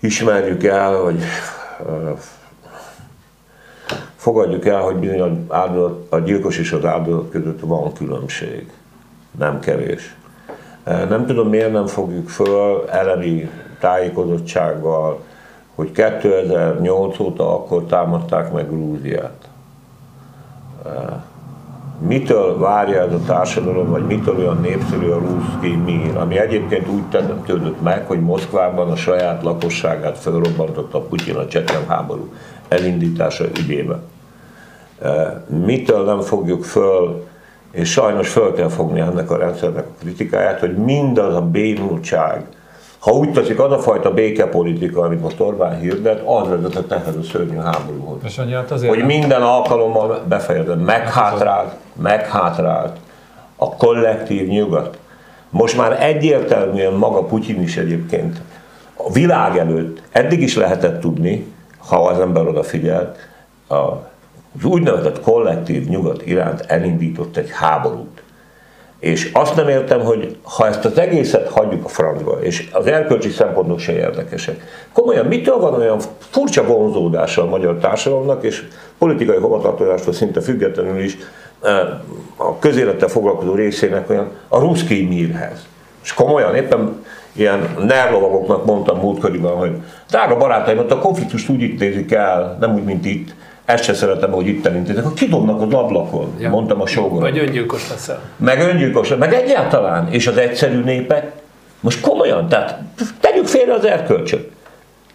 ismerjük 0.00 0.64
el, 0.64 1.02
vagy 1.02 1.22
fogadjuk 4.16 4.66
el, 4.66 4.80
hogy 4.80 4.96
bizony 4.96 5.46
áldozat, 5.48 6.12
a 6.12 6.18
gyilkos 6.18 6.58
és 6.58 6.72
az 6.72 6.84
áldozat 6.84 7.30
között 7.30 7.60
van 7.60 7.92
különbség, 7.92 8.72
nem 9.38 9.60
kevés. 9.60 10.16
Nem 10.84 11.26
tudom, 11.26 11.48
miért 11.48 11.72
nem 11.72 11.86
fogjuk 11.86 12.28
föl 12.28 12.88
elemi 12.90 13.50
tájékozottsággal, 13.80 15.20
hogy 15.74 15.92
2008 15.92 17.18
óta 17.18 17.54
akkor 17.54 17.84
támadták 17.84 18.52
meg 18.52 18.68
Grúziát. 18.68 19.48
Mitől 22.00 22.58
várja 22.58 23.00
ez 23.02 23.12
a 23.12 23.20
társadalom, 23.26 23.90
vagy 23.90 24.06
mitől 24.06 24.36
olyan 24.38 24.60
népszerű 24.60 25.08
a 25.08 25.18
ruszki 25.18 25.76
mír, 25.76 26.16
ami 26.16 26.38
egyébként 26.38 26.88
úgy 26.88 27.08
teremtődött 27.10 27.82
meg, 27.82 28.06
hogy 28.06 28.20
Moszkvában 28.20 28.90
a 28.90 28.96
saját 28.96 29.42
lakosságát 29.42 30.18
felrobbantotta 30.18 31.00
Putyin 31.00 31.34
a 31.34 31.46
csetem 31.46 31.86
háború 31.88 32.32
elindítása 32.68 33.44
ügyébe. 33.58 33.98
Mitől 35.64 36.04
nem 36.04 36.20
fogjuk 36.20 36.64
föl, 36.64 37.26
és 37.70 37.90
sajnos 37.90 38.28
föl 38.28 38.54
kell 38.54 38.68
fogni 38.68 39.00
ennek 39.00 39.30
a 39.30 39.36
rendszernek 39.36 39.86
a 39.86 40.00
kritikáját, 40.00 40.60
hogy 40.60 40.76
mindaz 40.76 41.34
a 41.34 41.42
bénultság, 41.42 42.46
ha 42.98 43.10
úgy 43.10 43.32
teszik, 43.32 43.60
az 43.60 43.72
a 43.72 43.78
fajta 43.78 44.14
békepolitika, 44.14 45.02
amit 45.02 45.20
most 45.20 45.40
Orbán 45.40 45.80
hirdet, 45.80 46.22
az 46.26 46.48
vezetett 46.48 46.92
ehhez 46.92 47.16
a 47.16 47.22
szörnyű 47.22 47.56
háborúhoz. 47.56 48.18
És 48.24 48.36
hát 48.36 48.70
azért 48.70 48.94
hogy 48.94 49.04
minden 49.04 49.42
alkalommal 49.42 50.24
befejezett, 50.28 50.84
meghátrált, 50.84 51.74
meghátrált 51.92 52.96
a 53.56 53.76
kollektív 53.76 54.48
nyugat. 54.48 54.98
Most 55.50 55.76
már 55.76 56.02
egyértelműen 56.02 56.92
maga 56.92 57.24
Putyin 57.24 57.62
is 57.62 57.76
egyébként 57.76 58.40
a 58.96 59.12
világ 59.12 59.56
előtt 59.58 60.02
eddig 60.10 60.40
is 60.40 60.56
lehetett 60.56 61.00
tudni, 61.00 61.46
ha 61.78 62.04
az 62.04 62.20
ember 62.20 62.46
odafigyelt, 62.46 63.18
az 63.66 64.64
úgynevezett 64.64 65.20
kollektív 65.20 65.88
nyugat 65.88 66.26
iránt 66.26 66.60
elindított 66.60 67.36
egy 67.36 67.50
háborút. 67.50 68.22
És 69.00 69.30
azt 69.32 69.56
nem 69.56 69.68
értem, 69.68 70.00
hogy 70.00 70.36
ha 70.42 70.66
ezt 70.66 70.84
az 70.84 70.98
egészet 70.98 71.48
hagyjuk 71.48 71.84
a 71.84 71.88
francba, 71.88 72.38
és 72.40 72.68
az 72.72 72.86
erkölcsi 72.86 73.28
szempontok 73.28 73.78
se 73.78 73.92
érdekesek, 73.92 74.62
komolyan 74.92 75.26
mitől 75.26 75.58
van 75.58 75.74
olyan 75.74 75.98
furcsa 76.18 76.64
vonzódása 76.64 77.42
a 77.42 77.48
magyar 77.48 77.76
társadalomnak, 77.76 78.44
és 78.44 78.66
politikai 78.98 79.36
hovatartozástól 79.36 80.12
szinte 80.12 80.40
függetlenül 80.40 81.02
is 81.02 81.16
eh, 81.62 81.80
a 82.36 82.58
közélettel 82.58 83.08
foglalkozó 83.08 83.54
részének 83.54 84.10
olyan 84.10 84.30
a 84.48 84.58
ruszki 84.58 85.06
mírhez. 85.06 85.66
És 86.02 86.14
komolyan, 86.14 86.54
éppen 86.54 87.04
ilyen 87.32 87.76
nerlovagoknak 87.86 88.64
mondtam 88.64 88.98
múltkoriban, 88.98 89.56
hogy 89.56 89.72
drága 90.10 90.36
barátaim, 90.36 90.78
ott 90.78 90.90
a 90.90 90.98
konfliktust 90.98 91.48
úgy 91.48 91.62
intézik 91.62 92.12
el, 92.12 92.56
nem 92.60 92.74
úgy, 92.74 92.84
mint 92.84 93.06
itt, 93.06 93.34
ezt 93.68 93.84
se 93.84 93.94
szeretem, 93.94 94.30
hogy 94.30 94.46
itt 94.46 94.66
elintézek, 94.66 95.04
akkor 95.04 95.16
kidobnak 95.16 95.60
az 95.60 95.72
ablakon, 95.72 96.34
ja. 96.38 96.48
mondtam 96.48 96.80
a 96.80 96.86
sógoron. 96.86 97.30
Vagy 97.30 97.38
öngyilkos 97.38 97.88
leszel. 97.88 98.20
Meg 98.36 98.60
öngyilkos, 98.60 99.14
meg 99.14 99.32
egyáltalán. 99.32 100.08
És 100.10 100.26
az 100.26 100.36
egyszerű 100.36 100.82
népek, 100.82 101.32
most 101.80 102.00
komolyan, 102.00 102.48
tehát 102.48 102.78
tegyük 103.20 103.46
félre 103.46 103.72
az 103.72 103.84
erkölcsöt. 103.84 104.50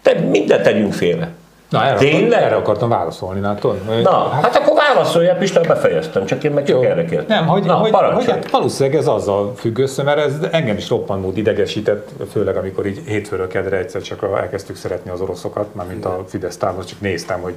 Te, 0.02 0.20
mindent 0.20 0.62
tegyünk 0.62 0.92
félre. 0.92 1.32
Na, 1.74 1.84
erre, 1.84 1.96
Tényleg? 1.96 2.32
Akar, 2.32 2.42
erre 2.42 2.54
akartam 2.54 2.88
válaszolni, 2.88 3.40
látod? 3.40 4.02
Na, 4.02 4.28
hát, 4.28 4.42
hát 4.42 4.56
akkor 4.56 4.74
válaszolja, 4.76 5.34
Pista, 5.34 5.60
befejeztem, 5.60 6.24
csak 6.24 6.44
én 6.44 6.50
meg 6.50 6.64
csak 6.64 6.82
Jó. 6.82 6.88
erre 6.88 7.04
kértem. 7.04 7.38
Nem, 7.38 7.46
hogy, 7.46 7.64
Na, 7.64 7.74
hogy, 7.74 7.90
hogy 7.92 8.30
hát 8.30 8.50
valószínűleg 8.50 8.98
ez 8.98 9.06
azzal 9.06 9.52
függ 9.56 9.78
össze, 9.78 10.02
mert 10.02 10.18
ez 10.18 10.32
engem 10.50 10.76
is 10.76 10.88
roppant 10.88 11.22
mód 11.22 11.36
idegesített, 11.36 12.08
főleg 12.32 12.56
amikor 12.56 12.86
így 12.86 13.00
hétfőről 13.06 13.48
kedre 13.48 13.76
egyszer 13.76 14.02
csak 14.02 14.28
elkezdtük 14.36 14.76
szeretni 14.76 15.10
az 15.10 15.20
oroszokat, 15.20 15.74
már 15.74 15.86
mint 15.86 16.04
a 16.04 16.24
Fidesz 16.28 16.56
támos, 16.56 16.84
csak 16.84 17.00
néztem, 17.00 17.40
hogy 17.40 17.54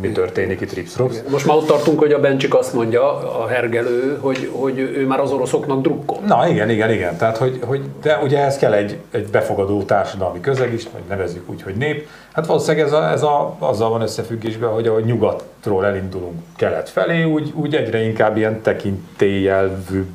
mi 0.00 0.08
történik 0.12 0.60
itt 0.60 0.72
Ripsrox. 0.72 1.22
Most 1.28 1.46
már 1.46 1.56
ott 1.56 1.66
tartunk, 1.66 1.98
hogy 1.98 2.12
a 2.12 2.20
Bencsik 2.20 2.54
azt 2.54 2.74
mondja, 2.74 3.18
a 3.42 3.46
hergelő, 3.46 4.18
hogy, 4.20 4.50
hogy 4.52 4.78
ő 4.78 5.06
már 5.06 5.20
az 5.20 5.30
oroszoknak 5.30 5.80
drukkol. 5.80 6.18
Na 6.26 6.48
igen, 6.48 6.70
igen, 6.70 6.90
igen. 6.90 7.16
Tehát, 7.16 7.36
hogy, 7.36 7.58
hogy 7.66 7.80
de 8.02 8.18
ugye 8.22 8.44
ez 8.44 8.56
kell 8.56 8.72
egy, 8.72 8.96
egy 9.10 9.26
befogadó 9.26 9.82
társadalmi 9.82 10.40
közeg 10.40 10.72
is, 10.72 10.82
vagy 10.92 11.02
nevezzük 11.08 11.50
úgy, 11.50 11.62
hogy 11.62 11.74
nép, 11.74 12.08
Hát 12.32 12.46
valószínűleg 12.46 12.86
ez, 12.86 12.92
a, 12.92 13.10
ez 13.10 13.22
a, 13.22 13.56
azzal 13.58 13.90
van 13.90 14.00
összefüggésben, 14.00 14.70
hogy 14.70 14.86
ahogy 14.86 15.04
nyugatról 15.04 15.86
elindulunk 15.86 16.38
kelet 16.56 16.88
felé, 16.88 17.22
úgy, 17.22 17.52
úgy 17.54 17.74
egyre 17.74 18.02
inkább 18.02 18.36
ilyen 18.36 18.62
tekintélyelvű 18.62 20.06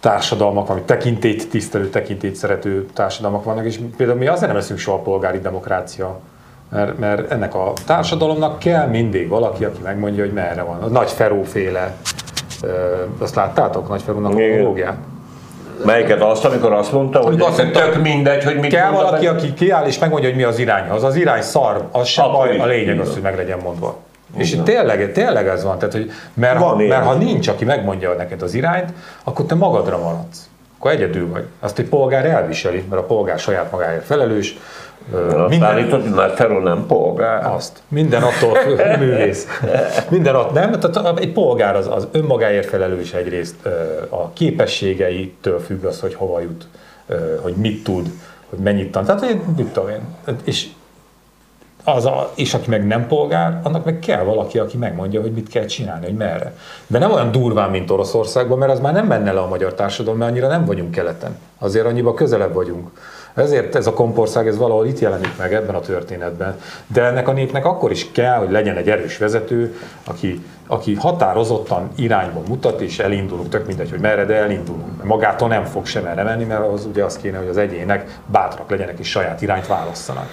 társadalmak, 0.00 0.66
vagy 0.66 0.82
tekintélyt 0.82 1.50
tisztelő, 1.50 1.88
tekintélyt 1.88 2.34
szerető 2.34 2.86
társadalmak 2.92 3.44
vannak, 3.44 3.64
és 3.64 3.80
például 3.96 4.18
mi 4.18 4.26
azért 4.26 4.46
nem 4.46 4.56
leszünk 4.56 4.78
soha 4.78 4.98
polgári 4.98 5.38
demokrácia, 5.38 6.20
mert, 6.70 6.98
mert 6.98 7.30
ennek 7.30 7.54
a 7.54 7.72
társadalomnak 7.86 8.58
kell 8.58 8.86
mindig 8.86 9.28
valaki, 9.28 9.64
aki 9.64 9.80
megmondja, 9.82 10.24
hogy 10.24 10.32
merre 10.32 10.62
van. 10.62 10.82
A 10.82 10.86
nagy 10.86 11.10
Feróféle, 11.10 11.96
azt 13.18 13.34
láttátok, 13.34 13.88
Nagy 13.88 14.02
Ferónak 14.02 14.32
a 14.32 14.38
monológiát? 14.38 14.98
Melyiket 15.84 16.22
azt, 16.22 16.44
amikor 16.44 16.72
azt 16.72 16.92
mondta, 16.92 17.18
hogy 17.18 17.40
azt 17.40 17.58
mondta, 17.58 17.80
tök 17.80 18.02
mindegy, 18.02 18.44
hogy 18.44 18.58
mit 18.58 18.70
Kell 18.70 18.90
valaki, 18.90 19.26
meg? 19.26 19.36
aki 19.36 19.54
kiáll 19.54 19.86
és 19.86 19.98
megmondja, 19.98 20.28
hogy 20.28 20.38
mi 20.38 20.44
az 20.44 20.58
irány. 20.58 20.88
Az 20.88 21.04
az 21.04 21.16
irány 21.16 21.42
szar, 21.42 21.88
az 21.92 22.06
sem 22.06 22.32
baj, 22.32 22.58
a 22.58 22.66
lényeg 22.66 23.00
az, 23.00 23.12
hogy 23.12 23.22
meg 23.22 23.36
legyen 23.36 23.58
mondva. 23.62 23.96
És 24.36 24.52
Igen. 24.52 24.64
tényleg, 24.64 25.12
tényleg 25.12 25.46
ez 25.46 25.64
van, 25.64 25.78
tehát, 25.78 25.94
hogy 25.94 26.10
mert, 26.34 26.58
van 26.58 26.68
ha, 26.68 26.76
mert 26.76 27.04
ha 27.04 27.14
nincs, 27.14 27.48
aki 27.48 27.64
megmondja 27.64 28.12
neked 28.12 28.42
az 28.42 28.54
irányt, 28.54 28.92
akkor 29.24 29.44
te 29.46 29.54
magadra 29.54 29.98
maradsz. 29.98 30.48
Akkor 30.78 30.90
egyedül 30.90 31.28
vagy. 31.28 31.44
Azt 31.60 31.78
egy 31.78 31.88
polgár 31.88 32.26
elviseli, 32.26 32.84
mert 32.90 33.02
a 33.02 33.04
polgár 33.04 33.38
saját 33.38 33.70
magáért 33.70 34.04
felelős, 34.04 34.56
Azt 35.12 35.48
minden... 35.48 35.68
állítod, 35.68 36.02
hogy 36.02 36.10
már 36.10 36.30
Ferro 36.34 36.60
nem 36.60 36.86
polgár. 36.86 37.46
Azt. 37.46 37.82
Minden 37.88 38.22
attól 38.22 38.54
függ, 38.54 38.80
művész. 39.00 39.46
Minden 40.08 40.34
attól, 40.34 40.52
nem, 40.52 40.80
tehát 40.80 41.18
egy 41.18 41.32
polgár 41.32 41.76
az, 41.76 41.86
az 41.86 42.08
önmagáért 42.10 42.68
felelős 42.68 43.12
egyrészt, 43.12 43.66
a 44.08 44.32
képességeitől 44.32 45.60
függ 45.60 45.84
az, 45.84 46.00
hogy 46.00 46.14
hova 46.14 46.40
jut, 46.40 46.66
hogy 47.40 47.54
mit 47.54 47.84
tud, 47.84 48.10
hogy 48.48 48.58
mennyit 48.58 48.90
tan. 48.90 49.04
Tehát, 49.04 49.24
hogy 49.24 49.40
mit 49.56 49.66
tudom 49.66 49.88
én. 49.88 50.00
És 50.44 50.66
az 51.84 52.06
a, 52.06 52.32
és 52.34 52.54
aki 52.54 52.70
meg 52.70 52.86
nem 52.86 53.06
polgár, 53.06 53.60
annak 53.62 53.84
meg 53.84 53.98
kell 53.98 54.22
valaki, 54.22 54.58
aki 54.58 54.76
megmondja, 54.76 55.20
hogy 55.20 55.32
mit 55.32 55.48
kell 55.48 55.64
csinálni, 55.64 56.04
hogy 56.04 56.16
merre. 56.16 56.54
De 56.86 56.98
nem 56.98 57.12
olyan 57.12 57.32
durván, 57.32 57.70
mint 57.70 57.90
Oroszországban, 57.90 58.58
mert 58.58 58.72
az 58.72 58.80
már 58.80 58.92
nem 58.92 59.06
menne 59.06 59.32
le 59.32 59.40
a 59.40 59.48
magyar 59.48 59.74
társadalom, 59.74 60.18
mert 60.18 60.30
annyira 60.30 60.48
nem 60.48 60.64
vagyunk 60.64 60.90
keleten. 60.90 61.38
Azért 61.58 61.86
annyiba 61.86 62.14
közelebb 62.14 62.52
vagyunk. 62.52 62.90
Ezért 63.34 63.74
ez 63.74 63.86
a 63.86 63.92
kompország 63.92 64.46
ez 64.46 64.56
valahol 64.56 64.86
itt 64.86 64.98
jelenik 64.98 65.36
meg 65.38 65.54
ebben 65.54 65.74
a 65.74 65.80
történetben. 65.80 66.60
De 66.86 67.02
ennek 67.02 67.28
a 67.28 67.32
népnek 67.32 67.64
akkor 67.64 67.90
is 67.90 68.12
kell, 68.12 68.38
hogy 68.38 68.50
legyen 68.50 68.76
egy 68.76 68.90
erős 68.90 69.18
vezető, 69.18 69.76
aki, 70.04 70.44
aki 70.66 70.94
határozottan 70.94 71.90
irányba 71.96 72.42
mutat, 72.48 72.80
és 72.80 72.98
elindulunk, 72.98 73.48
tök 73.48 73.66
mindegy, 73.66 73.90
hogy 73.90 74.00
merre, 74.00 74.24
de 74.24 74.34
elindulunk. 74.34 75.04
Magától 75.04 75.48
nem 75.48 75.64
fog 75.64 75.86
sem 75.86 76.06
erre 76.06 76.22
menni, 76.22 76.44
mert 76.44 76.72
az 76.72 76.84
ugye 76.84 77.04
az 77.04 77.16
kéne, 77.16 77.38
hogy 77.38 77.48
az 77.48 77.56
egyének 77.56 78.18
bátrak 78.26 78.70
legyenek 78.70 78.98
és 78.98 79.10
saját 79.10 79.42
irányt 79.42 79.66
válasszanak. 79.66 80.28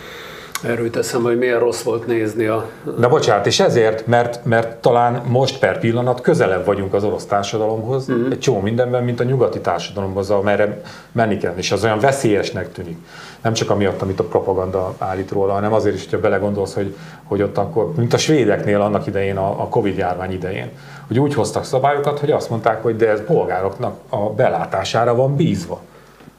Erről 0.63 0.89
teszem, 0.89 1.21
hogy 1.21 1.37
milyen 1.37 1.59
rossz 1.59 1.81
volt 1.81 2.07
nézni 2.07 2.45
a... 2.45 2.69
Na 2.97 3.09
bocsánat, 3.09 3.45
és 3.45 3.59
ezért, 3.59 4.07
mert, 4.07 4.45
mert 4.45 4.75
talán 4.75 5.21
most 5.27 5.59
per 5.59 5.79
pillanat 5.79 6.21
közelebb 6.21 6.65
vagyunk 6.65 6.93
az 6.93 7.03
orosz 7.03 7.25
társadalomhoz, 7.25 8.11
mm-hmm. 8.11 8.31
egy 8.31 8.39
csomó 8.39 8.59
mindenben, 8.59 9.03
mint 9.03 9.19
a 9.19 9.23
nyugati 9.23 9.59
társadalomhoz, 9.59 10.29
amerre 10.29 10.81
menni 11.11 11.37
kell, 11.37 11.53
és 11.55 11.71
az 11.71 11.83
olyan 11.83 11.99
veszélyesnek 11.99 12.71
tűnik. 12.71 12.97
Nem 13.41 13.53
csak 13.53 13.69
amiatt, 13.69 14.01
amit 14.01 14.19
a 14.19 14.23
propaganda 14.23 14.95
állít 14.97 15.31
róla, 15.31 15.53
hanem 15.53 15.73
azért 15.73 15.95
is, 15.95 16.03
hogyha 16.03 16.19
belegondolsz, 16.19 16.73
hogy, 16.73 16.95
hogy 17.23 17.41
ott 17.41 17.57
akkor, 17.57 17.91
mint 17.95 18.13
a 18.13 18.17
svédeknél 18.17 18.81
annak 18.81 19.07
idején, 19.07 19.37
a, 19.37 19.61
a 19.61 19.67
Covid 19.67 19.97
járvány 19.97 20.31
idején, 20.31 20.71
hogy 21.07 21.19
úgy 21.19 21.33
hoztak 21.33 21.65
szabályokat, 21.65 22.19
hogy 22.19 22.31
azt 22.31 22.49
mondták, 22.49 22.83
hogy 22.83 22.95
de 22.95 23.09
ez 23.09 23.23
polgároknak 23.25 23.97
a 24.09 24.29
belátására 24.29 25.15
van 25.15 25.35
bízva, 25.35 25.81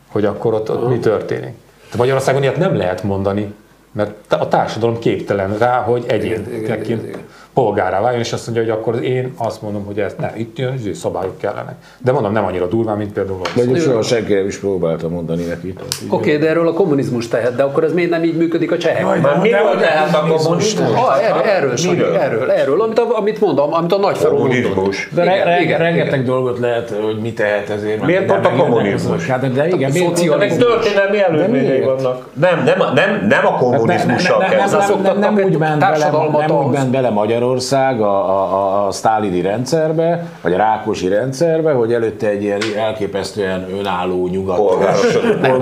hogy 0.08 0.24
akkor 0.24 0.54
ott, 0.54 0.70
ott 0.70 0.88
mi 0.88 0.98
történik. 0.98 1.54
De 1.90 1.96
Magyarországon 1.96 2.42
ilyet 2.42 2.56
nem 2.56 2.76
lehet 2.76 3.02
mondani, 3.02 3.54
mert 3.96 4.32
a 4.32 4.48
társadalom 4.48 4.98
képtelen 4.98 5.58
rá, 5.58 5.80
hogy 5.80 6.04
egyénként 6.08 7.18
polgárá 7.56 8.00
váljon, 8.00 8.20
és 8.20 8.32
azt 8.32 8.46
mondja, 8.46 8.64
hogy 8.64 8.72
akkor 8.72 9.02
én 9.02 9.32
azt 9.36 9.62
mondom, 9.62 9.84
hogy 9.84 9.98
ez 10.00 10.14
ne, 10.18 10.30
itt 10.36 10.58
jön, 10.58 10.94
szabályok 10.94 11.38
kellenek. 11.38 11.74
De 11.98 12.12
mondom, 12.12 12.32
nem 12.32 12.44
annyira 12.44 12.66
durván, 12.66 12.96
mint 12.96 13.12
például 13.12 13.38
De 13.54 13.64
Mondjuk 13.64 13.86
soha 13.86 14.02
senki 14.02 14.34
nem 14.34 14.46
is 14.46 14.58
próbáltam 14.58 15.12
mondani 15.12 15.44
neki. 15.44 15.74
Oké, 16.08 16.14
okay, 16.16 16.36
de 16.36 16.48
erről 16.48 16.68
a 16.68 16.72
kommunizmus 16.72 17.28
tehet, 17.28 17.56
de 17.56 17.62
akkor 17.62 17.84
ez 17.84 17.92
miért 17.92 18.10
nem 18.10 18.24
így 18.24 18.36
működik 18.36 18.72
a 18.72 18.78
csehek? 18.78 19.00
Jaj, 19.00 19.20
Már 19.20 19.38
mi 19.40 19.50
volt 19.62 19.78
tehát 19.78 20.14
a 20.14 20.18
kommunizmus? 20.18 20.74
Ah, 20.94 21.28
erről, 21.28 21.42
erről, 21.42 21.72
erről, 21.72 22.16
erről, 22.16 22.50
erről, 22.50 22.80
amit, 22.80 22.98
amit 22.98 23.40
mondom, 23.40 23.72
amit 23.72 23.92
a 23.92 23.98
nagy 23.98 24.18
kommunizmus. 24.18 25.08
De 25.14 25.22
igen, 25.22 25.44
re, 25.44 25.60
igen, 25.60 25.78
rengeteg 25.78 26.12
igen. 26.12 26.24
dolgot 26.24 26.58
lehet, 26.58 26.94
hogy 27.04 27.18
mi 27.18 27.32
tehet 27.32 27.70
ezért. 27.70 28.06
Miért 28.06 28.26
pont 28.26 28.46
a 28.46 28.50
kommunizmus? 28.50 29.26
Hát, 29.26 29.52
de 29.52 29.68
igen, 29.68 29.90
miért 29.92 30.58
történelmi 30.58 31.18
előzményei 31.18 31.80
vannak. 31.80 32.26
Nem, 32.32 32.62
nem, 32.64 32.78
nem, 32.94 33.26
nem 33.28 33.46
a 33.46 33.50
hát 33.50 33.58
kommunizmussal 33.58 34.38
kell. 34.38 35.16
Nem 35.18 35.38
úgy 35.44 35.58
ment 35.58 36.90
bele 36.90 37.10
Magyarország 37.46 38.00
a 38.00 38.26
a, 38.28 38.86
a, 38.86 38.90
sztálini 38.90 39.40
rendszerbe, 39.40 40.26
vagy 40.42 40.52
a 40.52 40.56
rákosi 40.56 41.08
rendszerbe, 41.08 41.72
hogy 41.72 41.92
előtte 41.92 42.28
egy 42.28 42.42
ilyen 42.42 42.60
elképesztően 42.76 43.66
önálló 43.78 44.26
nyugat. 44.26 44.84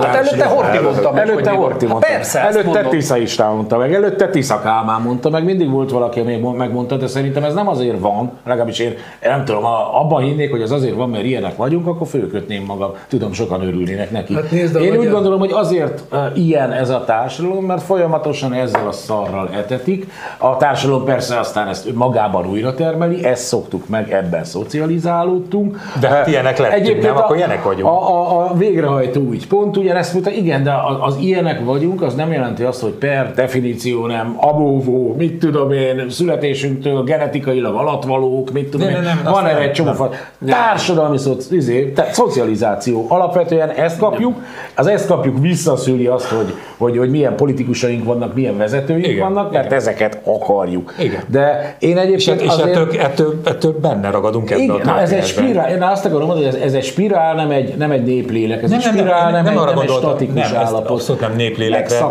Hát 0.01 0.15
előtte 0.15 0.45
Horti 0.45 0.79
mondta 0.79 1.11
meg. 1.11 1.29
Előtte 1.29 1.51
Horti 1.51 1.85
mondta. 1.85 2.07
Hát 2.07 2.15
persze, 2.15 2.39
előtte 2.39 2.83
Tisza 2.83 3.17
István 3.17 3.53
mondta 3.53 3.77
meg, 3.77 3.93
előtte 3.93 4.29
Tisza 4.29 4.59
Kálmán 4.59 5.01
mondta 5.01 5.29
meg, 5.29 5.43
mindig 5.43 5.69
volt 5.69 5.91
valaki, 5.91 6.19
ami 6.19 6.37
megmondta, 6.37 6.97
de 6.97 7.07
szerintem 7.07 7.43
ez 7.43 7.53
nem 7.53 7.67
azért 7.67 7.99
van, 7.99 8.31
legalábbis 8.45 8.79
én 8.79 8.95
nem 9.21 9.45
tudom, 9.45 9.65
abban 9.93 10.23
hinnék, 10.23 10.51
hogy 10.51 10.61
ez 10.61 10.71
azért 10.71 10.95
van, 10.95 11.09
mert 11.09 11.23
ilyenek 11.23 11.55
vagyunk, 11.55 11.87
akkor 11.87 12.07
fölkötném 12.07 12.63
magam. 12.63 12.91
Tudom, 13.07 13.33
sokan 13.33 13.61
örülnének 13.61 14.11
neki. 14.11 14.33
Hát 14.33 14.51
nézd, 14.51 14.75
én 14.75 14.97
úgy 14.97 15.09
gondolom, 15.09 15.39
hogy 15.39 15.51
azért 15.51 16.03
ilyen 16.35 16.71
ez 16.71 16.89
a 16.89 17.03
társadalom, 17.05 17.65
mert 17.65 17.81
folyamatosan 17.81 18.53
ezzel 18.53 18.87
a 18.87 18.91
szarral 18.91 19.49
etetik. 19.53 20.11
A 20.37 20.57
társadalom 20.57 21.03
persze 21.05 21.39
aztán 21.39 21.67
ezt 21.75 21.93
magában 21.93 22.49
újra 22.49 22.73
termeli, 22.73 23.25
ezt 23.25 23.45
szoktuk 23.45 23.87
meg, 23.87 24.13
ebben 24.13 24.43
szocializálódtunk. 24.43 25.77
De 25.99 26.07
hát 26.07 26.27
ilyenek 26.27 26.57
lettünk, 26.57 26.81
Egyébként 26.81 27.13
nem? 27.13 27.17
Akkor 27.17 27.35
ilyenek 27.35 27.63
vagyunk. 27.63 27.85
A, 27.85 28.09
a, 28.09 28.49
a 28.49 28.53
végrehajtó 28.53 29.21
úgy 29.21 29.47
pont 29.47 29.77
ugyanezt 29.77 30.13
mondta, 30.13 30.31
igen, 30.31 30.63
de 30.63 30.71
az, 30.71 30.97
az 30.99 31.17
ilyenek 31.19 31.65
vagyunk, 31.65 32.01
az 32.01 32.15
nem 32.15 32.31
jelenti 32.31 32.63
azt, 32.63 32.81
hogy 32.81 32.91
per 32.91 33.31
definíció 33.33 34.05
nem 34.05 34.35
abóvó, 34.37 35.15
mit 35.17 35.39
tudom 35.39 35.71
én, 35.71 36.09
születésünktől 36.09 37.03
genetikailag 37.03 37.75
alatvalók, 37.75 38.51
mit 38.51 38.69
tudom 38.69 38.87
nem, 38.87 38.95
én, 38.95 39.01
nem, 39.01 39.33
van 39.33 39.45
erre 39.45 39.61
egy 39.61 39.71
csomó 39.71 40.09
Társadalmi 40.45 41.17
szoci, 41.17 41.55
izé, 41.55 41.93
szocializáció. 42.11 43.05
Alapvetően 43.09 43.69
ezt 43.69 43.99
kapjuk, 43.99 44.35
az 44.75 44.87
ezt 44.87 45.07
kapjuk 45.07 45.39
visszaszüli 45.39 46.05
azt, 46.05 46.27
hogy, 46.27 46.53
hogy, 46.77 46.97
hogy 46.97 47.09
milyen 47.09 47.35
politikusaink 47.35 48.03
vannak, 48.03 48.33
milyen 48.35 48.57
vezetőink 48.57 49.07
igen, 49.07 49.33
vannak, 49.33 49.51
mert 49.51 49.65
igen. 49.65 49.77
ezeket 49.77 50.19
akarjuk. 50.23 50.93
Igen. 50.99 51.21
De 51.27 51.64
én 51.79 51.97
egyébként 51.97 52.41
és, 52.41 52.47
azért... 52.47 52.69
ettől, 52.69 52.99
ettől, 52.99 53.41
ettől, 53.43 53.79
benne 53.79 54.09
ragadunk 54.09 54.51
ebben 54.51 54.63
Igen, 54.63 54.87
a 54.87 54.99
ez 54.99 55.11
egy 55.11 55.25
spirál, 55.25 55.69
én 55.69 55.81
azt 55.81 56.05
akarom 56.05 56.27
mondani, 56.27 56.45
hogy 56.45 56.55
ez, 56.55 56.61
ez 56.61 56.73
egy 56.73 56.83
spirál, 56.83 57.35
nem 57.35 57.51
egy, 57.51 57.75
nem 57.77 57.91
egy 57.91 58.03
néplélek, 58.03 58.63
ez 58.63 58.69
nem, 58.69 58.79
egy 58.79 58.85
spirál, 58.85 59.31
nem, 59.31 59.43
nem, 59.43 59.53
nem, 59.53 59.53
nem, 59.53 59.67
egy, 59.67 59.75
nem 59.75 59.83
egy 59.83 59.89
statikus 59.89 60.51
nem, 60.51 60.61
állapot. 60.61 61.19
Nem 61.19 61.35
néplélekre. 61.35 62.05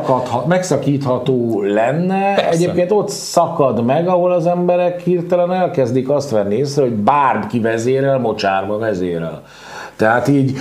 Megszakítható 0.46 1.62
lenne, 1.62 2.34
Persze. 2.34 2.50
egyébként 2.50 2.90
ott 2.90 3.08
szakad 3.08 3.84
meg, 3.84 4.08
ahol 4.08 4.32
az 4.32 4.46
emberek 4.46 5.00
hirtelen 5.00 5.52
elkezdik 5.52 6.08
azt 6.08 6.30
venni 6.30 6.56
észre, 6.56 6.82
hogy 6.82 6.92
bárki 6.92 7.60
vezérel, 7.60 8.18
mocsárba 8.18 8.78
vezérel. 8.78 9.42
Tehát 9.96 10.28
így 10.28 10.56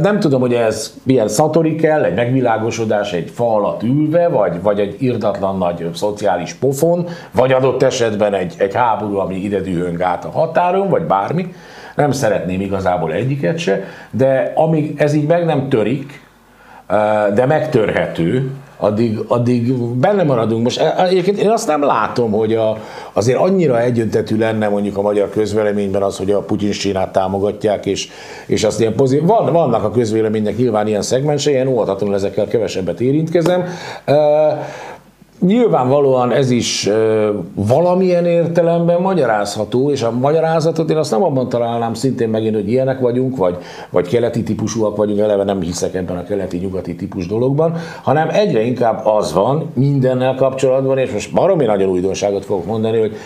nem 0.00 0.20
tudom, 0.20 0.40
hogy 0.40 0.54
ez 0.54 0.94
milyen 1.02 1.28
szatori 1.28 1.74
kell, 1.74 2.04
egy 2.04 2.14
megvilágosodás 2.14 3.12
egy 3.12 3.30
fa 3.30 3.54
alatt 3.54 3.82
ülve, 3.82 4.28
vagy, 4.28 4.62
vagy 4.62 4.80
egy 4.80 4.96
irdatlan 4.98 5.58
nagy 5.58 5.90
szociális 5.94 6.54
pofon, 6.54 7.06
vagy 7.32 7.52
adott 7.52 7.82
esetben 7.82 8.34
egy, 8.34 8.54
egy 8.58 8.74
háború, 8.74 9.16
ami 9.16 9.34
ide 9.34 9.60
dühöng 9.60 10.02
át 10.02 10.24
a 10.24 10.30
határon, 10.30 10.88
vagy 10.88 11.02
bármi. 11.02 11.54
Nem 11.94 12.10
szeretném 12.10 12.60
igazából 12.60 13.12
egyiket 13.12 13.58
se, 13.58 13.84
de 14.10 14.52
amíg 14.54 15.00
ez 15.00 15.14
így 15.14 15.26
meg 15.26 15.44
nem 15.44 15.68
törik, 15.68 16.26
de 17.34 17.46
megtörhető, 17.46 18.50
addig, 18.78 19.18
addig 19.26 19.72
benne 19.74 20.22
maradunk. 20.22 20.62
Most 20.62 20.80
e, 20.80 21.06
egyébként 21.08 21.38
én 21.38 21.50
azt 21.50 21.66
nem 21.66 21.82
látom, 21.82 22.30
hogy 22.30 22.54
a, 22.54 22.78
azért 23.12 23.38
annyira 23.38 23.80
egyöntetű 23.80 24.38
lenne 24.38 24.68
mondjuk 24.68 24.96
a 24.96 25.02
magyar 25.02 25.30
közvéleményben 25.30 26.02
az, 26.02 26.16
hogy 26.16 26.30
a 26.30 26.40
Putyin 26.40 26.72
Sínát 26.72 27.12
támogatják, 27.12 27.86
és, 27.86 28.08
és 28.46 28.64
azt 28.64 28.80
ilyen 28.80 28.94
pozitív. 28.94 29.26
Van, 29.26 29.52
vannak 29.52 29.84
a 29.84 29.90
közvéleménynek 29.90 30.56
nyilván 30.56 30.86
ilyen 30.86 31.02
szegmensei, 31.02 31.54
én 31.54 31.66
óvatatlanul 31.66 32.14
ezekkel 32.14 32.46
kevesebbet 32.46 33.00
érintkezem. 33.00 33.64
Nyilvánvalóan 35.40 36.32
ez 36.32 36.50
is 36.50 36.88
valamilyen 37.54 38.26
értelemben 38.26 39.00
magyarázható, 39.00 39.90
és 39.90 40.02
a 40.02 40.10
magyarázatot 40.10 40.90
én 40.90 40.96
azt 40.96 41.10
nem 41.10 41.22
abban 41.22 41.48
találnám 41.48 41.94
szintén 41.94 42.28
megint, 42.28 42.54
hogy 42.54 42.70
ilyenek 42.70 43.00
vagyunk, 43.00 43.36
vagy, 43.36 43.56
vagy 43.90 44.08
keleti 44.08 44.42
típusúak 44.42 44.96
vagyunk, 44.96 45.18
eleve 45.18 45.44
nem 45.44 45.60
hiszek 45.60 45.94
ebben 45.94 46.16
a 46.16 46.22
keleti-nyugati 46.22 46.94
típus 46.94 47.26
dologban, 47.26 47.74
hanem 48.02 48.28
egyre 48.28 48.60
inkább 48.60 49.06
az 49.06 49.32
van 49.32 49.70
mindennel 49.74 50.34
kapcsolatban, 50.34 50.98
és 50.98 51.12
most 51.12 51.32
baromi 51.32 51.64
nagyon 51.64 51.88
újdonságot 51.88 52.44
fogok 52.44 52.66
mondani, 52.66 52.98
hogy 52.98 53.16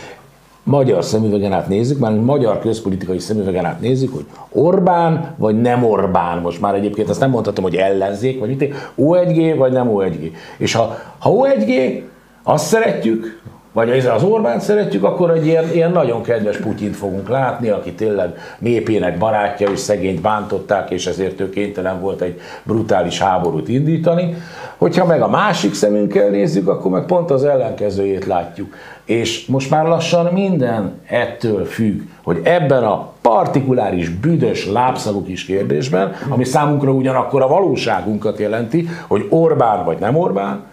magyar 0.64 1.04
szemüvegen 1.04 1.52
át 1.52 1.68
nézzük, 1.68 1.98
már 1.98 2.12
magyar 2.12 2.58
közpolitikai 2.58 3.18
szemüvegen 3.18 3.64
át 3.64 3.80
nézzük, 3.80 4.14
hogy 4.14 4.26
Orbán 4.52 5.34
vagy 5.36 5.60
nem 5.60 5.84
Orbán. 5.84 6.38
Most 6.38 6.60
már 6.60 6.74
egyébként 6.74 7.08
azt 7.08 7.20
nem 7.20 7.30
mondhatom, 7.30 7.64
hogy 7.64 7.76
ellenzék, 7.76 8.40
vagy 8.40 8.48
mit, 8.48 8.74
O1G 8.98 9.54
vagy 9.56 9.72
nem 9.72 9.88
O1G. 9.90 10.30
És 10.56 10.72
ha, 10.72 10.98
ha 11.18 11.30
O1G, 11.34 12.00
azt 12.42 12.66
szeretjük, 12.66 13.40
vagy 13.72 13.90
az 13.90 14.22
Orbán 14.22 14.60
szeretjük, 14.60 15.04
akkor 15.04 15.30
egy 15.30 15.46
ilyen, 15.46 15.72
ilyen 15.72 15.92
nagyon 15.92 16.22
kedves 16.22 16.56
Putyint 16.56 16.96
fogunk 16.96 17.28
látni, 17.28 17.68
aki 17.68 17.92
tényleg 17.92 18.34
népének 18.58 19.18
barátja, 19.18 19.70
és 19.70 19.78
szegényt 19.78 20.20
bántották, 20.20 20.90
és 20.90 21.06
ezért 21.06 21.40
ő 21.40 21.50
kénytelen 21.50 22.00
volt 22.00 22.20
egy 22.20 22.40
brutális 22.62 23.18
háborút 23.18 23.68
indítani. 23.68 24.34
Hogyha 24.76 25.06
meg 25.06 25.22
a 25.22 25.28
másik 25.28 25.74
szemünkkel 25.74 26.28
nézzük, 26.28 26.68
akkor 26.68 26.90
meg 26.90 27.04
pont 27.04 27.30
az 27.30 27.44
ellenkezőjét 27.44 28.26
látjuk. 28.26 28.74
És 29.04 29.46
most 29.46 29.70
már 29.70 29.84
lassan 29.84 30.32
minden 30.32 31.00
ettől 31.06 31.64
függ, 31.64 32.00
hogy 32.22 32.40
ebben 32.42 32.84
a 32.84 33.08
partikuláris, 33.20 34.08
büdös, 34.08 34.66
lábszavú 34.66 35.24
kis 35.24 35.44
kérdésben, 35.44 36.12
ami 36.28 36.44
számunkra 36.44 36.90
ugyanakkor 36.90 37.42
a 37.42 37.48
valóságunkat 37.48 38.38
jelenti, 38.38 38.88
hogy 39.06 39.26
Orbán 39.30 39.84
vagy 39.84 39.98
nem 39.98 40.16
Orbán, 40.16 40.70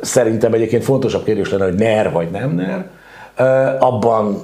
szerintem 0.00 0.52
egyébként 0.52 0.84
fontosabb 0.84 1.24
kérdés 1.24 1.50
lenne, 1.50 1.64
hogy 1.64 1.74
NER 1.74 2.12
vagy 2.12 2.30
nem 2.30 2.50
NER, 2.50 2.86
abban, 3.80 4.40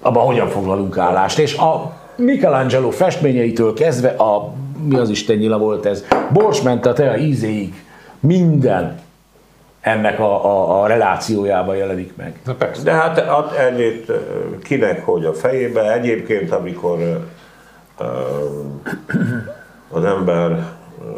abban 0.00 0.26
hogyan 0.26 0.48
foglalunk 0.48 0.98
állást. 0.98 1.38
És 1.38 1.56
a 1.56 1.92
Michelangelo 2.16 2.90
festményeitől 2.90 3.74
kezdve 3.74 4.08
a, 4.08 4.52
mi 4.84 4.96
az 4.96 5.10
Isten 5.10 5.36
nyila 5.36 5.58
volt 5.58 5.86
ez, 5.86 6.04
Bors 6.32 6.62
ment 6.62 6.86
a 6.86 6.92
te 6.92 7.18
ízéig, 7.18 7.74
minden 8.20 9.00
ennek 9.80 10.20
a, 10.20 10.44
a, 10.44 10.82
a 10.82 10.86
relációjában 10.86 11.76
jelenik 11.76 12.16
meg. 12.16 12.40
Na 12.44 12.54
persze. 12.54 12.82
De 12.82 12.92
hát 12.92 13.18
ad 13.18 13.52
ennyit 13.58 14.12
kinek, 14.62 15.04
hogy 15.04 15.24
a 15.24 15.32
fejébe. 15.32 15.92
Egyébként, 15.92 16.52
amikor 16.52 16.98
ö, 17.98 18.04
az 19.90 20.04
ember 20.04 20.64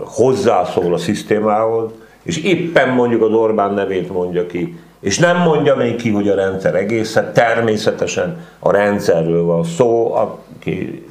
hozzászól 0.05 0.95
a 0.95 0.99
szisztémához, 0.99 1.91
és 2.23 2.37
éppen 2.43 2.89
mondjuk 2.89 3.23
az 3.23 3.33
Orbán 3.33 3.75
nevét 3.75 4.13
mondja 4.13 4.47
ki, 4.47 4.79
és 5.01 5.19
nem 5.19 5.37
mondja 5.37 5.77
még 5.77 5.97
ki, 5.97 6.11
hogy 6.11 6.29
a 6.29 6.35
rendszer 6.35 6.75
egészen, 6.75 7.33
természetesen 7.33 8.47
a 8.59 8.71
rendszerről 8.71 9.45
van 9.45 9.65
szó, 9.65 10.15
aki 10.15 11.05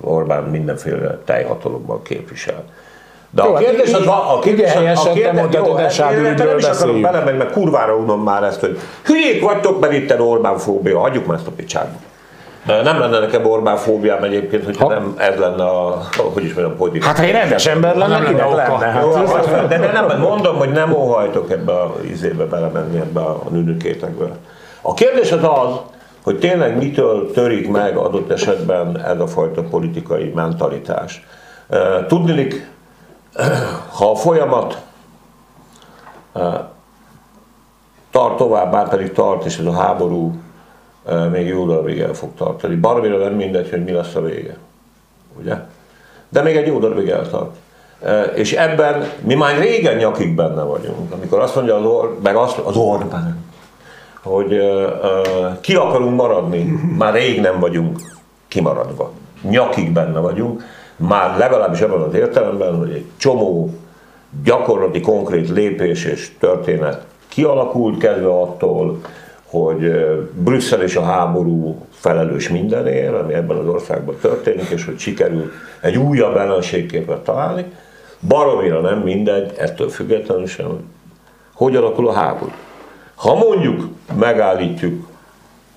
Orbán 0.00 0.42
mindenféle 0.42 1.18
teljhatalomban 1.24 2.02
képvisel. 2.02 2.64
De 3.30 3.42
Jó, 3.42 3.50
a 3.50 3.54
hát 3.54 3.64
kérdés 3.64 3.92
az, 3.92 4.06
a 4.06 4.38
kérdés, 4.42 4.74
a 4.74 5.12
kérdés, 5.12 5.24
jó, 5.24 5.32
nem 5.32 5.48
is 5.48 5.54
akarok 5.54 6.60
beszéljünk. 6.60 7.02
belemenni, 7.02 7.36
mert 7.36 7.52
kurvára 7.52 7.96
unom 7.96 8.22
már 8.22 8.42
ezt, 8.42 8.60
hogy 8.60 8.78
hülyék 9.04 9.42
vagytok, 9.42 9.80
mert 9.80 9.92
itt 9.92 10.20
Orbán 10.20 10.58
fóbia, 10.58 10.98
hagyjuk 10.98 11.26
már 11.26 11.36
ezt 11.36 11.46
a 11.46 11.50
picsába. 11.50 11.92
Nem 12.66 12.98
lenne 12.98 13.18
nekem 13.18 13.46
Orbán 13.46 13.76
fóbiám 13.76 14.22
egyébként, 14.22 14.64
hogyha 14.64 14.84
Ha- 14.84 14.92
nem 14.92 15.14
ez 15.18 15.38
lenne 15.38 15.64
a, 15.64 16.02
hogy 16.34 16.44
is 16.44 16.54
mondjam, 16.54 16.76
politika. 16.76 17.06
Hát 17.06 17.18
ha 17.18 17.24
egy 17.24 17.30
rendes 17.30 17.66
ember 17.66 17.96
lenne, 17.96 18.18
Nem 18.18 18.22
lenne 18.24 18.44
oka. 18.46 18.56
lenne? 18.56 19.00
Jó, 19.00 19.12
Hát, 19.12 19.46
hát, 19.46 19.68
de, 19.68 19.78
de 19.78 19.92
nem, 19.92 20.20
mondom, 20.20 20.56
hogy 20.56 20.70
nem 20.70 20.92
óhajtok 20.92 21.50
ebbe 21.50 21.72
a 21.72 21.94
izébe 22.10 22.44
belemenni, 22.44 22.98
ebbe 22.98 23.20
a 23.20 23.42
nünükétekbe. 23.50 24.26
A 24.80 24.94
kérdés 24.94 25.32
az 25.32 25.42
az, 25.42 25.76
hogy 26.24 26.38
tényleg 26.38 26.76
mitől 26.76 27.30
törik 27.32 27.70
meg 27.70 27.96
adott 27.96 28.30
esetben 28.30 29.00
ez 29.04 29.20
a 29.20 29.26
fajta 29.26 29.62
politikai 29.62 30.32
mentalitás. 30.34 31.26
Tudnilik, 32.08 32.70
ha 33.98 34.10
a 34.10 34.14
folyamat 34.14 34.78
tart 38.10 38.36
tovább, 38.36 38.72
már 38.72 38.88
pedig 38.88 39.12
tart, 39.12 39.44
és 39.44 39.58
ez 39.58 39.66
a 39.66 39.72
háború 39.72 40.34
még 41.32 41.46
jó 41.46 41.66
darabig 41.66 41.98
el 41.98 42.14
fog 42.14 42.30
tartani. 42.36 42.74
Baromira 42.74 43.16
nem 43.16 43.32
mindegy, 43.34 43.70
hogy 43.70 43.84
mi 43.84 43.92
lesz 43.92 44.14
a 44.14 44.20
vége. 44.20 44.56
Ugye? 45.40 45.54
De 46.28 46.42
még 46.42 46.56
egy 46.56 46.66
jó 46.66 46.78
darabig 46.78 47.08
eltart. 47.08 47.56
És 48.34 48.52
ebben 48.52 49.10
mi 49.20 49.34
már 49.34 49.58
régen 49.58 49.96
nyakig 49.96 50.34
benne 50.34 50.62
vagyunk, 50.62 51.12
amikor 51.12 51.40
azt 51.40 51.54
mondja 51.54 51.76
az, 51.76 51.84
or, 51.84 52.18
meg 52.22 52.36
azt, 52.36 52.58
az 52.58 52.76
Orbán, 52.76 53.44
hogy 54.22 54.52
uh, 54.52 55.60
ki 55.60 55.74
akarunk 55.74 56.16
maradni, 56.16 56.62
már 56.98 57.14
rég 57.14 57.40
nem 57.40 57.60
vagyunk 57.60 58.00
kimaradva. 58.48 59.12
Nyakig 59.42 59.92
benne 59.92 60.18
vagyunk, 60.18 60.64
már 60.96 61.38
legalábbis 61.38 61.80
ebben 61.80 62.00
az 62.00 62.14
értelemben, 62.14 62.78
hogy 62.78 62.90
egy 62.90 63.04
csomó 63.16 63.74
gyakorlati, 64.44 65.00
konkrét 65.00 65.48
lépés 65.48 66.04
és 66.04 66.36
történet 66.38 67.04
kialakult, 67.28 67.98
kezdve 67.98 68.40
attól, 68.40 69.00
hogy 69.52 69.92
Brüsszel 70.34 70.82
és 70.82 70.96
a 70.96 71.02
háború 71.02 71.86
felelős 71.90 72.48
mindenért, 72.48 73.14
ami 73.14 73.34
ebben 73.34 73.56
az 73.56 73.66
országban 73.66 74.16
történik, 74.20 74.68
és 74.68 74.84
hogy 74.84 74.98
sikerül 74.98 75.52
egy 75.80 75.96
újabb 75.96 76.36
ellenségképet 76.36 77.18
találni. 77.18 77.64
Baromira 78.28 78.80
nem 78.80 78.98
mindegy, 78.98 79.52
ettől 79.56 79.88
függetlenül 79.88 80.46
sem, 80.46 80.66
hogy 81.54 81.76
alakul 81.76 82.08
a 82.08 82.12
háború. 82.12 82.52
Ha 83.14 83.34
mondjuk 83.34 83.88
megállítjuk, 84.18 85.08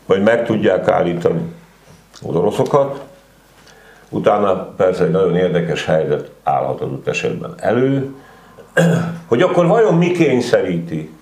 vagy 0.06 0.24
meg 0.24 0.46
tudják 0.46 0.88
állítani 0.88 1.42
az 2.28 2.36
oroszokat, 2.36 3.04
utána 4.10 4.66
persze 4.66 5.04
egy 5.04 5.12
nagyon 5.12 5.36
érdekes 5.36 5.86
helyzet 5.86 6.32
állhat 6.44 6.82
adott 6.82 7.08
esetben 7.08 7.54
elő, 7.58 8.16
hogy 9.26 9.42
akkor 9.42 9.68
vajon 9.68 9.94
mi 9.94 10.12
kényszeríti 10.12 11.15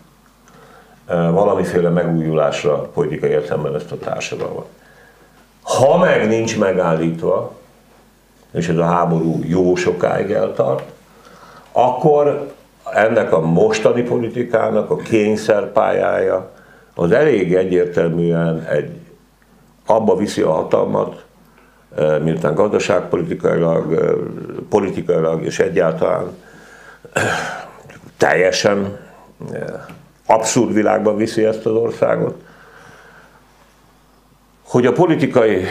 valamiféle 1.07 1.89
megújulásra 1.89 2.77
politikai 2.77 3.29
értelemben 3.29 3.75
ezt 3.75 3.91
a 3.91 3.97
társadalmat. 3.97 4.65
Ha 5.61 5.97
meg 5.97 6.27
nincs 6.27 6.59
megállítva, 6.59 7.53
és 8.51 8.67
ez 8.67 8.77
a 8.77 8.85
háború 8.85 9.39
jó 9.43 9.75
sokáig 9.75 10.31
eltart, 10.31 10.91
akkor 11.71 12.51
ennek 12.93 13.33
a 13.33 13.39
mostani 13.39 14.01
politikának 14.01 14.89
a 14.89 14.95
kényszerpályája 14.95 16.51
az 16.95 17.11
elég 17.11 17.55
egyértelműen 17.55 18.65
egy 18.65 18.91
abba 19.85 20.15
viszi 20.15 20.41
a 20.41 20.51
hatalmat, 20.51 21.25
miután 22.23 22.53
gazdaságpolitikailag, 22.53 24.15
politikailag 24.69 25.43
és 25.43 25.59
egyáltalán 25.59 26.37
teljesen 28.17 28.97
abszurd 30.25 30.73
világban 30.73 31.15
viszi 31.15 31.45
ezt 31.45 31.65
az 31.65 31.73
országot, 31.73 32.43
hogy 34.63 34.85
a 34.85 34.91
politikai 34.91 35.65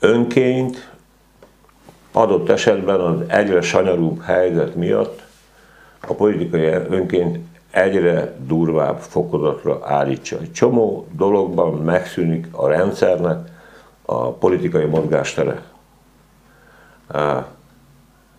önkényt 0.00 0.90
adott 2.12 2.48
esetben 2.48 3.00
az 3.00 3.20
egyre 3.26 3.60
sanyarúbb 3.60 4.22
helyzet 4.22 4.74
miatt 4.74 5.22
a 6.06 6.14
politikai 6.14 6.66
önként 6.66 7.38
egyre 7.70 8.36
durvább 8.46 8.98
fokozatra 8.98 9.78
állítsa. 9.82 10.38
Egy 10.40 10.52
csomó 10.52 11.06
dologban 11.12 11.72
megszűnik 11.72 12.46
a 12.50 12.68
rendszernek 12.68 13.48
a 14.02 14.32
politikai 14.32 14.84
mozgástere. 14.84 15.62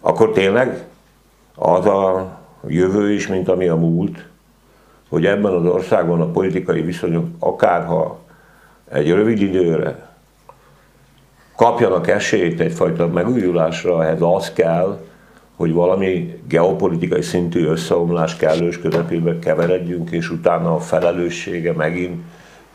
Akkor 0.01 0.31
tényleg 0.31 0.85
az 1.55 1.85
a 1.85 2.31
jövő 2.67 3.11
is, 3.11 3.27
mint 3.27 3.49
ami 3.49 3.67
a 3.67 3.75
múlt, 3.75 4.27
hogy 5.09 5.25
ebben 5.25 5.53
az 5.53 5.65
országban 5.65 6.21
a 6.21 6.31
politikai 6.31 6.81
viszonyok 6.81 7.25
akárha 7.39 8.19
egy 8.89 9.11
rövid 9.11 9.41
időre 9.41 10.11
kapjanak 11.55 12.07
esélyt 12.07 12.59
egyfajta 12.59 13.07
megújulásra, 13.07 14.03
ehhez 14.03 14.21
az 14.21 14.53
kell, 14.53 14.99
hogy 15.55 15.73
valami 15.73 16.41
geopolitikai 16.47 17.21
szintű 17.21 17.65
összeomlás 17.65 18.35
kellős 18.35 18.79
közepébe 18.79 19.39
keveredjünk, 19.39 20.11
és 20.11 20.29
utána 20.29 20.75
a 20.75 20.79
felelőssége 20.79 21.73
megint 21.73 22.21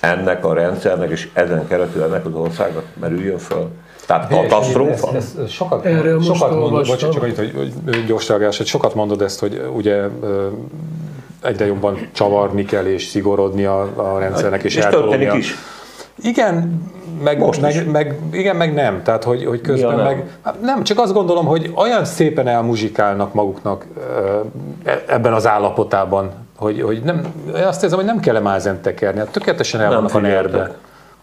ennek 0.01 0.44
a 0.44 0.53
rendszernek, 0.55 1.11
és 1.11 1.28
ezen 1.32 1.66
keresztül 1.68 2.03
ennek 2.03 2.26
az 2.26 2.34
országnak 2.34 2.84
merüljön 3.01 3.38
föl. 3.38 3.68
Tehát 4.07 4.28
katasztrófa. 4.30 5.16
Ez, 5.16 5.34
ez 5.42 5.51
sokat, 5.51 5.84
Erről 5.84 6.14
most 6.16 6.26
sokat 6.26 6.51
mondod, 6.51 6.72
olvastam. 6.72 6.96
bocs, 7.09 7.14
csak 7.14 7.22
annyit, 7.22 7.36
hogy, 7.36 7.72
hogy 7.84 8.05
gyors 8.07 8.28
reagálás, 8.28 8.57
hogy 8.57 8.66
sokat 8.66 8.94
mondod 8.94 9.22
ezt, 9.22 9.40
hogy 9.40 9.62
ugye 9.74 9.94
ö, 10.22 10.46
egyre 11.42 11.66
jobban 11.66 12.09
csavarni 12.12 12.64
kell 12.64 12.84
és 12.86 13.05
szigorodni 13.07 13.64
a, 13.64 13.80
a 13.96 14.18
rendszernek, 14.18 14.62
és, 14.62 14.76
és 14.76 14.84
eltolódni 14.84 15.36
is. 15.36 15.55
Igen, 16.22 16.82
meg, 17.22 17.38
Most 17.38 17.66
is. 17.66 17.74
meg, 17.74 17.90
meg, 17.90 18.18
igen, 18.32 18.57
meg 18.57 18.74
nem. 18.74 19.03
Tehát, 19.03 19.24
hogy, 19.24 19.44
hogy 19.44 19.61
közben 19.61 19.90
Ja, 19.90 19.96
nem. 19.96 20.05
meg... 20.07 20.38
Hát 20.42 20.61
nem, 20.61 20.82
csak 20.84 20.99
azt 20.99 21.12
gondolom, 21.12 21.46
hogy 21.46 21.72
olyan 21.74 22.05
szépen 22.05 22.49
elmuzsikálnak 22.49 23.34
maguknak 23.34 23.86
ö, 23.96 24.40
e- 24.84 25.05
ebben 25.07 25.32
az 25.32 25.46
állapotában, 25.46 26.30
hogy, 26.59 26.82
hogy 26.82 27.02
nem, 27.02 27.34
azt 27.52 27.82
érzem, 27.82 27.98
hogy 27.98 28.06
nem 28.06 28.20
kell 28.20 28.40
mázen 28.40 28.80
tekerni. 28.80 29.18
Hát 29.18 29.30
tökéletesen 29.30 29.80
el 29.80 29.94
vannak 29.94 30.14
a 30.14 30.18
nerbe. 30.18 30.70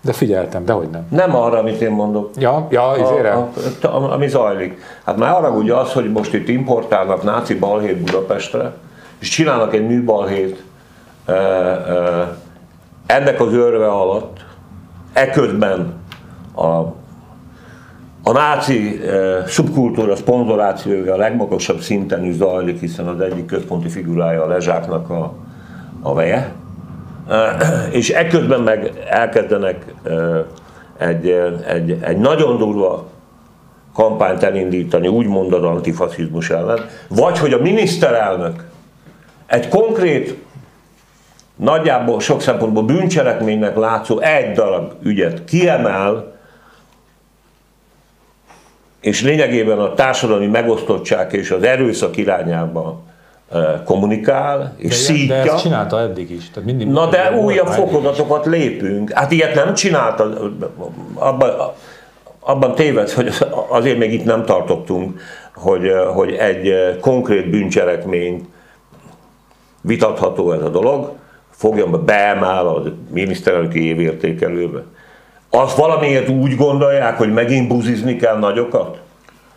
De 0.01 0.13
figyeltem, 0.13 0.65
de 0.65 0.73
hogy 0.73 0.87
nem. 0.89 1.07
Nem 1.09 1.35
arra, 1.35 1.57
amit 1.57 1.81
én 1.81 1.91
mondok. 1.91 2.29
Ja, 2.37 2.67
ja, 2.69 2.93
izére. 2.97 3.31
a, 3.31 3.49
a, 3.81 3.87
a, 3.87 4.11
ami 4.11 4.27
zajlik. 4.27 4.81
Hát 5.05 5.17
már 5.17 5.33
arra 5.33 5.49
ugye 5.49 5.75
az, 5.75 5.93
hogy 5.93 6.11
most 6.11 6.33
itt 6.33 6.47
importálnak 6.47 7.23
náci 7.23 7.55
balhét 7.55 7.97
Budapestre, 7.97 8.71
és 9.19 9.29
csinálnak 9.29 9.73
egy 9.73 9.87
műbalhét 9.87 10.63
e, 11.25 11.33
e, 11.33 12.37
ennek 13.05 13.41
az 13.41 13.53
örve 13.53 13.87
alatt, 13.87 14.45
eközben 15.13 15.93
a, 16.55 16.81
a 18.27 18.31
náci 18.31 19.01
e, 19.03 19.43
szubkultúra 19.47 20.15
szponzorációja 20.15 21.13
a 21.13 21.17
legmagasabb 21.17 21.79
szinten 21.79 22.25
is 22.25 22.35
zajlik, 22.35 22.79
hiszen 22.79 23.07
az 23.07 23.19
egyik 23.19 23.45
központi 23.45 23.89
figurája 23.89 24.43
a 24.43 24.47
Lezsáknak 24.47 25.09
a, 25.09 25.33
a 26.01 26.13
veje. 26.13 26.53
Eh, 27.29 27.55
és 27.91 28.09
ekközben 28.09 28.61
meg 28.61 28.91
elkezdenek 29.09 29.85
eh, 30.03 30.17
egy, 30.97 31.29
eh, 31.29 31.53
egy, 31.67 31.97
egy 32.01 32.17
nagyon 32.17 32.57
durva 32.57 33.05
kampányt 33.93 34.43
elindítani, 34.43 35.07
úgymond 35.07 35.53
az 35.53 35.63
antifaszizmus 35.63 36.49
ellen, 36.49 36.79
vagy 37.07 37.39
hogy 37.39 37.53
a 37.53 37.61
miniszterelnök 37.61 38.63
egy 39.45 39.67
konkrét, 39.67 40.43
nagyjából 41.55 42.19
sok 42.19 42.41
szempontból 42.41 42.83
bűncselekménynek 42.83 43.75
látszó 43.75 44.19
egy 44.19 44.51
darab 44.51 44.91
ügyet 45.03 45.43
kiemel, 45.43 46.34
és 49.05 49.21
lényegében 49.21 49.79
a 49.79 49.93
társadalmi 49.93 50.47
megosztottság 50.47 51.33
és 51.33 51.51
az 51.51 51.63
erőszak 51.63 52.17
irányába 52.17 53.01
eh, 53.51 53.63
kommunikál, 53.85 54.73
és 54.77 54.89
De, 54.89 54.95
szítja. 54.95 55.35
de 55.43 55.51
ezt 55.51 55.61
csinálta 55.61 55.99
eddig 55.99 56.31
is. 56.31 56.49
Tehát 56.49 56.69
mindig 56.69 56.87
Na 56.87 57.09
de 57.09 57.31
újabb 57.31 57.67
fokozatokat 57.67 58.45
lépünk. 58.45 59.11
Hát 59.11 59.31
ilyet 59.31 59.55
nem 59.55 59.73
csinálta, 59.73 60.51
abban, 61.13 61.49
abban 62.39 62.75
tévedsz, 62.75 63.13
hogy 63.13 63.29
azért 63.69 63.97
még 63.97 64.13
itt 64.13 64.25
nem 64.25 64.45
tartottunk, 64.45 65.19
hogy, 65.55 65.91
hogy 66.13 66.33
egy 66.33 66.73
konkrét 66.99 67.49
bűncselekményt 67.49 68.45
vitatható 69.81 70.51
ez 70.51 70.61
a 70.61 70.69
dolog, 70.69 71.11
fogjon 71.49 71.91
be, 71.91 71.97
beemel 71.97 72.67
a 72.67 72.83
miniszterelnöki 73.11 73.85
évértékelőbe. 73.85 74.83
Azt 75.49 75.77
valamiért 75.77 76.29
úgy 76.29 76.55
gondolják, 76.55 77.17
hogy 77.17 77.33
megint 77.33 77.67
buzizni 77.67 78.15
kell 78.15 78.37
nagyokat? 78.39 78.99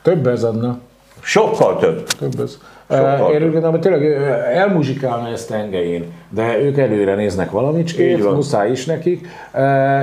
Több 0.02 0.26
ez 0.26 0.42
adna. 0.42 0.78
Sokkal 1.20 1.78
több. 1.78 2.06
Több 2.18 2.40
ez. 2.40 2.58
Sokkal 2.90 3.32
Én 3.32 3.42
úgy 3.42 3.52
gondolom, 3.52 3.70
hogy 3.70 3.80
tényleg 3.80 4.12
elmuzsikálna 4.54 5.28
ezt 5.28 5.48
tengelyén, 5.48 6.12
de 6.30 6.58
ők 6.58 6.78
előre 6.78 7.14
néznek 7.14 7.46
Így 7.46 7.52
valamicskét, 7.52 8.34
muszáj 8.34 8.70
is 8.70 8.84
nekik, 8.84 9.28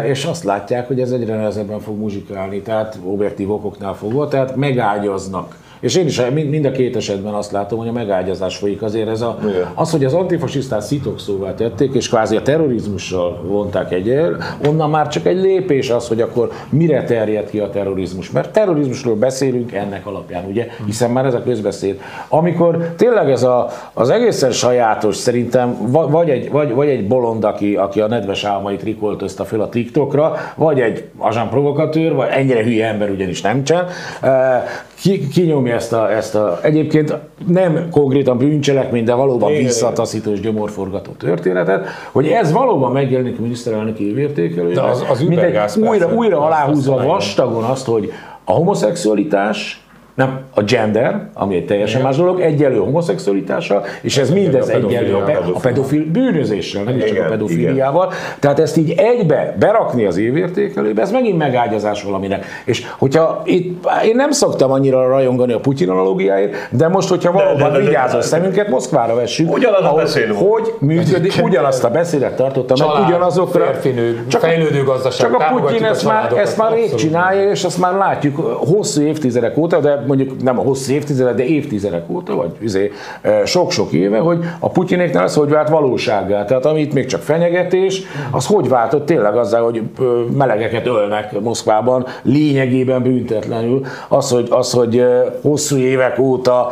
és 0.04 0.26
azt 0.26 0.44
látják, 0.44 0.88
hogy 0.88 1.00
ez 1.00 1.12
egyre 1.12 1.36
nehezebben 1.36 1.80
fog 1.80 1.98
muzsikálni, 1.98 2.62
tehát 2.62 2.98
objektív 3.04 3.52
okoknál 3.52 3.94
fogva, 3.94 4.28
tehát 4.28 4.56
megágyaznak. 4.56 5.56
És 5.86 5.96
én 5.96 6.06
is 6.06 6.22
mind 6.34 6.50
mind 6.50 6.66
a 6.66 6.72
két 6.72 6.96
esetben 6.96 7.34
azt 7.34 7.52
látom, 7.52 7.80
hogy 7.80 7.88
a 7.88 7.92
megágyazás 7.92 8.58
folyik 8.58 8.82
azért 8.82 9.10
ez 9.10 9.22
a, 9.22 9.40
az, 9.74 9.92
hogy 9.92 10.06
az 10.06 10.14
antifasisztát 10.14 10.82
szitokszóvá 10.82 11.54
tették, 11.54 11.94
és 11.94 12.10
kvázi 12.10 12.36
a 12.36 12.42
terrorizmussal 12.42 13.42
vonták 13.48 13.92
egy 13.92 14.10
el, 14.10 14.38
onnan 14.68 14.90
már 14.90 15.08
csak 15.08 15.26
egy 15.26 15.38
lépés 15.38 15.90
az, 15.90 16.08
hogy 16.08 16.22
akkor 16.22 16.52
mire 16.70 17.04
terjed 17.04 17.50
ki 17.50 17.60
a 17.60 17.70
terrorizmus. 17.70 18.32
Mert 18.32 18.52
terrorizmusról 18.52 19.16
beszélünk 19.16 19.74
ennek 19.74 20.06
alapján, 20.06 20.46
ugye, 20.46 20.68
hiszen 20.86 21.12
már 21.12 21.26
ez 21.26 21.34
a 21.34 21.44
közbeszéd. 21.44 22.00
Amikor 22.28 22.94
tényleg 22.96 23.30
ez 23.30 23.44
a, 23.44 23.70
az 23.94 24.10
egészen 24.10 24.52
sajátos, 24.52 25.16
szerintem 25.16 25.78
va- 25.92 26.10
vagy 26.10 26.30
egy, 26.30 26.52
vagy, 26.52 26.74
vagy 26.74 26.88
egy 26.88 27.08
bolond, 27.08 27.44
aki, 27.44 27.76
aki 27.76 28.02
a 28.02 28.08
nedves 28.08 28.44
álmait 28.44 28.84
rikoltozta 28.84 29.46
föl 29.46 29.62
a 29.62 29.70
TikTokra, 29.70 30.36
vagy 30.56 30.80
egy 30.80 31.04
azsán 31.18 31.50
provokatőr, 31.50 32.14
vagy 32.14 32.28
ennyire 32.32 32.64
hülye 32.64 32.88
ember 32.88 33.10
ugyanis 33.10 33.42
nem 33.42 33.64
csen, 33.64 33.88
ki, 35.02 35.28
kinyomja 35.28 35.75
ezt 35.76 35.94
a, 35.94 36.12
ezt 36.12 36.36
a, 36.36 36.60
egyébként 36.62 37.18
nem 37.48 37.88
konkrétan 37.92 38.38
bűncselekmény, 38.38 39.04
de 39.04 39.14
valóban 39.14 39.50
Igen, 39.52 39.64
visszataszító 39.64 40.32
és 40.32 40.40
gyomorforgató 40.40 41.12
történetet, 41.12 41.88
hogy 42.12 42.28
ez 42.28 42.52
valóban 42.52 42.92
megjelenik 42.92 43.38
a 43.40 43.42
miniszterelnöki 43.42 44.08
évértékelőben, 44.10 44.74
De 44.74 44.82
az- 44.82 45.06
az 45.10 45.22
mint 45.22 45.42
egy 45.42 45.82
újra, 45.88 46.14
újra 46.14 46.40
aláhúzva 46.42 47.04
vastagon 47.04 47.64
azt, 47.64 47.86
hogy 47.86 48.12
a 48.44 48.52
homoszexualitás 48.52 49.85
nem, 50.16 50.40
a 50.54 50.64
gender, 50.64 51.30
ami 51.34 51.56
egy 51.56 51.66
teljesen 51.66 52.02
más 52.02 52.18
dolog, 52.18 52.40
egyelő 52.40 52.80
a 52.80 52.84
homoszexualitással, 52.84 53.84
és 54.02 54.18
ez 54.18 54.30
mindez 54.32 54.70
a 54.70 54.74
egyelő 54.74 55.16
a, 55.16 55.24
pe- 55.24 55.38
a 55.54 55.60
pedofil 55.60 56.06
bűnözéssel, 56.12 56.84
nem 56.84 56.96
is 56.98 57.04
csak 57.04 57.12
a 57.12 57.16
Igen, 57.16 57.30
pedofiliával. 57.30 58.12
Tehát 58.40 58.60
ezt 58.60 58.78
így 58.78 58.94
egybe 58.98 59.56
berakni 59.60 60.06
az 60.06 60.18
évértékelőbe, 60.18 61.02
ez 61.02 61.12
megint 61.12 61.38
megágyazás 61.38 62.04
valaminek. 62.04 62.46
És 62.66 62.86
hogyha 62.98 63.42
itt, 63.46 63.88
én 64.06 64.16
nem 64.16 64.32
szoktam 64.32 64.72
annyira 64.72 65.08
rajongani 65.08 65.54
a 65.54 65.60
Putyin 65.60 65.90
analógiáért, 65.90 66.56
de 66.72 66.88
most, 66.88 67.10
hogyha 67.10 67.32
valóban 67.32 67.72
de- 67.72 67.78
de- 67.80 67.86
vigyázó 67.86 68.22
szemünket 68.22 68.68
Moszkvára 68.70 69.16
vessük, 69.16 69.52
Ugyanaz 69.54 69.82
a 69.82 69.86
ahol- 69.86 70.02
beszéd 70.02 70.40
volt. 70.40 70.62
hogy 70.68 70.74
működik, 70.80 71.34
ugyanazt 71.44 71.84
a 71.84 71.90
beszédet 71.90 72.36
tartottam 72.36 72.76
Család, 72.78 73.08
ugyanazokra. 73.08 73.66
férfinő, 73.66 74.26
fejlődő 74.30 74.84
gazdaság, 74.84 75.32
Csak 75.32 75.40
a 75.42 75.54
Putyin 75.56 75.84
a 75.84 75.88
ezt 75.88 76.06
már, 76.06 76.34
ezt 76.38 76.58
már 76.58 76.72
rég 76.74 76.96
csinálja, 76.96 77.50
és 77.50 77.64
azt 77.64 77.78
már 77.80 77.94
látjuk 77.94 78.38
hosszú 78.58 79.02
évtizedek 79.02 79.58
óta, 79.58 79.80
de 79.80 80.04
mondjuk 80.08 80.44
nem 80.44 80.60
a 80.60 80.62
hosszú 80.62 80.94
évtizedek, 80.94 81.36
de 81.36 81.46
évtizedek 81.46 82.10
óta, 82.10 82.36
vagy 82.36 82.52
izé, 82.60 82.92
sok-sok 83.46 83.92
éve, 83.92 84.18
hogy 84.18 84.40
a 84.60 84.70
Putyinéknál 84.70 85.24
ez 85.24 85.36
hogy 85.36 85.50
vált 85.50 85.70
valósággá. 85.70 86.46
Tehát 86.46 86.66
amit 86.66 86.94
még 86.94 87.06
csak 87.06 87.22
fenyegetés, 87.22 88.02
az 88.32 88.46
hogy 88.46 88.70
váltott 88.70 89.06
tényleg 89.06 89.36
azzal, 89.36 89.64
hogy 89.64 89.82
melegeket 90.38 90.86
ölnek 90.86 91.40
Moszkvában, 91.40 92.06
lényegében 92.22 93.02
büntetlenül. 93.02 93.86
Az, 94.08 94.30
hogy, 94.30 94.48
az, 94.50 94.72
hogy 94.72 95.06
hosszú 95.42 95.78
évek 95.78 96.20
óta 96.20 96.72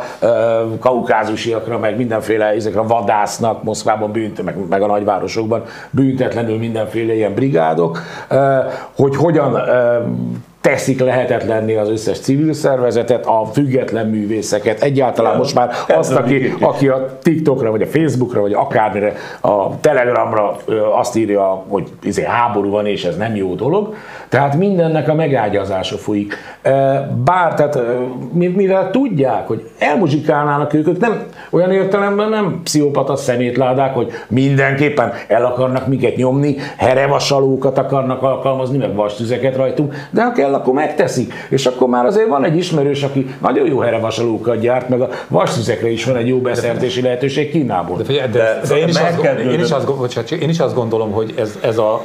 kaukázusiakra, 0.80 1.78
meg 1.78 1.96
mindenféle 1.96 2.46
ezekre 2.46 2.80
vadásznak 2.80 3.62
Moszkvában, 3.62 4.12
bűnt, 4.12 4.44
meg, 4.44 4.56
meg 4.68 4.82
a 4.82 4.86
nagyvárosokban 4.86 5.64
büntetlenül 5.90 6.58
mindenféle 6.58 7.14
ilyen 7.14 7.34
brigádok, 7.34 7.98
hogy 8.96 9.16
hogyan 9.16 9.58
teszik 10.64 11.00
lehetetlenni 11.00 11.74
az 11.74 11.90
összes 11.90 12.18
civil 12.18 12.52
szervezetet, 12.52 13.26
a 13.26 13.44
független 13.52 14.06
művészeket, 14.06 14.82
egyáltalán 14.82 15.36
most 15.36 15.54
már 15.54 15.70
azt, 15.88 16.14
aki, 16.14 16.54
aki 16.60 16.88
a 16.88 17.18
TikTokra, 17.22 17.70
vagy 17.70 17.82
a 17.82 17.86
Facebookra, 17.86 18.40
vagy 18.40 18.52
akármire, 18.52 19.12
a 19.40 19.80
Telegramra 19.80 20.56
azt 20.94 21.16
írja, 21.16 21.64
hogy 21.68 21.88
izé, 22.02 22.22
háború 22.22 22.70
van, 22.70 22.86
és 22.86 23.04
ez 23.04 23.16
nem 23.16 23.36
jó 23.36 23.54
dolog. 23.54 23.94
Tehát 24.28 24.56
mindennek 24.56 25.08
a 25.08 25.14
megágyazása 25.14 25.96
folyik. 25.96 26.36
Bár, 27.24 27.54
tehát 27.54 27.78
mivel 28.32 28.90
tudják, 28.90 29.46
hogy 29.46 29.70
elmuzsikálnának 29.78 30.72
ők, 30.72 30.88
ők 30.88 31.00
nem 31.00 31.22
olyan 31.50 31.72
értelemben 31.72 32.28
nem 32.28 32.60
pszichopata 32.62 33.16
szemétládák, 33.16 33.94
hogy 33.94 34.12
mindenképpen 34.28 35.12
el 35.28 35.44
akarnak 35.44 35.86
minket 35.86 36.16
nyomni, 36.16 36.56
herevasalókat 36.76 37.78
akarnak 37.78 38.22
alkalmazni, 38.22 38.78
meg 38.78 38.94
vastüzeket 38.94 39.56
rajtunk, 39.56 39.94
de 40.10 40.24
ha 40.24 40.32
kell, 40.32 40.53
akkor 40.54 40.74
megteszik. 40.74 41.32
És 41.48 41.66
akkor 41.66 41.88
már 41.88 42.06
azért 42.06 42.28
van 42.28 42.44
egy 42.44 42.56
ismerős, 42.56 43.02
aki 43.02 43.34
nagyon 43.40 43.66
jó 43.66 43.78
herevasalókat 43.78 44.60
gyárt, 44.60 44.88
meg 44.88 45.00
a 45.00 45.08
vastüzekre 45.28 45.90
is 45.90 46.04
van 46.04 46.16
egy 46.16 46.28
jó 46.28 46.38
beszerzési 46.38 47.02
lehetőség 47.02 47.50
Kínából. 47.50 47.96
De, 47.96 48.04
figyelj, 48.04 48.30
de, 48.30 48.38
De 48.38 48.68
de, 48.68 48.76
én, 48.76 48.88
is 48.88 48.96
azt, 48.96 49.38
én, 49.38 49.60
is 49.60 49.70
azt, 49.70 49.86
bocsánat, 49.86 50.30
én 50.30 50.48
is 50.48 50.58
azt 50.58 50.74
gondolom, 50.74 51.12
hogy 51.12 51.34
ez, 51.38 51.58
ez 51.60 51.78
a 51.78 52.04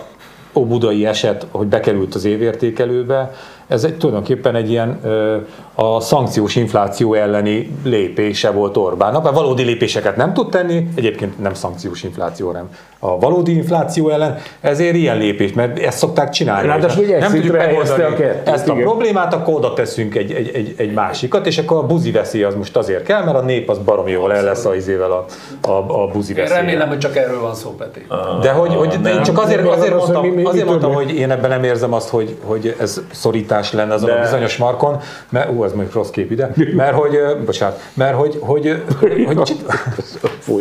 óbudai 0.53 1.05
eset, 1.05 1.45
hogy 1.51 1.67
bekerült 1.67 2.15
az 2.15 2.25
évértékelőbe, 2.25 3.31
ez 3.70 3.84
egy, 3.84 3.97
tulajdonképpen 3.97 4.55
egy 4.55 4.70
ilyen 4.70 4.99
ö, 5.03 5.38
a 5.76 5.99
szankciós 5.99 6.55
infláció 6.55 7.13
elleni 7.13 7.72
lépése 7.84 8.51
volt 8.51 8.78
Orbánnak, 8.78 9.24
mert 9.24 9.36
valódi 9.36 9.63
lépéseket 9.63 10.15
nem 10.15 10.34
tud 10.34 10.49
tenni, 10.49 10.88
egyébként 10.95 11.39
nem 11.39 11.53
szankciós 11.53 12.03
infláció, 12.03 12.47
hanem 12.47 12.70
a 12.99 13.20
valódi 13.20 13.55
infláció 13.55 14.09
ellen, 14.09 14.38
ezért 14.61 14.95
ilyen 14.95 15.17
lépés, 15.17 15.53
mert 15.53 15.80
ezt 15.80 15.97
szokták 15.97 16.30
csinálni. 16.30 16.67
Ráadásul 16.67 17.03
ugye 17.03 17.20
nem 17.20 17.32
tudjuk 17.32 17.57
megoldani 17.57 18.03
a 18.03 18.13
kettőt, 18.13 18.47
ezt 18.47 18.67
a 18.67 18.72
igen. 18.72 18.84
problémát, 18.84 19.34
akkor 19.34 19.53
oda 19.53 19.74
teszünk 19.74 20.15
egy, 20.15 20.32
egy, 20.32 20.51
egy, 20.53 20.74
egy 20.78 20.93
másikat, 20.93 21.45
és 21.47 21.57
akkor 21.57 21.78
a 21.78 21.86
buzi 21.86 22.11
veszély 22.11 22.43
az 22.43 22.55
most 22.55 22.78
azért 22.78 23.03
kell, 23.03 23.24
mert 23.24 23.38
a 23.38 23.41
nép 23.41 23.70
az 23.70 23.78
baromi 23.78 24.11
jól 24.11 24.34
el 24.34 24.43
lesz 24.43 24.65
a 24.65 24.76
izével 24.76 25.11
a, 25.11 25.26
a, 25.61 26.03
a 26.03 26.07
buzi 26.07 26.34
veszély. 26.34 26.55
remélem, 26.55 26.88
hogy 26.88 26.97
csak 26.97 27.15
erről 27.15 27.41
van 27.41 27.55
szó, 27.55 27.70
Peti. 27.70 28.05
De 28.41 28.51
hogy, 28.51 28.76
hogy 28.76 28.99
de 29.01 29.13
én 29.13 29.24
csak 29.24 29.39
azért, 29.39 29.67
azért 29.67 29.95
mondtam, 29.95 30.34
azért 30.43 30.65
mondtam, 30.65 30.93
hogy 30.93 31.11
én 31.11 31.32
ebben 31.32 31.49
nem 31.49 31.63
érzem 31.63 31.93
azt, 31.93 32.09
hogy, 32.09 32.38
hogy 32.43 32.76
ez 32.80 33.01
szorítás 33.11 33.59
lenne 33.72 33.93
azon 33.93 34.10
a 34.10 34.14
De- 34.14 34.22
bizonyos 34.22 34.57
markon, 34.57 34.99
mert, 35.30 35.49
ú, 35.49 35.64
ez 35.64 35.72
mondjuk 35.74 35.93
rossz 35.95 36.10
kép 36.10 36.32
ide, 36.32 36.51
mert 36.76 36.93
hogy, 36.95 37.20
bocsánat, 37.45 37.80
mert 37.93 38.16
hogy, 38.16 38.38
hogy, 38.41 38.84
hogy, 39.26 39.41
csit- 39.41 39.66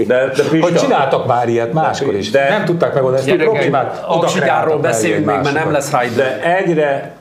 De, 0.07 0.31
de 0.37 0.61
hogy 0.61 0.75
csináltak 0.75 1.27
már 1.27 1.49
ilyet 1.49 1.73
máskor 1.73 2.15
is. 2.15 2.31
De- 2.31 2.49
nem 2.49 2.65
tudták 2.65 2.95
megoldani 2.95 3.31
ezt 3.31 3.41
a 3.41 3.45
problémát. 3.45 4.05
aksigyárról 4.07 4.79
beszélünk 4.79 5.27
még, 5.27 5.35
mert 5.43 5.53
nem 5.53 5.73
lesz 5.73 5.91
rá 5.91 6.05
idő. 6.05 6.15
de 6.17 6.43
egyre 6.57 7.17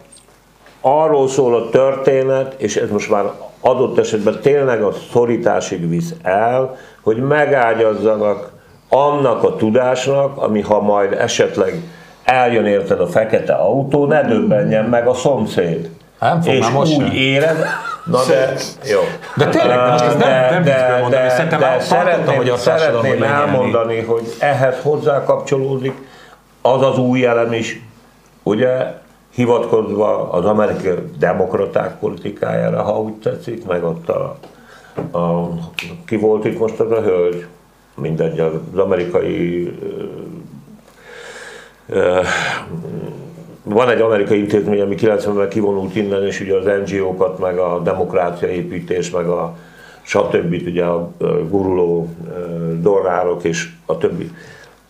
arról 0.82 1.28
szól 1.30 1.56
a 1.56 1.70
történet, 1.70 2.54
és 2.58 2.76
ez 2.76 2.90
most 2.90 3.10
már 3.10 3.24
adott 3.62 3.98
esetben 3.98 4.40
tényleg 4.42 4.82
a 4.82 4.92
szorításig 5.12 5.90
visz 5.90 6.14
el, 6.24 6.76
hogy 7.02 7.18
megágyazzanak 7.18 8.50
annak 8.90 9.44
a 9.44 9.56
tudásnak, 9.56 10.38
ami 10.42 10.62
ha 10.62 10.82
majd 10.82 11.14
esetleg 11.14 11.82
eljön 12.28 12.66
érted 12.66 13.00
a 13.00 13.08
fekete 13.08 13.54
autó, 13.54 14.06
ne 14.06 14.24
döbbenjen 14.24 14.86
meg 14.86 15.08
a 15.08 15.14
szomszéd. 15.14 15.90
Nem 16.20 16.42
fog 16.42 16.54
és 16.54 16.70
most 16.70 16.98
úgy 16.98 17.06
sem. 17.06 17.16
éred, 17.16 17.66
na 18.06 18.18
de, 18.28 18.54
jó. 18.90 19.00
De 19.36 19.48
tényleg, 19.48 19.78
de 19.78 19.92
most 19.92 20.04
ezt 20.04 20.18
nem- 20.18 20.50
nem 20.50 20.64
viccből 20.64 21.00
mondom, 21.02 21.24
és 21.24 21.32
szerintem 21.32 21.62
a 21.78 21.80
szeretném, 21.80 22.36
hogy 22.36 22.58
szeretném 22.58 23.02
legyen 23.20 23.24
elmondani, 23.24 24.02
hogy 24.02 24.34
ehhez 24.40 24.76
hozzá 24.82 25.24
kapcsolódik 25.24 25.94
az 26.62 26.82
az 26.82 26.98
új 26.98 27.26
elem 27.26 27.54
is, 27.54 27.82
ugye, 28.44 28.70
hivatkozva 29.34 30.32
az 30.32 30.46
amerikai 30.46 30.94
demokraták 31.20 32.00
politikájára, 32.00 32.82
ha 32.82 33.00
úgy 33.00 33.14
tetszik, 33.14 33.66
meg 33.66 33.84
ott 33.84 34.10
a, 34.10 34.38
a 35.18 35.50
ki 36.06 36.16
volt 36.16 36.46
itt 36.46 36.60
most 36.60 36.80
az 36.80 36.92
a 36.92 37.02
hölgy, 37.02 37.46
mindegy, 37.96 38.40
az 38.40 38.80
amerikai 38.80 39.72
van 43.64 43.90
egy 43.90 44.02
amerikai 44.02 44.40
intézmény, 44.40 44.82
ami 44.82 44.96
90-ben 45.00 45.50
kivonult 45.50 45.96
innen, 45.96 46.26
és 46.26 46.40
ugye 46.40 46.56
az 46.56 46.66
NGO-kat, 46.86 47.40
meg 47.40 47.58
a 47.58 47.80
demokrácia 47.84 48.48
építés, 48.48 49.10
meg 49.10 49.28
a 49.28 49.56
stb. 50.02 50.56
ugye 50.66 50.84
a 50.84 51.12
guruló 51.50 52.08
ö, 52.34 52.74
dorrárok 52.82 53.44
és 53.44 53.70
a 53.86 53.98
többi. 53.98 54.32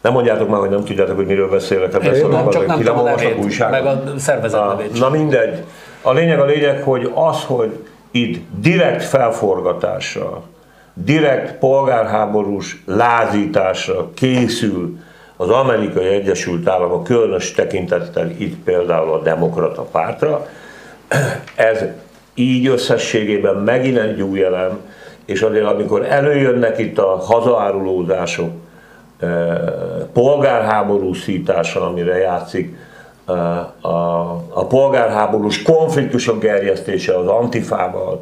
Nem 0.02 0.14
mondjátok 0.14 0.50
már, 0.50 0.60
hogy 0.60 0.70
nem 0.70 0.84
tudjátok, 0.84 1.16
hogy 1.16 1.26
miről 1.26 1.50
beszélek, 1.50 1.92
hát 1.92 2.04
beszélek 2.04 2.32
nem, 2.32 2.50
csak 2.50 2.66
nem 2.66 2.78
tudom 2.80 2.98
a 2.98 3.04
nevét, 3.04 3.44
újságot. 3.44 3.84
meg 3.84 3.86
a 3.86 4.18
szervezet 4.18 4.60
Na, 4.60 4.68
nevét. 4.68 5.00
na 5.00 5.10
mindegy. 5.10 5.64
A 6.02 6.14
lényeg 6.14 6.40
a 6.40 6.46
lényeg, 6.46 6.82
hogy 6.82 7.12
az, 7.14 7.44
hogy 7.44 7.72
itt 8.12 8.42
direkt 8.60 9.04
felforgatásra, 9.04 10.42
direkt 10.94 11.58
polgárháborús 11.58 12.84
lázításra 12.86 14.10
készül 14.14 14.98
az 15.38 15.50
amerikai 15.50 16.06
Egyesült 16.06 16.68
Államok, 16.68 17.04
különös 17.04 17.52
tekintettel 17.52 18.30
itt 18.30 18.64
például 18.64 19.12
a 19.12 19.22
demokrata 19.22 19.82
pártra, 19.82 20.48
ez 21.56 21.84
így 22.34 22.68
összességében 22.68 23.56
megint 23.56 23.98
egy 23.98 24.22
új 24.22 24.44
elem, 24.44 24.80
és 25.26 25.42
azért 25.42 25.66
amikor 25.66 26.06
előjönnek 26.06 26.78
itt 26.78 26.98
a 26.98 27.18
hazaárulózások, 27.18 28.50
polgárháború 30.14 31.14
szítása, 31.14 31.88
amire 31.88 32.18
játszik 32.18 32.78
a, 33.26 33.32
a, 33.32 34.32
a 34.50 34.66
polgárháborús 34.66 35.62
konfliktusok 35.62 36.40
gerjesztése 36.40 37.18
az 37.18 37.28
antifával, 37.28 38.22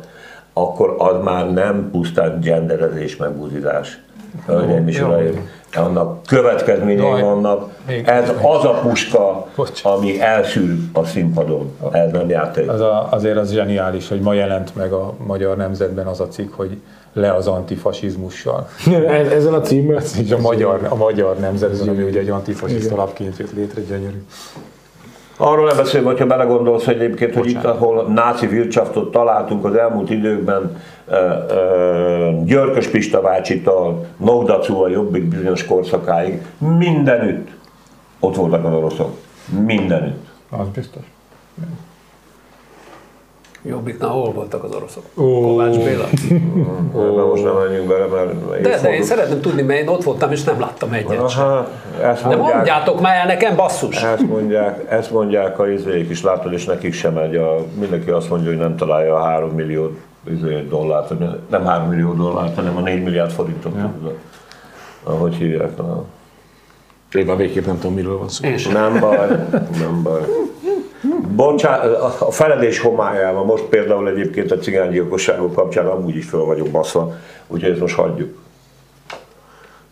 akkor 0.54 0.96
az 0.98 1.24
már 1.24 1.54
nem 1.54 1.90
pusztán 1.92 2.40
genderezés, 2.42 3.16
meg 3.16 3.32
buzizás. 3.32 4.00
Hölgyeim 4.46 4.88
és 4.88 5.02
uraim, 5.02 5.50
annak 5.74 6.24
következményei 6.28 7.22
vannak. 7.22 7.70
Ez 8.06 8.30
az 8.30 8.66
a 8.66 8.80
puska, 8.82 9.48
ami 9.84 10.22
elszűr 10.22 10.78
a 10.94 11.06
színpadon. 11.06 11.78
Ez 11.92 12.12
nem 12.12 12.30
játék. 12.30 12.70
Az 12.70 12.80
a, 12.80 13.08
azért 13.12 13.38
az 13.38 13.52
zseniális, 13.52 14.08
hogy 14.08 14.20
ma 14.20 14.34
jelent 14.34 14.76
meg 14.76 14.92
a 14.92 15.14
magyar 15.26 15.58
nemzetben 15.58 16.08
az 16.08 16.20
a 16.20 16.28
cikk, 16.28 16.54
hogy 16.54 16.78
le 17.14 17.34
az 17.34 17.48
antifasizmussal. 17.48 18.68
Ezzel 19.32 19.54
a 19.54 19.62
címmel? 19.62 19.98
Ez 19.98 20.32
a 20.32 20.38
magyar, 20.38 20.88
a 20.90 20.96
magyar 20.96 21.38
nemzetben, 21.38 21.88
ami 21.88 22.04
ugye 22.04 22.20
egy 22.20 22.30
antifasiszta 22.30 22.96
lapként 22.96 23.38
jött 23.38 23.54
létre, 23.54 23.82
gyönyörű. 23.82 24.24
Arról 25.38 25.66
nem 25.66 25.78
beszélve, 25.78 26.08
hogyha 26.08 26.26
belegondolsz, 26.26 26.86
hogy 26.86 26.96
egyébként, 26.96 27.36
hogy 27.36 27.50
itt, 27.50 27.64
ahol 27.64 28.08
náci 28.08 28.46
Wirtschaftot 28.46 29.12
találtunk 29.12 29.66
az 29.66 29.76
elmúlt 29.76 30.10
időkben, 30.10 30.78
Györkös 32.44 32.88
Pista 32.88 33.22
bácsitól, 33.22 34.06
Nogdacu 34.18 34.84
a 34.84 34.88
Jobbik 34.88 35.24
bizonyos 35.24 35.66
korszakáig, 35.66 36.42
mindenütt 36.78 37.50
ott 38.20 38.36
voltak 38.36 38.66
az 38.66 38.74
oroszok. 38.74 39.18
Mindenütt. 39.66 40.26
Az 40.50 40.68
biztos. 40.74 41.04
Jobbiknál 43.68 44.10
hol 44.10 44.32
voltak 44.32 44.64
az 44.64 44.76
oroszok? 44.76 45.04
Oh. 45.16 45.42
Kovács 45.42 45.78
Béla? 45.78 46.06
Na 47.16 47.26
most 47.26 47.44
nem 47.44 47.54
menjünk 47.54 47.88
bele, 47.88 48.06
mert... 48.06 48.62
De, 48.62 48.80
de 48.82 48.96
én 48.96 49.04
szeretném 49.04 49.42
tudni, 49.42 49.62
mert 49.62 49.80
én 49.80 49.88
ott 49.88 50.04
voltam, 50.04 50.32
és 50.32 50.44
nem 50.44 50.60
láttam 50.60 50.94
egyet 50.94 51.30
sem. 51.30 51.44
Aha, 51.44 51.68
ezt 52.02 52.22
De 52.22 52.28
mondják, 52.28 52.56
mondjátok 52.56 53.02
már 53.02 53.16
el 53.16 53.26
nekem, 53.26 53.56
basszus! 53.56 54.04
ezt 54.04 54.28
mondják, 54.28 54.92
ezt 54.92 55.12
mondják 55.12 55.60
a 55.60 55.70
izék 55.70 56.10
is, 56.10 56.24
látod, 56.24 56.54
és 56.54 56.66
nekik 56.66 56.94
sem 56.94 57.14
megy. 57.14 57.36
A, 57.36 57.56
mindenki 57.80 58.10
azt 58.10 58.30
mondja, 58.30 58.50
hogy 58.50 58.60
nem 58.60 58.76
találja 58.76 59.16
a 59.16 59.24
3 59.24 59.50
millió 59.50 59.86
izé, 59.86 60.00
dollárt, 60.70 61.10
vagy 61.10 61.30
nem 61.50 61.66
3 61.66 61.88
millió 61.88 62.14
dollárt, 62.14 62.56
hanem 62.56 62.78
a 62.78 62.82
4 62.82 63.04
milliárd 63.04 63.32
forintot. 63.32 63.74
Ja. 63.76 63.94
Ahogy 65.04 65.36
hívják. 65.36 65.78
Na. 65.78 66.04
Én 67.14 67.26
már 67.26 67.38
végképp 67.38 67.66
nem 67.66 67.80
tudom, 67.80 67.96
miről 67.96 68.18
van 68.18 68.30
szó. 68.30 68.48
Nem 68.72 69.00
baj, 69.00 69.28
nem 69.80 70.04
baj. 70.04 70.22
Bocsá, 71.36 71.78
a 72.20 72.32
feledés 72.32 72.80
homályával, 72.80 73.44
most 73.44 73.64
például 73.64 74.10
egyébként 74.10 74.52
a 74.52 74.58
cigánygyilkosságok 74.58 75.54
kapcsán 75.54 75.86
amúgy 75.86 76.16
is 76.16 76.26
föl 76.26 76.46
vagyok 76.46 76.68
baszva, 76.68 77.14
úgyhogy 77.48 77.72
ezt 77.72 77.80
most 77.80 77.96
hagyjuk. 77.96 78.38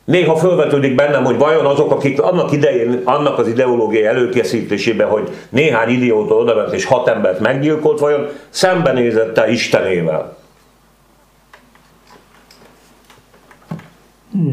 Néha 0.06 0.36
felvetődik 0.36 0.96
bennem, 0.96 1.24
hogy 1.24 1.38
vajon 1.38 1.66
azok, 1.66 1.92
akik 1.92 2.22
annak 2.22 2.52
idején, 2.52 3.02
annak 3.04 3.38
az 3.38 3.48
ideológiai 3.48 4.06
előkészítésében, 4.06 5.08
hogy 5.08 5.30
néhány 5.50 5.90
idióta 5.90 6.36
odament 6.36 6.74
és 6.74 6.86
hat 6.86 7.08
embert 7.08 7.40
meggyilkolt, 7.40 8.00
vajon 8.00 8.28
szembenézette 8.50 9.50
Istenével. 9.50 10.38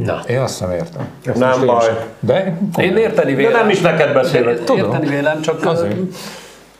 Na. 0.04 0.22
Én 0.28 0.38
azt 0.38 0.60
nem 0.60 0.70
értem. 0.70 1.08
Nem 1.34 1.66
baj. 1.66 2.06
De 2.20 2.58
Én 2.76 2.96
érteni 2.96 3.30
De 3.30 3.36
vélem. 3.36 3.52
nem 3.52 3.68
is 3.68 3.80
neked 3.80 4.12
beszélek. 4.12 4.64
Tudom. 4.64 4.84
Érteni 4.84 5.06
vélem, 5.06 5.40
csak 5.40 5.66
Azért. 5.66 5.96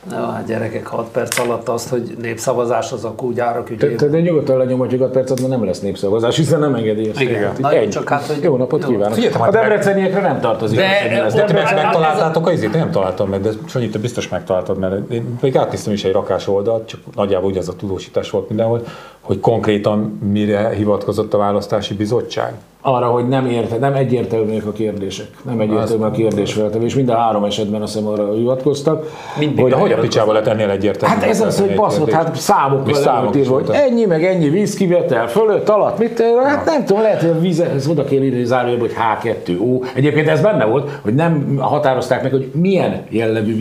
Hát 0.09 0.45
gyerekek, 0.47 0.85
6 0.87 1.07
perc 1.11 1.39
alatt 1.39 1.69
azt, 1.69 1.89
hogy 1.89 2.15
népszavazás 2.21 2.91
az 2.91 3.05
a 3.05 3.11
kúgyárak 3.15 3.69
ügyében. 3.69 3.97
te, 3.97 4.07
de 4.07 4.19
nyugodtan 4.19 4.57
lenyomatjuk 4.57 5.01
a 5.01 5.07
percet, 5.07 5.39
mert 5.39 5.51
nem 5.51 5.65
lesz 5.65 5.79
népszavazás, 5.79 6.35
hiszen 6.35 6.59
nem 6.59 6.75
engedélyezték. 6.75 7.29
Igen. 7.29 7.51
Na, 7.59 7.71
Ennyi. 7.73 7.87
csak 7.87 8.09
hát, 8.09 8.25
hogy- 8.25 8.43
Jó 8.43 8.55
napot 8.57 8.81
jó. 8.83 8.87
kívánok! 8.89 9.13
Figyeljetek, 9.13 9.41
A 9.41 9.43
meg- 9.43 9.53
debreceniekre 9.53 10.21
nem 10.21 10.39
tartozik. 10.39 10.77
De- 10.77 11.23
az, 11.25 11.33
De 11.33 11.39
Debrecen- 11.39 11.67
Hát 11.67 11.83
megtaláltátok 11.83 12.47
az 12.47 12.53
izét? 12.53 12.73
Nem 12.73 12.91
találtam 12.91 13.29
meg, 13.29 13.41
de 13.41 13.49
Sanyi, 13.67 13.89
te 13.89 13.99
biztos 13.99 14.29
megtaláltad, 14.29 14.77
mert 14.77 15.11
én 15.11 15.37
még 15.41 15.57
átnéztem 15.57 15.93
is 15.93 16.03
egy 16.03 16.11
rakás 16.11 16.47
oldalt, 16.47 16.87
csak 16.87 16.99
nagyjából 17.15 17.49
ugyanaz 17.49 17.69
a 17.69 17.75
tudósítás 17.75 18.29
volt 18.29 18.47
mindenhol, 18.47 18.83
hogy 19.21 19.39
konkrétan 19.39 20.19
mire 20.31 20.69
hivatkozott 20.69 21.33
a 21.33 21.37
választási 21.37 21.93
bizottság. 21.93 22.53
arra, 22.81 23.05
hogy 23.05 23.27
nem, 23.27 23.45
érte, 23.45 23.77
nem 23.77 23.93
egyértelműek 23.93 24.65
a 24.65 24.71
kérdések. 24.71 25.27
Nem 25.41 25.59
egyértelmű 25.59 26.03
a 26.03 26.11
kérdésfeltevés. 26.11 26.95
Mind 26.95 27.09
a 27.09 27.15
három 27.15 27.43
esetben 27.43 27.81
azt 27.81 27.93
hiszem 27.93 28.07
arra 28.07 28.33
hivatkoztak. 28.33 29.09
Mindig. 29.39 29.65
De 29.65 29.75
hogy 29.75 29.91
a 29.91 29.97
picsába 29.97 30.31
lett 30.31 30.47
ennél 30.47 30.69
egyértelmű? 30.69 31.15
Hát 31.15 31.23
ez 31.23 31.41
az, 31.41 31.59
hogy 31.59 31.75
baszott, 31.75 32.11
hát 32.11 32.35
számokkal 32.35 32.93
számok 32.93 33.35
írva, 33.35 33.53
hogy 33.53 33.69
ennyi, 33.71 34.05
meg 34.05 34.23
ennyi 34.25 34.49
vízkivetel, 34.49 35.27
fölött, 35.27 35.69
alatt, 35.69 35.97
mit, 35.97 36.23
hát 36.43 36.65
nem 36.65 36.85
tudom, 36.85 37.01
lehet, 37.01 37.21
hogy 37.21 37.29
a 37.29 37.39
vízhez 37.39 37.87
oda 37.87 38.03
kéne 38.03 38.23
írni 38.23 38.43
zárójelbe, 38.43 38.81
hogy 38.81 38.95
H2O. 39.23 39.85
Egyébként 39.93 40.27
ez 40.27 40.41
benne 40.41 40.65
volt, 40.65 40.89
hogy 41.01 41.15
nem 41.15 41.57
határozták 41.59 42.21
meg, 42.21 42.31
hogy 42.31 42.51
milyen 42.53 43.03
jellegű 43.09 43.55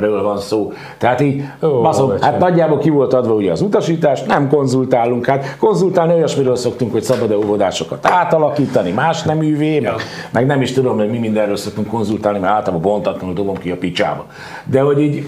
vízről 0.00 0.22
van 0.22 0.38
szó. 0.38 0.72
Tehát 0.98 1.20
így, 1.20 1.42
Ó, 1.62 1.80
baszom, 1.80 2.12
hát 2.20 2.38
nagyjából 2.38 2.78
ki 2.78 2.90
volt 2.90 3.12
adva 3.12 3.34
ugye 3.34 3.52
az 3.52 3.60
utasítás, 3.60 4.22
nem 4.22 4.48
konzultálunk, 4.48 5.26
hát 5.26 5.56
konzultálni 5.58 6.12
olyasmiről 6.12 6.56
szoktunk, 6.56 6.92
hogy 6.92 7.02
szabad-e 7.02 7.36
óvodásokat 7.36 8.06
átalakítani, 8.06 8.90
más 8.90 9.22
neművé, 9.22 9.80
meg, 9.80 9.94
meg 10.32 10.46
nem 10.46 10.62
is 10.62 10.72
tudom, 10.72 10.96
hogy 10.96 11.10
mi 11.10 11.18
mindenről 11.18 11.56
szoktunk 11.56 11.88
konzultálni, 11.88 12.38
mert 12.38 12.52
általában 12.52 12.90
bontatlanul 12.90 13.34
dobom 13.34 13.56
ki 13.56 13.70
a 13.70 13.76
picsába. 13.76 14.24
De 14.64 14.80
hogy 14.80 15.00
így 15.00 15.24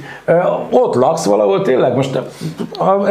ott 0.70 0.94
laksz 0.94 1.24
valahol 1.24 1.62
tényleg, 1.62 1.94
most 1.96 2.20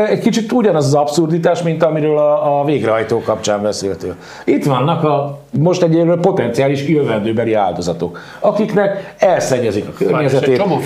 egy 0.08 0.20
kicsit 0.20 0.51
ugyanaz 0.51 0.86
az 0.86 0.93
abszurditás, 0.93 1.62
mint 1.62 1.84
amiről 1.84 2.18
a, 2.18 2.60
a 2.60 2.66
végrehajtó 2.66 3.22
kapcsán 3.22 3.62
beszéltél. 3.62 4.16
Itt 4.45 4.66
vannak 4.66 5.03
a 5.03 5.39
most 5.60 5.84
egyébként 5.84 6.20
potenciális 6.20 6.88
jövendőbeli 6.88 7.53
áldozatok, 7.53 8.20
akiknek 8.39 9.16
elszennyezik 9.18 9.88
a 9.88 9.91
környezetét, 9.97 10.58
csomó 10.58 10.78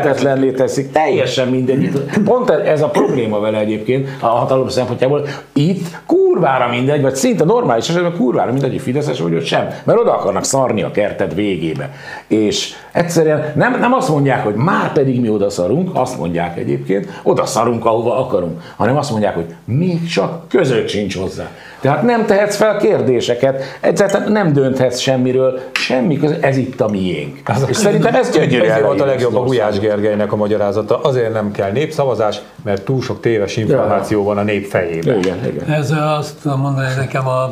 fideszes 0.00 0.22
élhetetlenné 0.22 0.50
teszik, 0.50 0.92
teljesen 0.92 1.48
mindegy. 1.48 1.90
Pont 2.24 2.50
ez 2.50 2.82
a 2.82 2.88
probléma 2.88 3.40
vele 3.40 3.58
egyébként 3.58 4.08
a 4.20 4.26
hatalom 4.26 4.68
szempontjából. 4.68 5.26
Itt 5.52 5.86
kurvára 6.06 6.68
mindegy, 6.68 7.02
vagy 7.02 7.14
szinte 7.14 7.44
normális 7.44 7.88
esetben 7.88 8.16
kurvára 8.16 8.52
mindegy, 8.52 8.70
hogy 8.70 8.80
fideszes 8.80 9.20
vagy, 9.20 9.32
hogy 9.32 9.46
sem, 9.46 9.68
mert 9.84 9.98
oda 9.98 10.16
akarnak 10.18 10.44
szarni 10.44 10.82
a 10.82 10.90
kerted 10.90 11.34
végébe. 11.34 11.90
És 12.26 12.72
egyszerűen 12.92 13.52
nem, 13.54 13.78
nem 13.80 13.92
azt 13.92 14.08
mondják, 14.08 14.44
hogy 14.44 14.54
már 14.54 14.92
pedig 14.92 15.20
mi 15.20 15.28
oda 15.28 15.50
szarunk, 15.50 15.90
azt 15.92 16.18
mondják 16.18 16.58
egyébként, 16.58 17.20
oda 17.22 17.46
szarunk, 17.46 17.84
ahova 17.84 18.18
akarunk, 18.18 18.60
hanem 18.76 18.96
azt 18.96 19.10
mondják, 19.10 19.34
hogy 19.34 19.54
még 19.64 20.06
csak 20.06 20.48
között 20.48 20.88
sincs 20.88 21.16
hozzá. 21.16 21.50
Tehát 21.80 22.02
nem 22.02 22.26
tehetsz 22.26 22.56
fel 22.56 22.76
kérdéseket, 22.76 23.62
egyszerűen 23.80 24.32
nem 24.32 24.52
dönthetsz 24.52 24.98
semmiről, 24.98 25.60
semmi 25.72 26.18
köze, 26.18 26.38
ez 26.40 26.56
itt 26.56 26.80
a 26.80 26.88
miénk. 26.88 27.40
És 27.68 27.76
szerintem 27.76 28.14
ez 28.14 28.30
gyönyörű 28.30 28.64
Ezért 28.64 28.84
volt 28.84 29.00
a 29.00 29.04
legjobb 29.04 29.34
a 29.34 29.40
az 29.40 29.46
Gulyás. 29.46 29.78
Gergelynek 29.78 30.32
a 30.32 30.36
magyarázata. 30.36 31.00
Azért 31.00 31.32
nem 31.32 31.50
kell 31.50 31.70
népszavazás, 31.70 32.40
mert 32.64 32.82
túl 32.82 33.02
sok 33.02 33.20
téves 33.20 33.56
információ 33.56 34.24
van 34.24 34.38
a 34.38 34.42
nép 34.42 34.66
fejében. 34.66 35.18
Igen, 35.18 35.46
igen. 35.46 35.68
Ezzel 35.68 36.14
azt 36.14 36.44
mondani, 36.44 36.86
hogy 36.86 36.96
nekem 36.96 37.26
a 37.26 37.48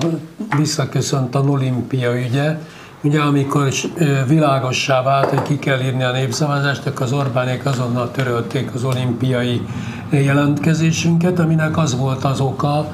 visszaköszönt 0.57 1.35
a 1.35 1.41
olimpia 1.49 2.15
ügye, 2.15 2.57
Ugye 3.03 3.21
amikor 3.21 3.69
világossá 4.29 5.03
vált, 5.03 5.29
hogy 5.29 5.43
ki 5.43 5.59
kell 5.59 5.81
írni 5.81 6.03
a 6.03 6.13
népszavazást, 6.13 6.87
akkor 6.87 7.03
az 7.03 7.13
Orbánék 7.13 7.67
azonnal 7.67 8.11
törölték 8.11 8.71
az 8.75 8.85
olimpiai 8.85 9.63
jelentkezésünket, 10.11 11.39
aminek 11.39 11.77
az 11.77 11.99
volt 11.99 12.25
az 12.25 12.41
oka, 12.41 12.87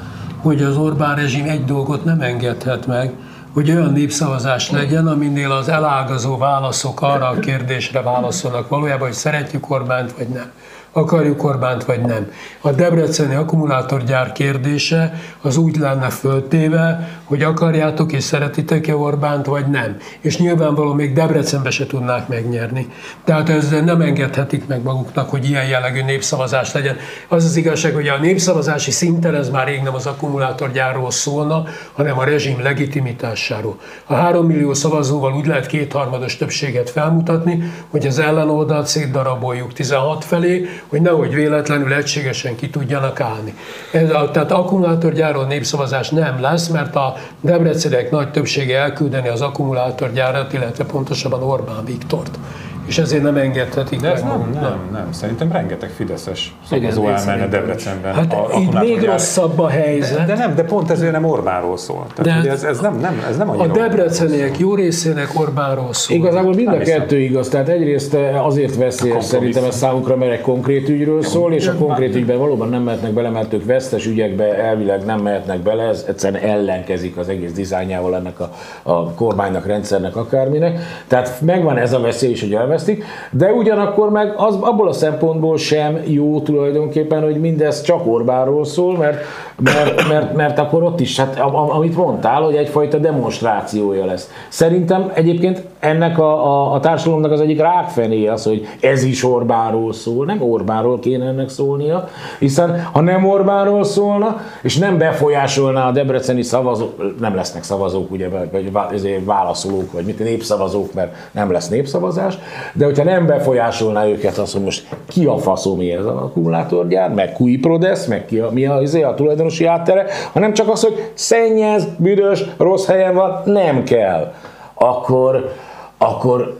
hogy 0.45 0.63
az 0.63 0.77
Orbán 0.77 1.15
rezsim 1.15 1.45
egy 1.49 1.65
dolgot 1.65 2.03
nem 2.03 2.21
engedhet 2.21 2.87
meg, 2.87 3.13
hogy 3.53 3.69
olyan 3.69 3.91
népszavazás 3.91 4.71
legyen, 4.71 5.07
aminél 5.07 5.51
az 5.51 5.69
elágazó 5.69 6.37
válaszok 6.37 7.01
arra 7.01 7.27
a 7.27 7.39
kérdésre 7.39 8.01
válaszolnak 8.01 8.69
valójában, 8.69 9.07
hogy 9.07 9.15
szeretjük 9.15 9.69
Orbánt 9.69 10.17
vagy 10.17 10.27
nem. 10.27 10.51
Akarjuk 10.97 11.43
Orbánt 11.43 11.85
vagy 11.85 12.01
nem. 12.01 12.31
A 12.61 12.71
debreceni 12.71 13.35
akkumulátorgyár 13.35 14.31
kérdése 14.31 15.13
az 15.41 15.57
úgy 15.57 15.77
lenne 15.77 16.09
föltéve, 16.09 17.09
hogy 17.23 17.41
akarjátok 17.41 18.11
és 18.11 18.23
szeretitek-e 18.23 18.95
Orbánt 18.95 19.45
vagy 19.45 19.67
nem. 19.67 19.97
És 20.19 20.37
nyilvánvalóan 20.37 20.95
még 20.95 21.13
Debrecenbe 21.13 21.69
se 21.69 21.85
tudnák 21.85 22.27
megnyerni. 22.27 22.87
Tehát 23.23 23.49
ezzel 23.49 23.81
nem 23.81 24.01
engedhetik 24.01 24.67
meg 24.67 24.83
maguknak, 24.83 25.29
hogy 25.29 25.49
ilyen 25.49 25.67
jellegű 25.67 26.03
népszavazás 26.03 26.73
legyen. 26.73 26.97
Az 27.27 27.45
az 27.45 27.55
igazság, 27.55 27.93
hogy 27.93 28.07
a 28.07 28.17
népszavazási 28.17 28.91
szinten 28.91 29.35
ez 29.35 29.49
már 29.49 29.67
rég 29.67 29.81
nem 29.81 29.95
az 29.95 30.05
akkumulátorgyárról 30.05 31.11
szólna, 31.11 31.63
hanem 31.93 32.19
a 32.19 32.23
rezsim 32.23 32.61
legitimitásáról. 32.61 33.79
A 34.05 34.13
három 34.13 34.45
millió 34.45 34.73
szavazóval 34.73 35.33
úgy 35.33 35.45
lehet 35.45 35.65
kétharmados 35.65 36.37
többséget 36.37 36.89
felmutatni, 36.89 37.71
hogy 37.89 38.05
az 38.05 38.19
ellenoldalt 38.19 38.87
szétdaraboljuk 38.87 39.73
16 39.73 40.25
felé, 40.25 40.69
hogy 40.87 41.01
nehogy 41.01 41.33
véletlenül 41.33 41.93
egységesen 41.93 42.55
ki 42.55 42.69
tudjanak 42.69 43.19
állni. 43.19 43.53
Ez 43.91 44.09
a, 44.09 44.31
tehát 44.31 44.51
akkumulátorgyáron 44.51 45.47
népszavazás 45.47 46.09
nem 46.09 46.41
lesz, 46.41 46.67
mert 46.67 46.95
a 46.95 47.15
debreceniek 47.41 48.11
nagy 48.11 48.31
többsége 48.31 48.77
elküldeni 48.77 49.27
az 49.27 49.41
akkumulátorgyárat, 49.41 50.53
illetve 50.53 50.85
pontosabban 50.85 51.43
Orbán 51.43 51.85
Viktort. 51.85 52.37
És 52.85 52.97
ezért 52.97 53.23
nem 53.23 53.35
engedhetik 53.35 53.99
De 53.99 54.11
ez 54.11 54.21
meg 54.21 54.29
nem, 54.29 54.39
maguknak. 54.39 54.61
nem, 54.61 54.79
nem. 54.91 55.11
Szerintem 55.11 55.51
rengeteg 55.51 55.89
Fideszes 55.89 56.55
szavazó 56.69 57.07
elmenne 57.07 57.47
Debrecenben. 57.47 58.13
Hát 58.13 58.33
a 58.33 58.35
így 58.35 58.57
még 58.57 58.65
akkumulátorgyár- 58.65 59.05
rosszabb 59.05 59.59
a 59.59 59.67
helyzet. 59.67 60.17
De, 60.17 60.25
de 60.25 60.35
nem, 60.35 60.55
de 60.55 60.63
pont 60.63 60.91
ezért 60.91 61.11
nem 61.11 61.25
Orbánról 61.25 61.77
szól. 61.77 62.05
Tehát, 62.15 62.33
De 62.33 62.39
ugye 62.41 62.51
ez, 62.51 62.63
ez, 62.63 62.79
nem, 62.79 62.97
nem, 62.99 63.23
ez 63.29 63.37
nem 63.37 63.49
A 63.49 63.67
debreceniek 63.67 64.59
jó 64.59 64.75
részének 64.75 65.29
Orbánról 65.39 65.93
szól. 65.93 66.17
Igazából 66.17 66.53
mind 66.53 66.67
a 66.67 66.71
Nem 66.71 66.79
kettő 66.81 67.19
igaz, 67.19 67.49
tehát 67.49 67.69
egyrészt 67.69 68.17
azért 68.43 68.75
veszélyes 68.75 69.23
szerintem 69.25 69.63
ez 69.63 69.75
számukra, 69.75 70.15
mert 70.15 70.31
egy 70.31 70.41
konkrét 70.41 70.89
ügyről 70.89 71.23
szól, 71.23 71.53
és 71.53 71.67
a 71.67 71.73
konkrét 71.75 72.15
ügyben 72.15 72.37
valóban 72.37 72.69
nem 72.69 72.81
mehetnek 72.81 73.11
bele, 73.11 73.29
mert 73.29 73.53
ők 73.53 73.65
vesztes 73.65 74.05
ügyekbe 74.05 74.57
elvileg 74.57 75.05
nem 75.05 75.19
mehetnek 75.19 75.59
bele, 75.59 75.83
ez 75.83 76.05
egyszerűen 76.07 76.41
ellenkezik 76.43 77.17
az 77.17 77.29
egész 77.29 77.51
dizájnjával 77.51 78.15
ennek 78.15 78.39
a, 78.39 78.51
a 78.83 79.11
kormánynak, 79.11 79.65
rendszernek, 79.65 80.15
akárminek. 80.15 80.79
Tehát 81.07 81.41
megvan 81.41 81.77
ez 81.77 81.93
a 81.93 81.99
veszély 81.99 82.31
is, 82.31 82.41
hogy 82.41 82.53
elvesztik, 82.75 83.03
de 83.31 83.51
ugyanakkor 83.51 84.09
meg 84.09 84.33
az, 84.37 84.55
abból 84.61 84.87
a 84.87 84.93
szempontból 84.93 85.57
sem 85.57 85.99
jó 86.05 86.41
tulajdonképpen, 86.41 87.23
hogy 87.23 87.39
mindez 87.39 87.81
csak 87.81 88.07
Orbánról 88.07 88.65
szól, 88.65 88.97
mert, 88.97 89.17
mert, 89.59 90.07
mert, 90.07 90.33
mert 90.33 90.59
akkor 90.59 90.83
ott 90.83 90.99
is, 90.99 91.19
hát 91.19 91.39
am- 91.39 91.55
am- 91.55 91.69
amit 91.69 91.95
mondtál, 91.95 92.41
hogy 92.41 92.55
egyfajta 92.55 92.97
demonstrációja 92.97 94.05
lesz. 94.05 94.29
Szerintem 94.49 95.11
egyébként 95.13 95.63
ennek 95.79 96.19
a, 96.19 96.45
a, 96.45 96.73
a 96.73 96.79
társadalomnak 96.79 97.31
az 97.31 97.41
egyik 97.41 97.59
rákfené 97.59 98.27
az, 98.27 98.43
hogy 98.43 98.67
ez 98.79 99.03
is 99.03 99.23
Orbánról 99.23 99.93
szól, 99.93 100.25
nem 100.25 100.41
Orbánról 100.41 100.99
kéne 100.99 101.25
ennek 101.25 101.49
szólnia, 101.49 102.07
hiszen 102.39 102.83
ha 102.91 103.01
nem 103.01 103.25
Orbánról 103.25 103.83
szólna, 103.83 104.39
és 104.61 104.77
nem 104.77 104.97
befolyásolná 104.97 105.87
a 105.87 105.91
debreceni 105.91 106.41
szavazók, 106.41 107.19
nem 107.19 107.35
lesznek 107.35 107.63
szavazók, 107.63 108.11
ugye, 108.11 108.29
vagy- 108.51 109.23
válaszolók, 109.25 109.91
vagy 109.91 110.05
mit 110.05 110.19
népszavazók, 110.19 110.93
mert 110.93 111.15
nem 111.31 111.51
lesz 111.51 111.69
népszavazás, 111.69 112.37
de 112.73 112.85
hogyha 112.85 113.03
nem 113.03 113.25
befolyásolná 113.25 114.05
őket 114.05 114.37
az, 114.37 114.53
hogy 114.53 114.63
most 114.63 114.87
ki 115.07 115.25
a 115.25 115.37
faszom 115.37 115.79
ez 115.79 116.05
az 116.05 116.05
akkumulátorgyár, 116.05 117.13
meg 117.13 117.33
kui 117.33 117.57
Prodesz, 117.57 118.05
meg 118.05 118.25
ki 118.25 118.39
a, 118.39 118.49
mi 118.51 118.65
a, 118.65 118.81
izé, 118.81 119.01
a 119.01 119.13
tulajdonosi 119.45 119.65
áttere, 119.65 120.05
hanem 120.33 120.53
csak 120.53 120.69
az, 120.69 120.81
hogy 120.83 121.11
szennyez, 121.13 121.85
büdös, 121.97 122.43
rossz 122.57 122.85
helyen 122.85 123.13
van, 123.13 123.41
nem 123.45 123.83
kell. 123.83 124.33
Akkor, 124.73 125.51
akkor 125.97 126.59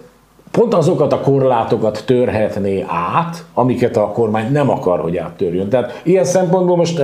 pont 0.55 0.73
azokat 0.73 1.13
a 1.13 1.19
korlátokat 1.19 2.03
törhetné 2.05 2.85
át, 3.15 3.43
amiket 3.53 3.97
a 3.97 4.07
kormány 4.07 4.51
nem 4.51 4.69
akar, 4.69 4.99
hogy 4.99 5.17
áttörjön. 5.17 5.69
Tehát 5.69 5.99
ilyen 6.03 6.23
szempontból 6.23 6.75
most 6.75 7.01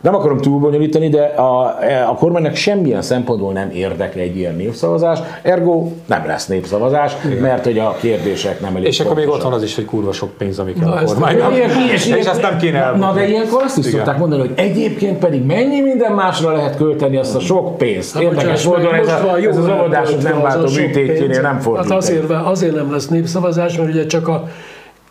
nem 0.00 0.14
akarom 0.14 0.38
túlbonyolítani, 0.38 1.08
de 1.08 1.22
a, 1.22 1.76
eh, 1.80 2.10
a 2.10 2.14
kormánynak 2.14 2.54
semmilyen 2.54 3.02
szempontból 3.02 3.52
nem 3.52 3.70
érdeke 3.72 4.20
egy 4.20 4.36
ilyen 4.36 4.54
népszavazás, 4.56 5.18
ergo 5.42 5.86
nem 6.06 6.26
lesz 6.26 6.46
népszavazás, 6.46 7.12
mert 7.40 7.64
hogy 7.64 7.78
a 7.78 7.96
kérdések 8.00 8.60
nem 8.60 8.76
elég 8.76 8.86
És 8.88 9.00
akkor 9.00 9.16
még 9.16 9.28
ott 9.28 9.42
van 9.42 9.52
az 9.52 9.62
is, 9.62 9.74
hogy 9.74 9.84
kurva 9.84 10.12
sok 10.12 10.30
pénz, 10.38 10.58
ami 10.58 10.72
kell 10.72 10.88
Na, 10.88 10.94
a 10.94 11.00
ezt- 11.00 11.12
kormánynak. 11.12 11.54
Ilyen- 11.54 11.70
ilyen- 11.70 11.88
És 11.92 12.06
ilyen- 12.06 12.18
ezt 12.26 12.42
nem 12.42 12.56
kéne 12.58 12.78
Na, 12.78 12.84
elmondani. 12.84 13.12
na 13.12 13.20
de 13.20 13.28
ilyenkor 13.28 13.62
azt 13.62 13.78
is 13.78 13.86
Igen. 13.86 13.98
szokták 13.98 14.18
mondani, 14.18 14.40
hogy 14.40 14.52
egyébként 14.56 15.18
pedig 15.18 15.44
mennyi 15.46 15.80
minden 15.80 16.12
másra 16.12 16.52
lehet 16.52 16.76
költeni 16.76 17.16
azt 17.16 17.34
a 17.36 17.40
sok 17.40 17.78
pénzt. 17.78 18.20
Érdekes 18.20 18.64
módon 18.64 18.94
ez, 18.94 19.06
most 19.06 19.22
a, 19.22 19.38
ez 19.38 19.56
az 19.56 19.68
óvodások 19.68 20.22
nem 20.22 20.42
váltó 20.42 20.68
műtétjénél 20.76 21.40
nem 21.40 21.58
fordult. 21.58 21.88
Hát 21.88 21.96
azért, 21.96 22.30
azért 22.30 22.78
nem 22.80 22.92
lesz 22.92 23.08
népszavazás, 23.08 23.76
mert 23.76 23.88
ugye 23.88 24.06
csak 24.06 24.28
a 24.28 24.48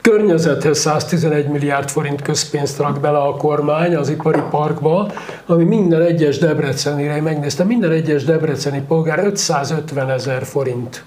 környezethez 0.01 0.79
111 0.79 1.47
milliárd 1.47 1.89
forint 1.89 2.21
közpénzt 2.21 2.77
rak 2.77 2.99
bele 2.99 3.17
a 3.17 3.35
kormány 3.35 3.95
az 3.95 4.09
ipari 4.09 4.41
parkba, 4.49 5.11
ami 5.45 5.63
minden 5.63 6.01
egyes 6.01 6.37
debrecenire, 6.37 7.15
én 7.15 7.23
megnéztem, 7.23 7.67
minden 7.67 7.91
egyes 7.91 8.23
debreceni 8.23 8.83
polgár 8.87 9.19
550 9.19 10.09
ezer 10.09 10.43
forint 10.43 11.03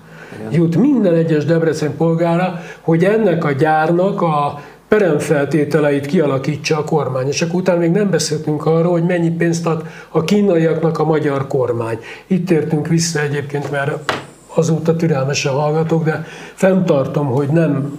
jut 0.51 0.77
minden 0.77 1.15
egyes 1.15 1.45
debreceni 1.45 1.95
polgára, 1.97 2.61
hogy 2.81 3.05
ennek 3.05 3.45
a 3.45 3.53
gyárnak 3.53 4.23
a 4.23 4.61
peremfeltételeit 4.89 6.07
kialakítsa 6.07 6.79
a 6.79 6.85
kormány. 6.85 7.29
És 7.29 7.43
akkor 7.43 7.61
utána 7.61 7.79
még 7.79 7.91
nem 7.91 8.11
beszéltünk 8.11 8.67
arról, 8.67 8.93
hogy 8.93 9.05
mennyi 9.05 9.31
pénzt 9.31 9.67
ad 9.67 9.87
a 10.09 10.25
kínaiaknak 10.25 10.99
a 10.99 11.05
magyar 11.05 11.47
kormány. 11.47 11.99
Itt 12.27 12.51
értünk 12.51 12.89
vissza 12.89 13.21
egyébként, 13.21 13.71
mert 13.71 14.13
azóta 14.55 14.97
türelmesen 14.97 15.53
hallgatok, 15.53 16.05
de 16.05 16.25
fenntartom, 16.55 17.27
hogy 17.27 17.49
nem 17.49 17.99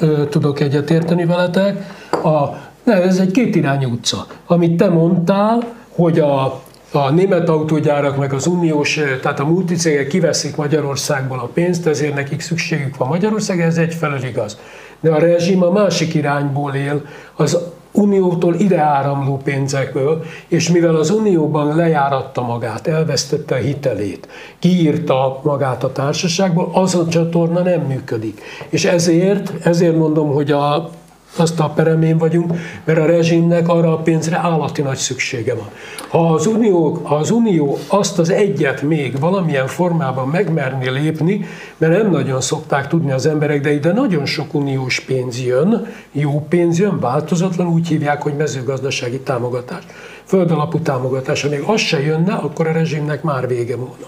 ö, 0.00 0.26
tudok 0.28 0.60
egyetérteni 0.60 1.24
veletek. 1.24 1.94
A, 2.10 2.64
ne, 2.84 3.02
ez 3.02 3.18
egy 3.18 3.30
kétirányú 3.30 3.90
utca. 3.90 4.26
Amit 4.46 4.76
te 4.76 4.88
mondtál, 4.88 5.62
hogy 5.94 6.18
a, 6.18 6.60
a 6.92 7.10
német 7.10 7.48
autógyárak 7.48 8.16
meg 8.16 8.32
az 8.32 8.46
uniós, 8.46 9.00
tehát 9.22 9.40
a 9.40 9.44
multicégek 9.44 10.06
kiveszik 10.06 10.56
Magyarországból 10.56 11.38
a 11.38 11.50
pénzt, 11.54 11.86
ezért 11.86 12.14
nekik 12.14 12.40
szükségük 12.40 12.96
van 12.96 13.08
Magyarország, 13.08 13.60
ez 13.60 13.76
egyfelől 13.76 14.24
igaz. 14.24 14.58
De 15.00 15.10
a 15.10 15.18
rezsim 15.18 15.62
a 15.62 15.70
másik 15.70 16.14
irányból 16.14 16.74
él, 16.74 17.02
az 17.34 17.58
uniótól 17.96 18.54
ide 18.54 18.80
áramló 18.80 19.36
pénzekből, 19.44 20.24
és 20.48 20.70
mivel 20.70 20.96
az 20.96 21.10
unióban 21.10 21.76
lejáratta 21.76 22.42
magát, 22.42 22.86
elvesztette 22.86 23.54
a 23.54 23.58
hitelét, 23.58 24.28
kiírta 24.58 25.40
magát 25.42 25.84
a 25.84 25.92
társaságból, 25.92 26.70
az 26.72 26.94
a 26.94 27.08
csatorna 27.08 27.60
nem 27.60 27.80
működik. 27.80 28.40
És 28.68 28.84
ezért, 28.84 29.52
ezért 29.66 29.96
mondom, 29.96 30.32
hogy 30.32 30.50
a, 30.50 30.90
azt 31.38 31.60
a 31.60 31.68
peremén 31.68 32.18
vagyunk, 32.18 32.52
mert 32.84 32.98
a 32.98 33.06
rezsimnek 33.06 33.68
arra 33.68 33.92
a 33.92 33.96
pénzre 33.96 34.36
állati 34.36 34.82
nagy 34.82 34.96
szüksége 34.96 35.54
van. 35.54 35.68
Ha 36.08 36.32
az 36.32 36.46
unió, 36.46 37.00
ha 37.02 37.14
az 37.14 37.30
unió 37.30 37.78
azt 37.86 38.18
az 38.18 38.30
egyet 38.30 38.82
még 38.82 39.18
valamilyen 39.20 39.66
formában 39.66 40.28
megmerni 40.28 40.90
lépni, 40.90 41.44
mert 41.76 42.02
nem 42.02 42.10
nagyon 42.10 42.40
szokták 42.40 42.88
tudni 42.88 43.12
az 43.12 43.26
emberek, 43.26 43.60
de 43.60 43.72
ide 43.72 43.92
nagyon 43.92 44.26
sok 44.26 44.54
uniós 44.54 45.00
pénz 45.00 45.44
jön, 45.44 45.86
jó 46.12 46.46
pénz 46.48 46.78
jön, 46.78 47.00
változatlan, 47.00 47.66
úgy 47.66 47.88
hívják, 47.88 48.22
hogy 48.22 48.32
mezőgazdasági 48.36 49.20
támogatás. 49.20 49.82
Földalapú 50.24 50.78
támogatás, 50.78 51.42
ha 51.42 51.48
még 51.48 51.62
az 51.66 51.80
se 51.80 52.00
jönne, 52.00 52.32
akkor 52.32 52.66
a 52.66 52.72
rezsimnek 52.72 53.22
már 53.22 53.48
vége 53.48 53.76
volna. 53.76 54.06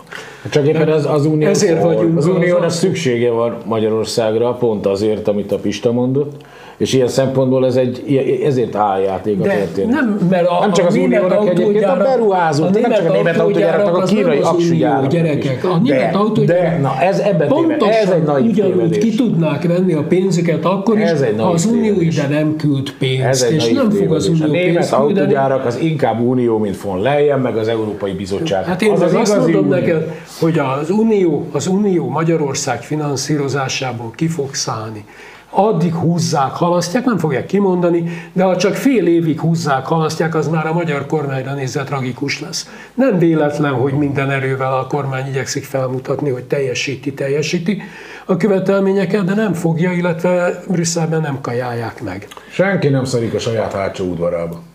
Csak 0.50 0.66
éppen 0.66 0.88
az, 0.88 1.06
az 1.06 1.26
unió, 1.26 1.48
Ezért 1.48 1.82
vagyunk 1.82 2.16
az 2.18 2.26
az- 2.26 2.34
uniónak 2.34 2.70
szüksége 2.70 3.30
van 3.30 3.56
Magyarországra, 3.64 4.52
pont 4.52 4.86
azért, 4.86 5.28
amit 5.28 5.52
a 5.52 5.56
Pista 5.58 5.92
mondott, 5.92 6.44
és 6.78 6.92
ilyen 6.92 7.08
szempontból 7.08 7.66
ez 7.66 7.76
egy, 7.76 8.20
ezért 8.44 8.74
áljáték 8.74 9.40
a 9.40 9.42
De 9.42 9.54
történet. 9.54 9.90
nem, 9.90 10.18
mert 10.30 10.46
a, 10.46 10.58
Nem 10.60 10.72
csak 10.72 10.86
az 10.86 10.94
uniónak 10.94 11.48
egyébként, 11.48 11.84
a 11.84 11.96
beruházók, 11.96 12.80
nem 12.80 12.92
csak 12.92 13.10
a 13.10 13.12
német 13.12 13.38
autógyáraknak, 13.38 13.96
a 13.96 14.02
kínai 14.02 14.38
aksigyáraknak 14.38 15.10
gyerekek. 15.10 15.64
A 15.64 15.78
német 15.82 16.14
autógyárak 16.14 16.62
de, 16.62 16.78
na, 16.78 17.00
ez 17.00 17.18
ebben 17.18 17.48
téved, 17.48 17.82
ez 17.82 18.10
egy 18.10 18.22
nagy 18.22 18.46
ugyanúgy 18.46 18.98
ki 18.98 19.14
tudnák 19.14 19.66
venni 19.66 19.92
a 19.92 20.02
pénzüket 20.02 20.64
akkor 20.64 20.98
is, 20.98 21.04
Ez 21.04 21.20
egy 21.20 21.34
ha 21.36 21.44
nagy 21.44 21.54
az 21.54 21.64
unió 21.64 22.00
ide 22.00 22.28
nem 22.28 22.56
küld 22.56 22.88
Ez 22.88 22.94
pénzt, 22.98 23.44
egy 23.44 23.54
és 23.54 23.68
nem 23.68 23.90
fog 23.90 24.12
az 24.12 24.28
unió 24.28 24.44
A 24.44 24.50
német 24.50 24.92
autógyárak 24.92 25.66
az 25.66 25.78
inkább 25.80 26.20
unió, 26.20 26.58
mint 26.58 26.80
von 26.80 27.00
Leyen, 27.02 27.40
meg 27.40 27.56
az 27.56 27.68
Európai 27.68 28.12
Bizottság. 28.12 28.64
Hát 28.64 28.82
én 28.82 28.92
az 28.92 29.00
az 29.00 29.14
az 29.14 29.20
azt 29.20 29.38
mondom 29.38 29.68
neked, 29.68 30.12
hogy 30.40 30.58
az 30.58 30.90
Unió, 30.90 31.46
az 31.52 31.66
Unió 31.66 32.08
Magyarország 32.08 32.82
finanszírozásából 32.82 34.12
ki 34.14 34.26
fog 34.26 34.54
szállni. 34.54 35.04
Addig 35.50 35.94
húzzák, 35.94 36.50
halasztják, 36.50 37.04
nem 37.04 37.18
fogják 37.18 37.46
kimondani, 37.46 38.30
de 38.32 38.42
ha 38.42 38.56
csak 38.56 38.74
fél 38.74 39.06
évig 39.06 39.40
húzzák, 39.40 39.86
halasztják, 39.86 40.34
az 40.34 40.48
már 40.48 40.66
a 40.66 40.72
magyar 40.72 41.06
kormányra 41.06 41.54
nézve 41.54 41.84
tragikus 41.84 42.40
lesz. 42.40 42.70
Nem 42.94 43.18
véletlen, 43.18 43.72
hogy 43.72 43.92
minden 43.92 44.30
erővel 44.30 44.78
a 44.78 44.86
kormány 44.86 45.28
igyekszik 45.28 45.64
felmutatni, 45.64 46.30
hogy 46.30 46.44
teljesíti, 46.44 47.14
teljesíti 47.14 47.82
a 48.26 48.36
követelményeket, 48.36 49.24
de 49.24 49.34
nem 49.34 49.52
fogja, 49.52 49.92
illetve 49.92 50.62
Brüsszelben 50.68 51.20
nem 51.20 51.40
kajálják 51.40 52.02
meg. 52.02 52.26
Senki 52.50 52.88
nem 52.88 53.04
szarik 53.04 53.34
a 53.34 53.38
saját 53.38 53.72
hátsó 53.72 54.04
udvarába. 54.04 54.67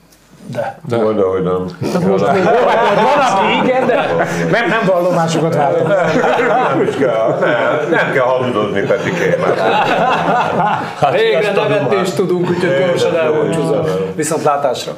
De. 0.46 0.80
Majd, 0.90 1.20
ahogy 1.20 1.44
nem. 1.44 1.68
Most 2.08 2.34
még 2.34 2.44
Van, 2.44 3.20
aki 3.32 3.64
igen, 3.64 3.88
de 3.88 3.96
nem, 4.52 4.70
nem 4.70 4.82
vallomásokat 4.86 5.56
váltom. 5.56 5.88
Nem 5.88 6.88
is 6.88 6.96
kell, 6.96 7.38
nem, 7.40 7.90
nem 7.90 8.12
kell 8.12 8.24
hazudozni, 8.24 8.82
Petikém. 8.82 9.44
Végre 11.12 11.52
nevetést 11.52 12.16
tudunk, 12.16 12.50
úgyhogy 12.50 12.86
gyorsan 12.86 13.18
elbúcsúzom. 13.18 13.86
Viszont 14.16 14.44
látásra! 14.44 14.92